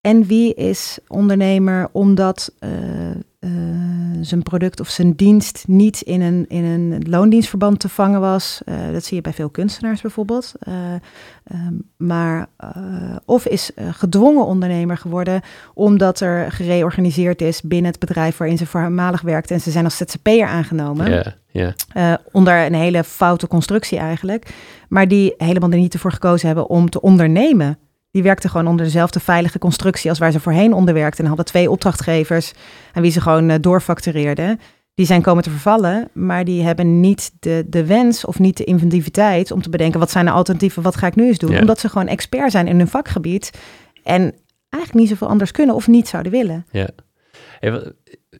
[0.00, 2.52] en wie is ondernemer omdat
[4.20, 8.60] zijn product of zijn dienst niet in een, in een loondienstverband te vangen was.
[8.64, 10.52] Uh, dat zie je bij veel kunstenaars bijvoorbeeld.
[10.68, 10.74] Uh,
[11.52, 12.46] um, maar,
[13.24, 15.40] of is gedwongen ondernemer geworden
[15.74, 19.96] omdat er gereorganiseerd is binnen het bedrijf waarin ze voormalig werkte en ze zijn als
[19.96, 21.10] ZZP'er aangenomen.
[21.10, 22.14] Yeah, yeah.
[22.32, 24.54] onder een hele foute constructie eigenlijk.
[24.88, 27.78] Maar die helemaal er niet voor gekozen hebben om te ondernemen.
[28.18, 31.22] Die werkten gewoon onder dezelfde veilige constructie als waar ze voorheen onder werkten.
[31.22, 32.52] En hadden twee opdrachtgevers
[32.92, 34.60] aan wie ze gewoon uh, doorfactureerden.
[34.94, 38.64] Die zijn komen te vervallen, maar die hebben niet de, de wens of niet de
[38.64, 41.58] inventiviteit om te bedenken wat zijn de alternatieven, wat ga ik nu eens doen.
[41.58, 43.58] Omdat ze gewoon expert zijn in hun vakgebied
[44.02, 44.34] en
[44.68, 46.66] eigenlijk niet zoveel anders kunnen of niet zouden willen.
[46.70, 46.88] Ja.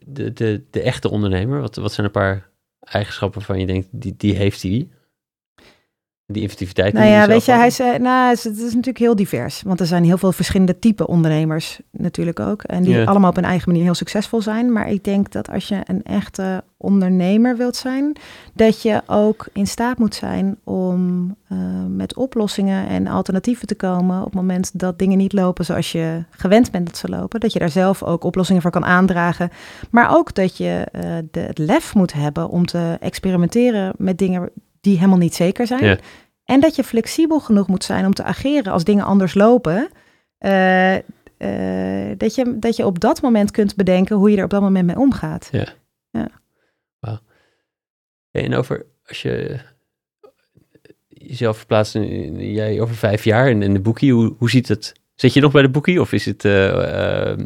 [0.07, 2.51] de, de, de echte ondernemer, wat, wat zijn een paar
[2.81, 4.89] eigenschappen van je denkt, die, die heeft hij?
[6.33, 6.93] Die inventiviteit.
[6.93, 9.63] Nou ja, weet je, hij is, nou, het is, natuurlijk heel divers.
[9.63, 12.63] Want er zijn heel veel verschillende type ondernemers natuurlijk ook.
[12.63, 14.73] En die allemaal op hun eigen manier heel succesvol zijn.
[14.73, 18.17] Maar ik denk dat als je een echte ondernemer wilt zijn,
[18.55, 21.59] dat je ook in staat moet zijn om uh,
[21.89, 26.25] met oplossingen en alternatieven te komen op het moment dat dingen niet lopen zoals je
[26.31, 27.41] gewend bent dat ze lopen.
[27.41, 29.51] Dat je daar zelf ook oplossingen voor kan aandragen.
[29.91, 34.51] Maar ook dat je uh, de, het lef moet hebben om te experimenteren met dingen
[34.89, 36.01] die helemaal niet zeker zijn.
[36.45, 39.89] En dat je flexibel genoeg moet zijn om te ageren als dingen anders lopen.
[40.41, 41.01] Uh, uh,
[42.17, 44.87] dat, je, dat je op dat moment kunt bedenken hoe je er op dat moment
[44.87, 45.49] mee omgaat.
[45.53, 45.69] Ja.
[46.11, 46.29] ja.
[47.01, 47.19] Wow.
[48.31, 49.61] en over als je
[51.09, 51.93] jezelf verplaatst,
[52.37, 54.93] jij over vijf jaar in, in de boekie, hoe, hoe ziet het?
[55.15, 57.39] Zit je nog bij de boekie of is het uh, eh,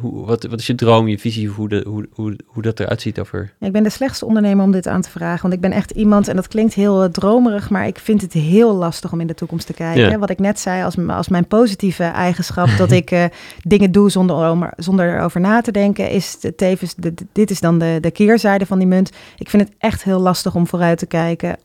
[0.00, 3.00] hoe, wat, wat is je droom, je visie, hoe, de, hoe, hoe, hoe dat eruit
[3.00, 3.52] ziet over...
[3.60, 5.42] ik ben de slechtste ondernemer om dit aan te vragen.
[5.42, 8.32] Want ik ben echt iemand, en dat klinkt heel uh, dromerig, maar ik vind het
[8.32, 10.20] heel lastig om in de toekomst te kijken.
[10.20, 13.24] Wat ik net zei, als, als mijn positieve eigenschap, dat ik uh,
[13.62, 17.98] dingen doe zonder, zonder erover na te denken, is tevens, de, dit is dan de,
[18.00, 19.10] de keerzijde van die munt.
[19.38, 21.56] Ik vind het echt heel lastig om vooruit te kijken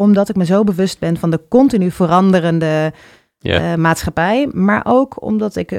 [0.00, 2.92] omdat ik me zo bewust ben van de continu veranderende
[3.42, 4.48] Uh, maatschappij.
[4.52, 5.72] Maar ook omdat ik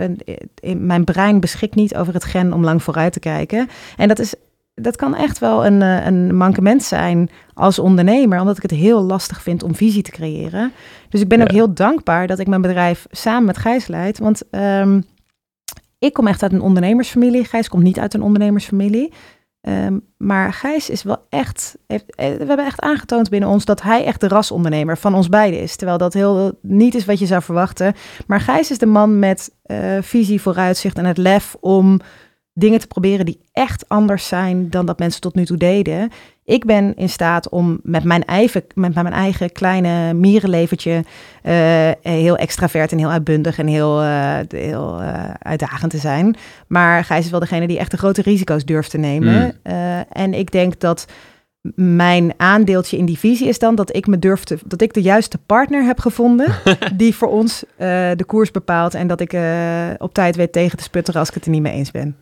[0.59, 3.69] in mijn brein beschik niet over het gen om lang vooruit te kijken.
[3.97, 4.33] En dat is.
[4.73, 9.01] Dat kan echt wel een, eh, een mankement zijn als ondernemer, omdat ik het heel
[9.01, 10.71] lastig vind om visie te creëren.
[11.09, 14.19] Dus ik ben ook heel dankbaar dat ik mijn bedrijf samen met Gijs leid.
[14.19, 15.03] Want um,
[15.97, 17.45] ik kom echt uit een ondernemersfamilie.
[17.45, 19.13] Gijs komt niet uit een ondernemersfamilie.
[19.61, 23.81] Um, maar Gijs is wel echt, heeft, eh, we hebben echt aangetoond binnen ons dat
[23.81, 25.75] hij echt de rasondernemer van ons beiden is.
[25.75, 27.93] Terwijl dat heel niet is wat je zou verwachten.
[28.27, 31.99] Maar Gijs is de man met uh, visie, vooruitzicht en het lef om
[32.59, 36.11] dingen te proberen die echt anders zijn dan dat mensen tot nu toe deden.
[36.49, 41.03] Ik ben in staat om met mijn eigen, met mijn eigen kleine mierenlevertje uh,
[42.01, 46.35] heel extravert en heel uitbundig en heel, uh, heel uh, uitdagend te zijn.
[46.67, 49.59] Maar Gijs is wel degene die echt de grote risico's durft te nemen.
[49.63, 50.05] Mm.
[50.09, 51.05] en ik denk dat
[51.75, 55.01] mijn aandeeltje in die visie is dan dat ik me durf te, dat ik de
[55.01, 56.55] juiste partner heb gevonden
[56.95, 59.37] die voor ons de koers bepaalt en dat ik
[59.97, 62.15] op tijd weet tegen te sputteren als ik het er niet mee eens ben.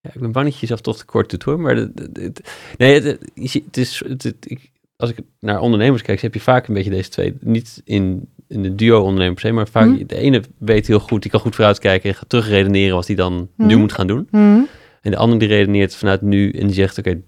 [0.00, 1.60] Ja, ik ben bang dat je jezelf toch te kort doet hoor.
[1.60, 2.40] Maar het,
[2.76, 4.02] nee, het, het is,
[4.40, 7.34] ik, als ik naar ondernemers kijk, heb je vaak een beetje deze twee.
[7.40, 10.06] Niet in, in de duo-ondernemer per se, maar vaak mm.
[10.06, 13.48] de ene weet heel goed, die kan goed vooruitkijken en gaat terugredeneren wat hij dan
[13.56, 13.66] mm.
[13.66, 14.28] nu moet gaan doen.
[14.30, 14.68] Mm.
[15.00, 17.20] En de andere die redeneert vanuit nu en die zegt: Oké,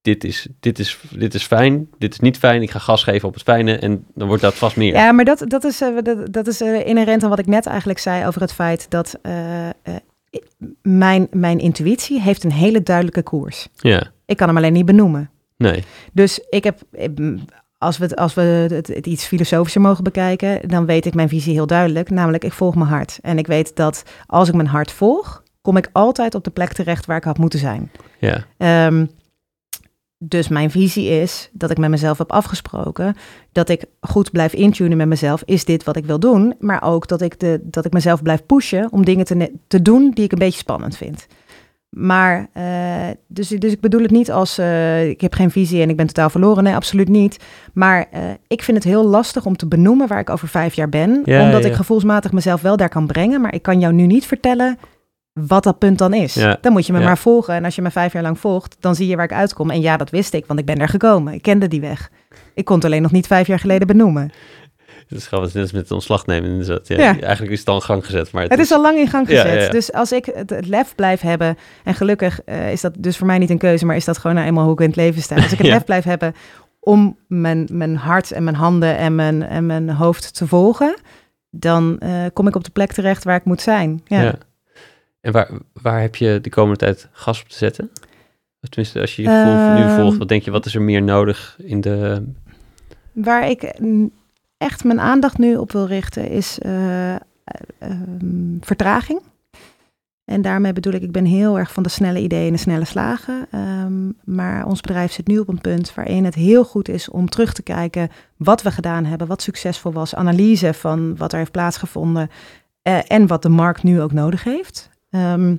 [0.00, 3.28] dit is, dit, is, dit is fijn, dit is niet fijn, ik ga gas geven
[3.28, 4.92] op het fijne en dan wordt dat vast meer.
[4.92, 7.66] Ja, maar dat, dat is, uh, dat, dat is uh, inherent aan wat ik net
[7.66, 9.68] eigenlijk zei over het feit dat uh,
[10.82, 13.68] mijn, mijn intuïtie heeft een hele duidelijke koers.
[13.76, 14.10] Ja.
[14.26, 15.30] Ik kan hem alleen niet benoemen.
[15.56, 15.84] Nee.
[16.12, 16.80] Dus ik heb,
[17.78, 21.28] als we, het, als we het, het, iets filosofischer mogen bekijken, dan weet ik mijn
[21.28, 22.10] visie heel duidelijk.
[22.10, 23.18] Namelijk, ik volg mijn hart.
[23.22, 26.72] En ik weet dat als ik mijn hart volg, kom ik altijd op de plek
[26.72, 27.90] terecht waar ik had moeten zijn.
[28.18, 28.86] Ja.
[28.86, 29.10] Um,
[30.18, 33.16] dus mijn visie is dat ik met mezelf heb afgesproken
[33.52, 35.42] dat ik goed blijf intunen met mezelf.
[35.44, 36.54] Is dit wat ik wil doen?
[36.58, 40.10] Maar ook dat ik, de, dat ik mezelf blijf pushen om dingen te, te doen
[40.10, 41.26] die ik een beetje spannend vind.
[41.88, 45.88] Maar, uh, dus, dus ik bedoel het niet als uh, ik heb geen visie en
[45.88, 46.64] ik ben totaal verloren.
[46.64, 47.44] Nee, absoluut niet.
[47.72, 50.88] Maar uh, ik vind het heel lastig om te benoemen waar ik over vijf jaar
[50.88, 51.22] ben.
[51.24, 51.68] Ja, omdat ja.
[51.68, 53.40] ik gevoelsmatig mezelf wel daar kan brengen.
[53.40, 54.78] Maar ik kan jou nu niet vertellen
[55.44, 56.34] wat dat punt dan is.
[56.60, 57.54] Dan moet je me maar volgen.
[57.54, 59.70] En als je me vijf jaar lang volgt, dan zie je waar ik uitkom.
[59.70, 61.32] En ja, dat wist ik, want ik ben er gekomen.
[61.32, 62.10] Ik kende die weg.
[62.54, 64.32] Ik kon het alleen nog niet vijf jaar geleden benoemen.
[65.08, 66.66] Dat is grappig, net als met ontslag nemen.
[66.66, 67.20] Dat, ja, ja.
[67.20, 68.32] Eigenlijk is het al in gang gezet.
[68.32, 69.72] Maar het, het is, al lang in gang gezet.
[69.72, 73.38] Dus als ik het, lef blijf hebben, en gelukkig uh, is dat dus voor mij
[73.38, 75.34] niet een keuze, maar is dat gewoon nou eenmaal hoe ik in het leven sta.
[75.34, 76.34] Als ik het lef blijf hebben
[76.80, 80.96] om mijn, mijn hart en mijn handen en mijn, en mijn hoofd te volgen,
[81.50, 84.00] dan uh, kom ik op de plek terecht waar ik moet zijn.
[84.04, 84.34] ja.
[85.26, 85.48] En waar,
[85.82, 87.90] waar heb je de komende tijd gas op te zetten?
[88.60, 90.00] Of tenminste, als je je gevoel nu Ehm.
[90.00, 92.24] volgt, wat denk je, wat is er meer nodig in de...
[93.12, 93.80] Waar ik
[94.58, 97.20] echt mijn aandacht nu op wil richten is eh, ehm,
[98.60, 99.20] vertraging.
[100.24, 102.84] En daarmee bedoel ik, ik ben heel erg van de snelle ideeën en de snelle
[102.84, 103.46] slagen.
[103.50, 107.28] Ehm, maar ons bedrijf zit nu op een punt waarin het heel goed is om
[107.28, 111.52] terug te kijken wat we gedaan hebben, wat succesvol was, analyse van wat er heeft
[111.52, 112.30] plaatsgevonden
[112.82, 114.94] eh, en wat de markt nu ook nodig heeft.
[115.10, 115.56] Ehm,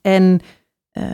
[0.00, 0.40] en
[0.90, 1.04] eh,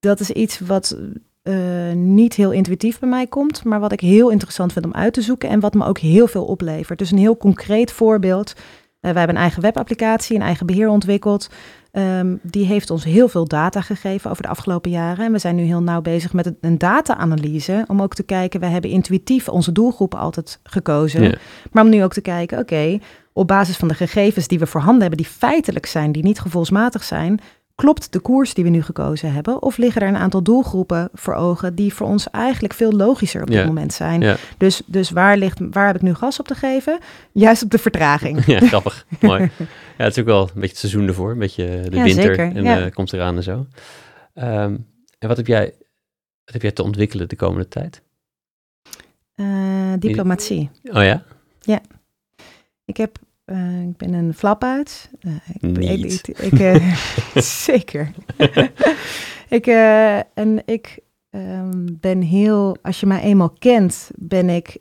[0.00, 0.96] dat is iets wat
[1.42, 5.12] eh, niet heel intuïtief bij mij komt, maar wat ik heel interessant vind om uit
[5.12, 6.98] te zoeken en wat me ook heel veel oplevert.
[6.98, 8.52] Dus een heel concreet voorbeeld.
[9.00, 11.50] Eh, wij hebben een eigen webapplicatie, een eigen beheer ontwikkeld.
[11.90, 15.24] Ehm, die heeft ons heel veel data gegeven over de afgelopen jaren.
[15.24, 17.84] En we zijn nu heel nauw bezig met een- data-analyse.
[17.88, 21.22] Om ook te kijken, we hebben intuïtief onze doelgroepen altijd gekozen.
[21.22, 21.34] Ja.
[21.72, 22.98] Maar om nu ook te kijken, oké,
[23.36, 27.04] op basis van de gegevens die we voorhanden hebben, die feitelijk zijn, die niet gevoelsmatig
[27.04, 27.40] zijn,
[27.74, 29.62] klopt de koers die we nu gekozen hebben?
[29.62, 33.46] Of liggen er een aantal doelgroepen voor ogen die voor ons eigenlijk veel logischer op
[33.46, 33.66] dit Ja.
[33.66, 34.20] moment zijn?
[34.20, 34.36] Ja.
[34.58, 36.98] Dus, dus waar, ligt, waar heb ik nu gas op te geven?
[37.32, 38.44] Juist op de vertraging.
[38.54, 39.06] Ja, grappig.
[39.20, 39.50] Mooi.
[39.98, 41.30] Ja, het is ook wel een beetje het seizoen ervoor.
[41.30, 42.56] Een beetje de Ja, winter zeker.
[42.56, 42.84] en Ja.
[42.84, 43.66] eh, komt eraan en zo.
[44.34, 44.76] Ehm,
[45.18, 45.74] en wat heb, jij,
[46.44, 48.02] wat heb jij te ontwikkelen de komende tijd?
[49.34, 50.70] Eh, diplomatie.
[50.84, 51.22] Oh ja?
[52.84, 55.10] Ik heb, eh, ik ben een flap uit.
[55.20, 56.28] Eh, ik, Niet.
[56.28, 56.96] Ik, ik, eh,
[57.64, 58.10] zeker.
[59.48, 59.66] ik,
[60.34, 60.98] en ik
[61.30, 64.76] ehm, ben heel, als je mij eenmaal kent, ben ik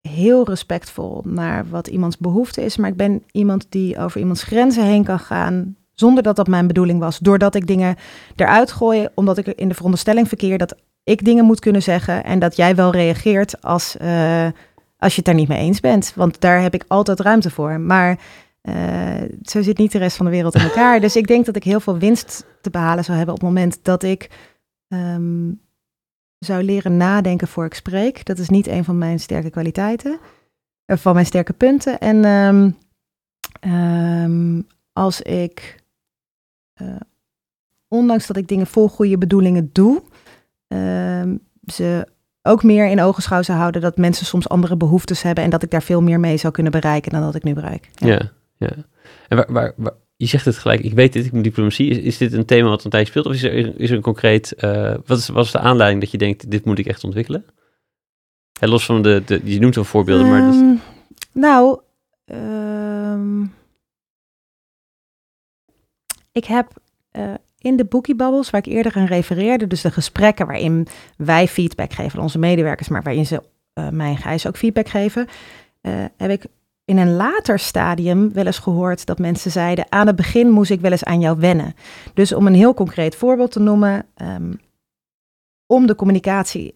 [0.00, 2.76] heel respectvol naar wat iemands behoefte is.
[2.76, 5.76] Maar ik ben iemand die over iemands grenzen heen kan gaan.
[5.94, 7.18] Zonder dat dat mijn bedoeling was.
[7.18, 7.96] Doordat ik dingen
[8.36, 9.08] eruit gooi.
[9.14, 12.24] Omdat ik in de veronderstelling verkeer dat ik dingen moet kunnen zeggen.
[12.24, 13.96] En dat jij wel reageert als,
[14.98, 16.12] als je het daar niet mee eens bent.
[16.14, 17.80] Want daar heb ik altijd ruimte voor.
[17.80, 18.18] Maar
[18.60, 21.00] eh, zo zit niet de rest van de wereld in elkaar.
[21.00, 23.78] dus ik denk dat ik heel veel winst te behalen zou hebben op het moment
[23.82, 24.30] dat ik
[24.88, 25.52] ehm,
[26.38, 28.24] zou leren nadenken voor ik spreek.
[28.24, 30.18] Dat is niet een van mijn sterke kwaliteiten.
[30.86, 31.98] Of van mijn sterke punten.
[31.98, 32.70] En ehm,
[33.60, 34.62] ehm,
[34.92, 35.84] als ik,
[36.72, 36.96] eh,
[37.88, 40.02] ondanks dat ik dingen vol goede bedoelingen doe,
[41.66, 42.06] ze
[42.46, 45.70] ook meer in ogenschouw zou houden dat mensen soms andere behoeftes hebben en dat ik
[45.70, 47.90] daar veel meer mee zou kunnen bereiken dan dat ik nu bereik.
[47.94, 48.32] Ja.
[48.56, 48.70] ja,
[49.28, 51.88] En waar, waar, waar- je zegt het gelijk, ik weet dit, ik moet diplomatie.
[51.90, 53.26] Is, is dit een thema wat een tijdje speelt?
[53.26, 56.10] Of is er, is er een concreet, eh, wat, is, wat is de aanleiding dat
[56.10, 57.44] je denkt, dit moet ik echt ontwikkelen?
[58.60, 60.74] En los van de, de je noemt wel voorbeelden, maar dat, Ehm,
[61.32, 61.80] nou,
[62.24, 63.42] ehm,
[66.32, 66.68] ik heb
[67.10, 67.34] eh,
[67.66, 70.86] in de boekiebabbels, waar ik eerder aan refereerde, dus de gesprekken waarin
[71.16, 74.88] wij feedback geven aan onze medewerkers, maar waarin ze eh, mij en Gijs ook feedback
[74.88, 75.26] geven,
[75.80, 76.46] eh, heb ik
[76.84, 80.80] in een later stadium wel eens gehoord dat mensen zeiden, aan het begin moest ik
[80.80, 81.74] wel eens aan jou wennen.
[82.14, 84.52] Dus om een heel concreet voorbeeld te noemen, ehm,
[85.66, 86.74] om de communicatie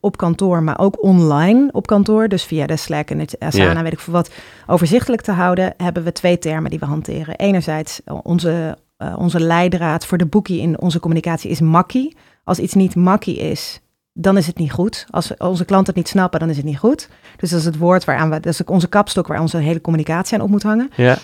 [0.00, 3.92] op kantoor, maar ook online op kantoor, dus via de Slack en het Asana, weet
[3.92, 4.30] ik veel wat,
[4.66, 7.36] overzichtelijk te houden, hebben we twee termen die we hanteren.
[7.36, 12.16] Enerzijds eh, onze, eh, onze leidraad voor de boekie in onze communicatie is makkie.
[12.44, 13.80] Als iets niet makkie is,
[14.12, 15.06] dan is het niet goed.
[15.10, 17.08] Als onze klanten het niet snappen, dan is het niet goed.
[17.36, 20.36] Dus dat is het woord waaraan we, dat is onze kapstok waar onze hele communicatie
[20.38, 20.90] aan op moet hangen.
[20.96, 21.18] ja,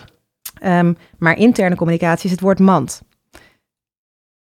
[0.61, 3.03] Ehm, maar interne communicatie is het woord mand.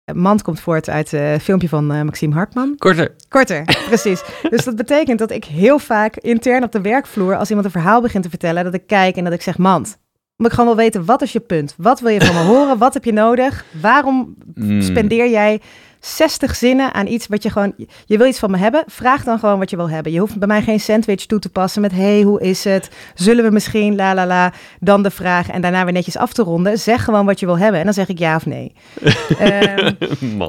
[0.03, 2.75] Eh, Mand komt voort uit het eh, filmpje van Maxime Hartman.
[2.77, 3.15] korter.
[3.29, 4.23] Korter, precies.
[4.49, 8.01] Dus dat betekent dat ik heel vaak intern op de werkvloer, als iemand een verhaal
[8.01, 9.97] begint te vertellen, dat ik kijk en dat ik zeg, mand.
[10.37, 11.73] Omdat ik gewoon wil weten, wat is je punt?
[11.77, 12.77] Wat wil je van me horen?
[12.77, 13.65] Wat heb je nodig?
[13.81, 14.81] Waarom Mm.
[14.81, 15.61] spendeer jij
[16.05, 17.73] 60 zinnen aan iets wat je gewoon...
[18.05, 20.11] Je wil iets van me hebben, vraag dan gewoon wat je wil hebben.
[20.11, 21.91] Je hoeft bij mij geen sandwich toe te passen met...
[21.91, 22.89] hey, hoe is het?
[23.13, 25.49] Zullen we misschien, la la la, dan de vraag...
[25.49, 26.79] en daarna weer netjes af te ronden.
[26.79, 28.73] Zeg gewoon wat je wil hebben en dan zeg ik ja of nee.
[29.39, 29.93] Ehm,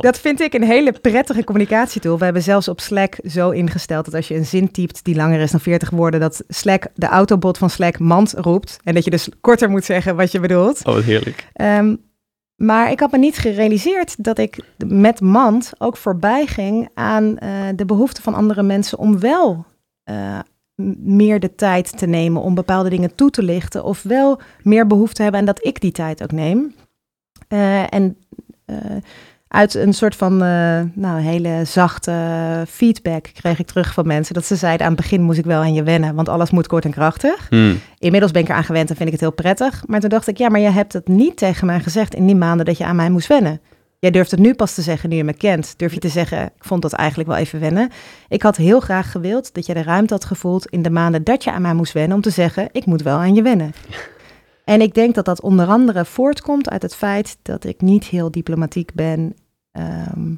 [0.01, 2.19] dat vind ik een hele prettige communicatietool.
[2.19, 5.41] We hebben zelfs op Slack zo ingesteld dat als je een zin typt die langer
[5.41, 8.79] is dan 40 woorden, dat Slack, de autobot van Slack, mand roept.
[8.85, 10.81] En dat je dus korter moet zeggen wat je bedoelt.
[10.85, 11.47] Oh, wat heerlijk.
[11.53, 11.95] Ehm,
[12.57, 17.69] maar ik had me niet gerealiseerd dat ik met mand ook voorbij ging aan eh,
[17.77, 19.65] de behoefte van andere mensen om wel
[20.03, 20.39] eh,
[21.05, 23.85] meer de tijd te nemen om bepaalde dingen toe te lichten.
[23.85, 26.75] Of wel meer behoefte hebben en dat ik die tijd ook neem.
[27.49, 28.17] Eh, en
[29.55, 32.13] uit een soort van eh, nou, hele zachte
[32.69, 34.35] feedback kreeg ik terug van mensen.
[34.35, 36.67] Dat ze zeiden aan het begin moest ik wel aan je wennen, want alles moet
[36.67, 37.47] kort en krachtig.
[37.49, 37.81] Hmm.
[37.99, 39.83] Inmiddels ben ik eraan gewend en vind ik het heel prettig.
[39.87, 42.37] Maar toen dacht ik, ja, maar je hebt het niet tegen mij gezegd in die
[42.37, 43.61] maanden dat je aan mij moest wennen.
[43.99, 45.75] Jij durft het nu pas te zeggen nu je me kent.
[45.77, 47.91] Durf je te zeggen, ik vond dat eigenlijk wel even wennen.
[48.29, 51.45] Ik had heel graag gewild dat je de ruimte had gevoeld in de maanden dat
[51.45, 53.73] je aan mij moest wennen om te zeggen, ik moet wel aan je wennen.
[54.65, 58.31] En ik denk dat dat onder andere voortkomt uit het feit dat ik niet heel
[58.31, 59.35] diplomatiek ben.
[59.75, 60.35] Ehm,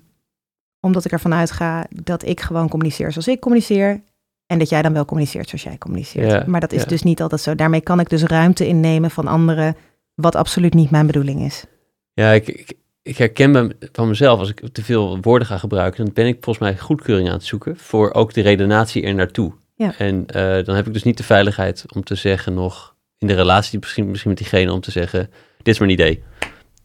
[0.80, 4.02] omdat ik ervan uitga dat ik gewoon communiceer zoals ik communiceer.
[4.46, 6.30] En dat jij dan wel communiceert zoals jij communiceert.
[6.30, 6.88] Ja, maar dat is ja.
[6.88, 7.54] dus niet altijd zo.
[7.54, 9.76] Daarmee kan ik dus ruimte innemen van anderen,
[10.14, 11.64] wat absoluut niet mijn bedoeling is.
[12.12, 12.72] Ja, ik, ik,
[13.02, 16.36] ik herken me van mezelf, als ik te veel woorden ga gebruiken, dan ben ik
[16.40, 19.52] volgens mij goedkeuring aan het zoeken voor ook de redenatie er naartoe.
[19.74, 19.98] Ja.
[19.98, 23.34] En eh, dan heb ik dus niet de veiligheid om te zeggen nog in de
[23.34, 26.22] relatie misschien, misschien met diegene om te zeggen, dit is mijn idee.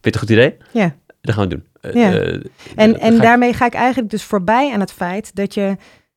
[0.00, 0.56] je het een goed idee?
[0.72, 0.96] Ja.
[1.22, 1.64] Dat gaan we doen.
[1.80, 2.12] Eh, Ja.
[2.18, 2.40] eh,
[2.76, 5.76] En, en daarmee ga ik eigenlijk dus voorbij aan het feit dat je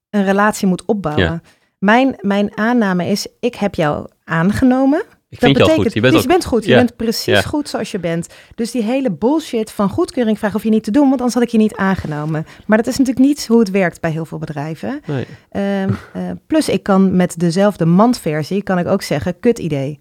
[0.09, 1.23] een relatie moet opbouwen.
[1.23, 1.41] Ja.
[1.79, 5.03] Mijn, mijn aanname is, ik heb jou aangenomen.
[5.29, 5.93] ik vind je al goed.
[5.93, 6.65] Je bent dus ook, je bent goed.
[6.65, 7.41] Je bent precies Ja.
[7.41, 8.27] goed zoals je bent.
[8.55, 11.43] Dus die hele bullshit van goedkeuring vragen hoef je niet te doen, want anders had
[11.43, 12.45] ik je niet aangenomen.
[12.65, 15.01] Maar dat is natuurlijk niet hoe het werkt bij heel veel bedrijven.
[15.05, 15.25] nee.
[15.49, 19.99] Ehm, eh, plus ik kan met dezelfde mandversie, kan ik ook zeggen, kut idee.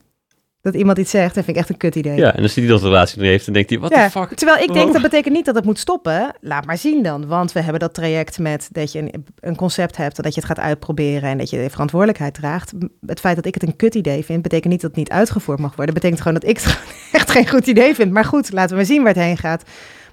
[0.65, 2.17] Dat iemand iets zegt, dat vind ik echt een kut idee.
[2.17, 4.11] Ja, en als hij die dat relatie nog heeft, dan denkt hij, wat Ja, de
[4.11, 4.35] fuck?
[4.35, 4.93] Terwijl ik denk Oh.
[4.93, 6.35] dat betekent niet dat het moet stoppen.
[6.41, 7.27] Laat maar zien dan.
[7.27, 10.49] Want we hebben dat traject met dat je een, een concept hebt, dat je het
[10.49, 12.73] gaat uitproberen en dat je de verantwoordelijkheid draagt.
[13.07, 15.59] Het feit dat ik het een kut idee vind, betekent niet dat het niet uitgevoerd
[15.59, 15.95] mag worden.
[15.95, 16.79] betekent gewoon dat ik het
[17.13, 18.13] echt geen goed idee vind.
[18.13, 19.63] Maar goed, laten we maar zien waar het heen gaat.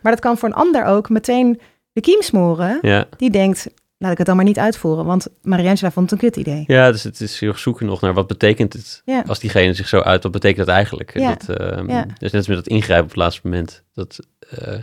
[0.02, 1.60] Maar dat kan voor een ander ook meteen
[1.92, 2.78] de kiem smoren.
[2.82, 3.06] Ja.
[3.18, 3.68] Die denkt,
[4.02, 5.06] laat ik het dan maar niet uitvoeren.
[5.06, 6.64] Want Mariangela vond het een kut idee.
[6.68, 9.24] ja, dus het is heel zoeken nog naar wat betekent het Ja.
[9.28, 11.16] als diegene zich zo uit, wat betekent dat eigenlijk?
[11.16, 11.36] En Ja.
[11.46, 11.58] Dat,
[11.88, 12.06] Ja.
[12.06, 13.84] Dus net als met dat ingrijpen op het laatste moment.
[13.94, 14.20] Dat
[14.50, 14.74] eh,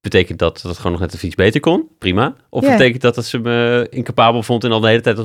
[0.00, 2.34] betekent dat dat het gewoon nog net even iets beter kon, prima.
[2.50, 2.70] Of Ja.
[2.70, 5.18] betekent dat dat ze me incapabel vond en al de hele tijd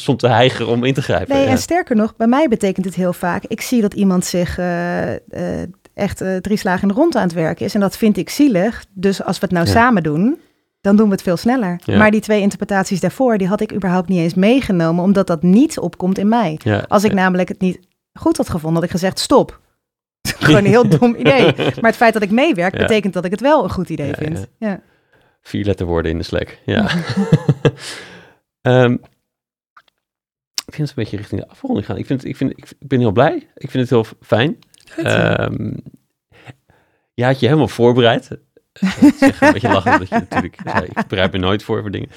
[0.00, 1.36] stond te hijgen om in te grijpen?
[1.36, 3.44] Nee, en sterker nog, bij mij betekent het heel vaak.
[3.44, 7.32] Ik zie dat iemand zich eh, eh, echt drie slagen in de rond aan het
[7.32, 7.74] werken is.
[7.74, 8.84] En dat vind ik zielig.
[8.92, 10.38] Dus als we het nou samen doen,
[10.80, 11.80] dan doen we het veel sneller.
[11.84, 11.98] Ja.
[11.98, 15.78] Maar die twee interpretaties daarvoor, die had ik überhaupt niet eens meegenomen, omdat dat niet
[15.78, 16.58] opkomt in mij.
[16.62, 17.16] Ja, Als ik ja.
[17.16, 17.80] namelijk het niet
[18.12, 19.60] goed had gevonden, had ik gezegd stop.
[20.38, 21.52] Gewoon een heel dom idee.
[21.56, 22.80] Maar het feit dat ik meewerk, Ja.
[22.80, 24.46] betekent dat ik het wel een goed idee Ja, vind.
[24.58, 24.80] Ja.
[25.40, 26.88] Vier letterwoorden in de Slack, ja.
[28.60, 28.92] Ehm,
[30.66, 31.96] ik vind het een beetje richting de afronding gaan.
[31.96, 33.34] Ik, vind, ik, vind, ik ben heel blij.
[33.54, 34.58] Ik vind het heel fijn.
[34.96, 35.74] Ehm
[37.14, 38.30] je had je helemaal voorbereid.
[38.80, 42.08] Ik zeg een beetje lachen, je natuurlijk zei, ik bereid me nooit voor voor dingen.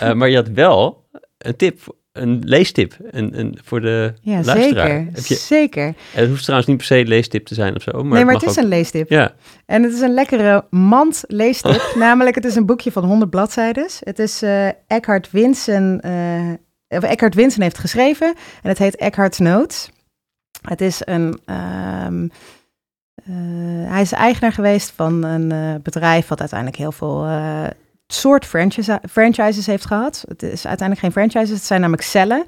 [0.00, 1.04] Eh, maar je had wel
[1.38, 4.86] een tip, een leestip een, een, voor de Ja, luisteraar.
[4.88, 5.08] zeker.
[5.14, 5.84] Heb je, Zeker.
[5.86, 7.90] en het hoeft trouwens niet per se een leestip te zijn of zo.
[7.92, 9.08] Maar nee, maar het is ook- een leestip.
[9.10, 9.34] Ja,
[9.66, 11.92] En het is een lekkere mand leestip.
[11.98, 13.86] namelijk, het is een boekje van 100 bladzijden.
[14.00, 16.00] Het is eh Eckhart Winsen.
[16.00, 16.52] eh,
[16.98, 18.26] of Eckhart Winsen heeft geschreven.
[18.62, 19.88] En het heet Eckhart's Notes.
[20.68, 21.40] Het is een.
[21.44, 22.30] ehm, eh,
[23.86, 27.64] hij is eigenaar geweest van een eh, bedrijf wat uiteindelijk heel veel eh,
[28.06, 30.24] soort franchise, franchises heeft gehad.
[30.28, 32.44] Het is uiteindelijk geen franchises, het zijn namelijk cellen.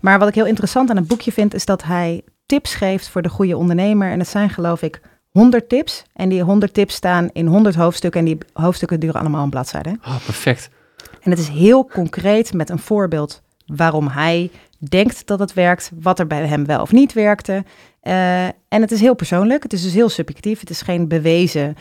[0.00, 3.22] Maar wat ik heel interessant aan het boekje vind, is dat hij tips geeft voor
[3.22, 4.10] de goede ondernemer.
[4.10, 5.00] En het zijn geloof ik
[5.30, 6.04] 100 tips.
[6.12, 8.20] En die 100 tips staan in 100 hoofdstukken.
[8.20, 9.98] En die hoofdstukken duren allemaal een bladzijde.
[10.04, 10.70] oh, perfect.
[11.20, 16.18] En het is heel concreet met een voorbeeld waarom hij denkt dat het werkt, wat
[16.18, 17.64] er bij hem wel of niet werkte.
[18.00, 20.60] Eh, en het is heel persoonlijk, het is dus heel subjectief.
[20.60, 21.76] Het is geen bewezen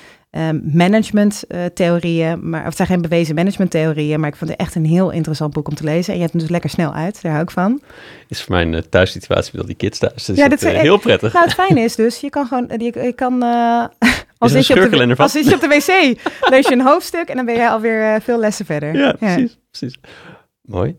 [0.64, 5.10] management-theorieën, maar of het zijn geen bewezen management-theorieën, maar ik vond het echt een heel
[5.10, 6.08] interessant boek om te lezen.
[6.08, 7.82] En je hebt hem dus lekker snel uit, daar hou ik van.
[8.28, 10.26] Is voor mijn uh, thuissituatie met al die kids thuis.
[10.26, 11.34] Dus Ja, dat, is eh, heel prettig.
[11.34, 13.86] Nou, het fijne is dus, je kan gewoon, je, je kan, eh,
[14.38, 16.20] als zit je op de, als zit je op de wc,
[16.50, 18.96] lees je een hoofdstuk en dan ben je alweer eh, veel lessen verder.
[18.96, 20.00] Ja, precies, precies.
[20.62, 20.98] Mooi.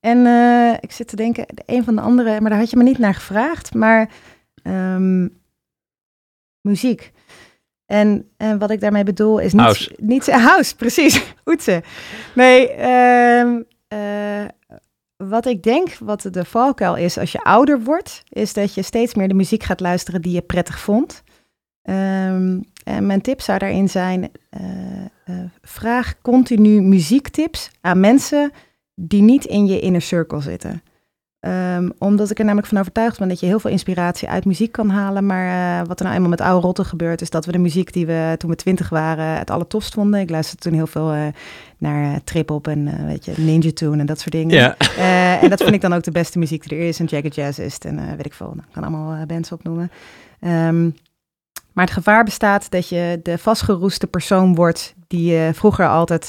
[0.00, 2.82] En eh, ik zit te denken, een van de andere, maar daar had je me
[2.82, 4.10] niet naar gevraagd, maar
[4.62, 5.28] ehm,
[6.60, 7.12] muziek.
[7.86, 9.62] En, en wat ik daarmee bedoel is niet...
[9.62, 9.94] House.
[9.96, 11.34] niet house, precies.
[11.44, 11.82] Oetse.
[12.34, 14.44] Nee, ehm, eh,
[15.16, 19.14] wat ik denk wat de valkuil is als je ouder wordt, is dat je steeds
[19.14, 21.22] meer de muziek gaat luisteren die je prettig vond.
[21.82, 28.52] Ehm, en mijn tip zou daarin zijn, eh, eh, vraag continu muziektips aan mensen
[28.96, 30.82] die niet in je inner circle zitten.
[31.40, 34.72] Ehm, omdat ik er namelijk van overtuigd ben dat je heel veel inspiratie uit muziek
[34.72, 35.26] kan halen.
[35.26, 37.92] Maar eh, wat er nou eenmaal met oude rotten gebeurt, is dat we de muziek
[37.92, 40.20] die we toen we twintig waren het allertofst vonden.
[40.20, 41.26] Ik luisterde toen heel veel eh,
[41.78, 44.76] naar eh, trip-hop en eh, weet je, Ninja Tune en dat soort dingen.
[45.40, 46.98] En dat vind ik dan ook de beste muziek die er is.
[47.00, 48.54] En Jagged Jazzist en eh, weet ik veel.
[48.56, 49.90] Ik kan allemaal bands opnoemen.
[50.40, 50.90] Ehm,
[51.72, 56.28] maar het gevaar bestaat dat je de vastgeroeste persoon wordt die je vroeger altijd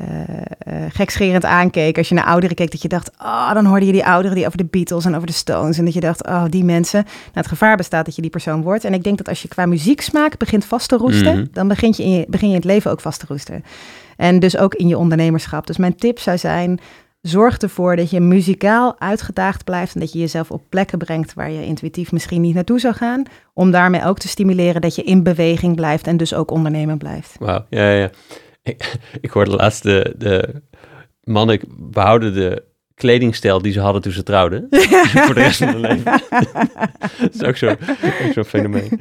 [0.00, 1.98] uh, uh, uh, gekscherend aankeek.
[1.98, 4.46] Als je naar ouderen keek, dat je dacht, oh, dan hoorde je die ouderen die
[4.46, 5.78] over de Beatles en over de Stones.
[5.78, 7.02] En dat je dacht, oh, die mensen.
[7.04, 8.84] Nou, het gevaar bestaat dat je die persoon wordt.
[8.84, 11.46] En ik denk dat als je qua muzieksmaak begint vast te roesten, Mhm.
[11.52, 13.64] dan begin je, in je, begin je in het leven ook vast te roesten.
[14.16, 15.66] En dus ook in je ondernemerschap.
[15.66, 16.80] Dus mijn tip zou zijn,
[17.20, 21.50] zorg ervoor dat je muzikaal uitgedaagd blijft en dat je jezelf op plekken brengt waar
[21.50, 23.22] je intuïtief misschien niet naartoe zou gaan.
[23.54, 27.36] Om daarmee ook te stimuleren dat je in beweging blijft en dus ook ondernemen blijft.
[27.38, 28.10] Wauw, ja, ja.
[28.62, 30.62] Ik, ik hoorde laatst de, de
[31.22, 32.64] mannen behouden de
[32.94, 34.66] kledingstijl die ze hadden toen ze trouwden.
[35.26, 36.04] voor de rest van hun leven.
[37.20, 37.76] dat is ook zo'n
[38.34, 39.00] zo fenomeen.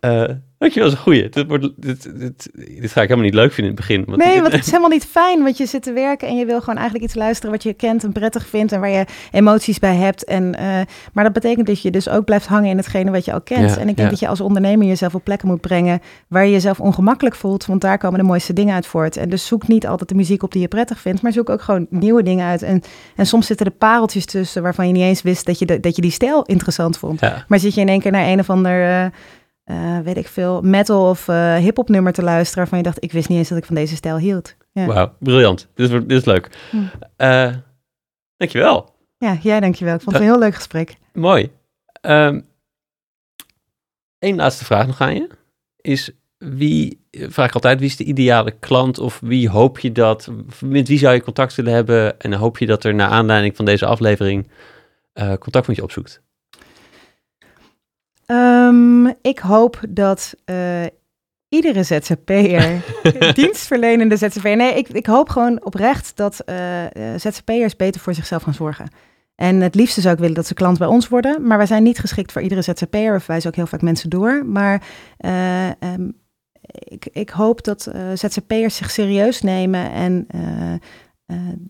[0.00, 0.28] Uh,
[0.62, 1.28] Dankjewel, dat is een goeie.
[1.28, 4.04] Dit, wordt, dit, dit, dit, ga ik helemaal niet leuk vinden in het begin.
[4.04, 6.46] Want nee, want het is helemaal niet fijn, want je zit te werken en je
[6.46, 9.78] wil gewoon eigenlijk iets luisteren wat je kent en prettig vindt en waar je emoties
[9.78, 10.24] bij hebt.
[10.24, 10.80] En, uh,
[11.12, 13.76] maar dat betekent dat je dus ook blijft hangen in hetgene wat je al kent.
[13.76, 16.80] en ik denk dat je als ondernemer jezelf op plekken moet brengen waar je jezelf
[16.80, 19.16] ongemakkelijk voelt, want daar komen de mooiste dingen uit voort.
[19.16, 21.62] En dus zoek niet altijd de muziek op die je prettig vindt, maar zoek ook
[21.62, 22.62] gewoon nieuwe dingen uit.
[22.62, 22.82] En,
[23.16, 25.96] en soms zitten er pareltjes tussen waarvan je niet eens wist dat je, de, dat
[25.96, 27.20] je die stijl interessant vond.
[27.20, 28.88] Maar zit je in één keer naar een of ander...
[28.88, 29.06] Uh,
[29.64, 32.58] uh, weet ik veel, metal of uh, hip-hop nummer te luisteren.
[32.58, 34.56] waarvan je dacht, ik wist niet eens dat ik van deze stijl hield.
[34.72, 34.86] Ja.
[34.86, 35.68] Wauw, briljant.
[35.74, 36.50] Dit is, dit is leuk.
[36.70, 36.76] Hm.
[37.16, 37.54] Uh,
[38.36, 38.94] dankjewel.
[39.18, 39.94] Ja, jij dankjewel.
[39.94, 40.96] Ik vond het een heel leuk gesprek.
[41.12, 41.50] Mooi.
[42.00, 42.46] Um,
[44.18, 45.28] Eén laatste vraag nog aan je.
[45.76, 50.30] Is wie, vraag ik altijd, wie is de ideale klant of wie hoop je dat,
[50.60, 53.64] met wie zou je contact willen hebben en hoop je dat er naar aanleiding van
[53.64, 54.50] deze aflevering
[55.38, 56.22] contact met je opzoekt?
[58.32, 60.82] Um, ik hoop dat uh,
[61.48, 62.84] iedere ZZP'er,
[63.34, 66.56] dienstverlenende ZZP'er, nee, ik, ik hoop gewoon oprecht dat uh,
[67.16, 68.88] ZZP'ers beter voor zichzelf gaan zorgen.
[69.34, 71.82] En het liefste zou ik willen dat ze klant bij ons worden, maar wij zijn
[71.82, 73.12] niet geschikt voor iedere ZZP'er.
[73.12, 74.46] We verwijzen ook heel vaak mensen door.
[74.46, 74.82] Maar
[75.18, 76.20] uh, um,
[76.62, 80.72] ik, ik, hoop dat uh, ZZP'ers zich serieus nemen en uh,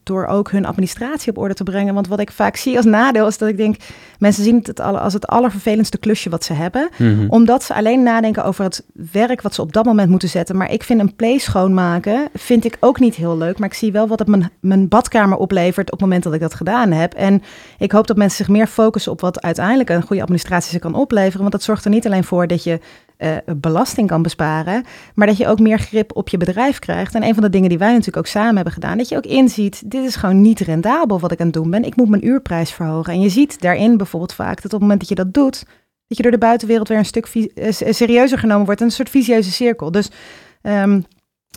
[0.02, 1.94] door ook hun administratie op orde te brengen.
[1.94, 3.76] Want wat ik vaak zie als nadeel is dat ik denk,
[4.18, 6.89] mensen zien het als het allervervelendste klusje wat ze hebben.
[6.97, 7.30] Mm-hmm.
[7.30, 10.56] Omdat ze alleen nadenken over het werk wat ze op dat moment moeten zetten.
[10.56, 13.59] Maar ik vind een play schoonmaken, vind ik ook niet heel leuk.
[13.59, 16.40] Maar ik zie wel wat het mijn, mijn badkamer oplevert op het moment dat ik
[16.40, 17.14] dat gedaan heb.
[17.14, 17.43] En
[17.78, 20.94] ik hoop dat mensen zich meer focussen op wat uiteindelijk een goede administratie ze kan
[20.94, 21.40] opleveren.
[21.40, 22.80] Want dat zorgt er niet alleen voor dat je
[23.23, 24.85] uh, belasting kan besparen,
[25.15, 27.15] maar dat je ook meer grip op je bedrijf krijgt.
[27.15, 29.27] En een van de dingen die wij natuurlijk ook samen hebben gedaan, dat je ook
[29.27, 31.85] inziet, dit is gewoon niet rendabel wat ik aan het doen ben.
[31.85, 33.12] Ik moet mijn uurprijs verhogen.
[33.12, 35.65] En je ziet daarin bijvoorbeeld vaak dat op het moment dat je dat doet,
[36.07, 38.81] dat je door de buitenwereld weer een stuk uh, serieuzer genomen wordt.
[38.81, 39.90] Een soort visieuze cirkel.
[39.90, 40.11] Dus
[40.62, 41.05] um,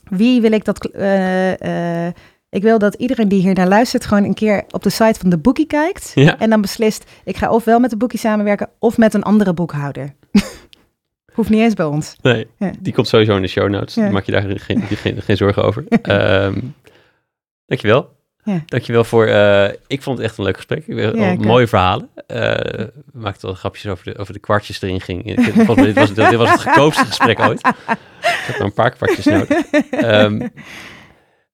[0.10, 0.90] wie wil ik dat...
[0.94, 2.08] Uh,
[2.50, 5.30] ik wil dat iedereen die hier naar luistert gewoon een keer op de site van
[5.30, 6.12] de Bookie kijkt.
[6.14, 6.40] Ja.
[6.40, 10.14] En dan beslist, ik ga ofwel met de Bookie samenwerken of met een andere boekhouder.
[11.36, 12.16] Hoeft niet eens bij ons.
[12.22, 12.72] Nee, ja.
[12.80, 13.96] die komt sowieso in de show notes.
[13.96, 14.10] Ja.
[14.10, 15.84] Maak je daar geen, geen, geen zorgen over.
[16.44, 16.76] um,
[17.68, 18.14] dankjewel.
[18.44, 18.64] Ja.
[18.66, 20.84] Dankjewel voor, uh, ik vond het echt een leuk gesprek.
[20.86, 22.10] Ja, mooie verhalen.
[22.16, 25.36] Uh, we maakten wel grapjes over de, over de kwartjes erin ging.
[25.36, 27.68] Dit, was, dit was het goedkoopste gesprek ooit.
[27.68, 27.74] Ik
[28.22, 29.64] heb maar een paar kwartjes nodig.
[29.92, 30.42] Um,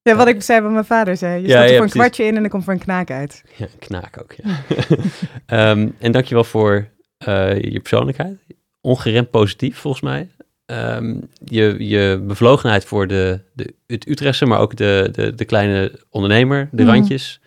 [0.04, 1.42] ja, wat ik zei wat mijn vader zei.
[1.42, 3.44] Je ja, er voor een kwartje in en dan komt er een knaak uit.
[3.56, 5.72] Ja, een knaak ook, ja.
[5.72, 6.88] um, en dankjewel voor
[7.28, 8.38] uh, je persoonlijkheid
[8.82, 10.30] ongeremd positief, volgens mij.
[10.66, 16.00] Um, je, je bevlogenheid voor de, de, het Utrechtse, maar ook de, de, de kleine
[16.10, 16.90] ondernemer, de mm.
[16.90, 17.40] randjes.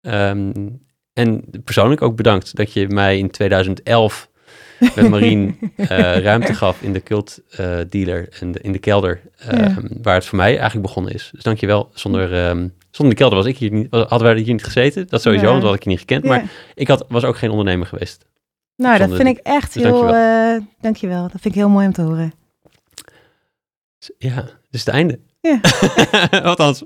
[0.00, 0.82] Um,
[1.12, 4.28] en persoonlijk ook bedankt dat je mij in 2011
[4.94, 5.88] met Marien uh,
[6.28, 9.20] ruimte gaf in de cult uh, dealer en de, in de kelder,
[9.50, 9.76] ja.
[10.02, 11.30] waar het voor mij eigenlijk begonnen is.
[11.32, 11.90] Dus dankjewel.
[11.92, 15.06] Zonder, um, zonder de kelder was ik hier niet, hadden wij hier niet gezeten.
[15.08, 15.50] Dat sowieso, ja.
[15.50, 16.24] want had ik je niet gekend.
[16.24, 18.26] Maar ik had, was ook geen ondernemer geweest.
[18.76, 20.00] Nou, dat vind ik echt dus heel...
[20.00, 20.54] Dankjewel.
[20.54, 21.22] Uh, dankjewel.
[21.22, 22.32] Dat vind ik heel mooi om te horen.
[24.18, 25.18] Ja, dus het einde.
[25.40, 25.60] Ja.
[26.50, 26.82] Althans,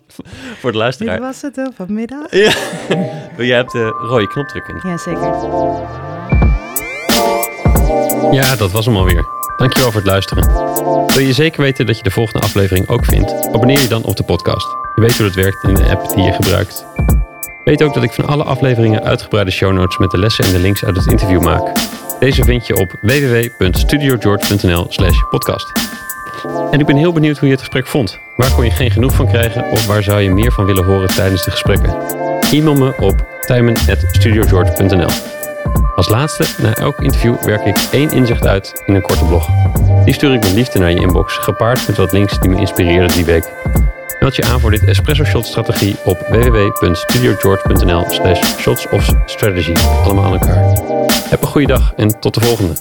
[0.59, 1.17] voor de luisteraar.
[1.17, 2.31] Dit was het vanmiddag.
[2.35, 2.53] Ja.
[3.37, 4.89] Wil jij op de rode knop drukken?
[4.89, 5.23] Ja, zeker.
[8.33, 9.27] Ja, dat was hem alweer.
[9.57, 10.47] Dankjewel voor het luisteren.
[11.07, 13.33] Wil je zeker weten dat je de volgende aflevering ook vindt?
[13.47, 14.67] Abonneer je dan op de podcast.
[14.95, 16.87] Je weet hoe het werkt in de app die je gebruikt.
[17.69, 20.59] Weet ook dat ik van alle afleveringen uitgebreide show notes met de lessen en de
[20.59, 21.73] links uit het interview maak.
[22.21, 25.73] Deze vind je op www.studiogeorge.nl slash podcast.
[26.71, 28.19] En ik ben heel benieuwd hoe je het gesprek vond.
[28.37, 31.09] Waar kon je geen genoeg van krijgen of waar zou je meer van willen horen
[31.09, 31.97] tijdens de gesprekken?
[32.53, 35.11] E-mail me op tijmen.studiogeorge.nl
[35.95, 39.49] Als laatste, na elk interview werk ik één inzicht uit in een korte blog.
[40.05, 43.13] Die stuur ik met liefde naar je inbox, gepaard met wat links die me inspireerden
[43.13, 43.45] die week.
[44.21, 49.75] Meld je aan voor dit espresso shot strategie op www.studiogeorge.nl slash shots of strategy.
[50.05, 50.79] Allemaal aan elkaar.
[51.29, 52.75] Heb een goede dag en tot de volgende.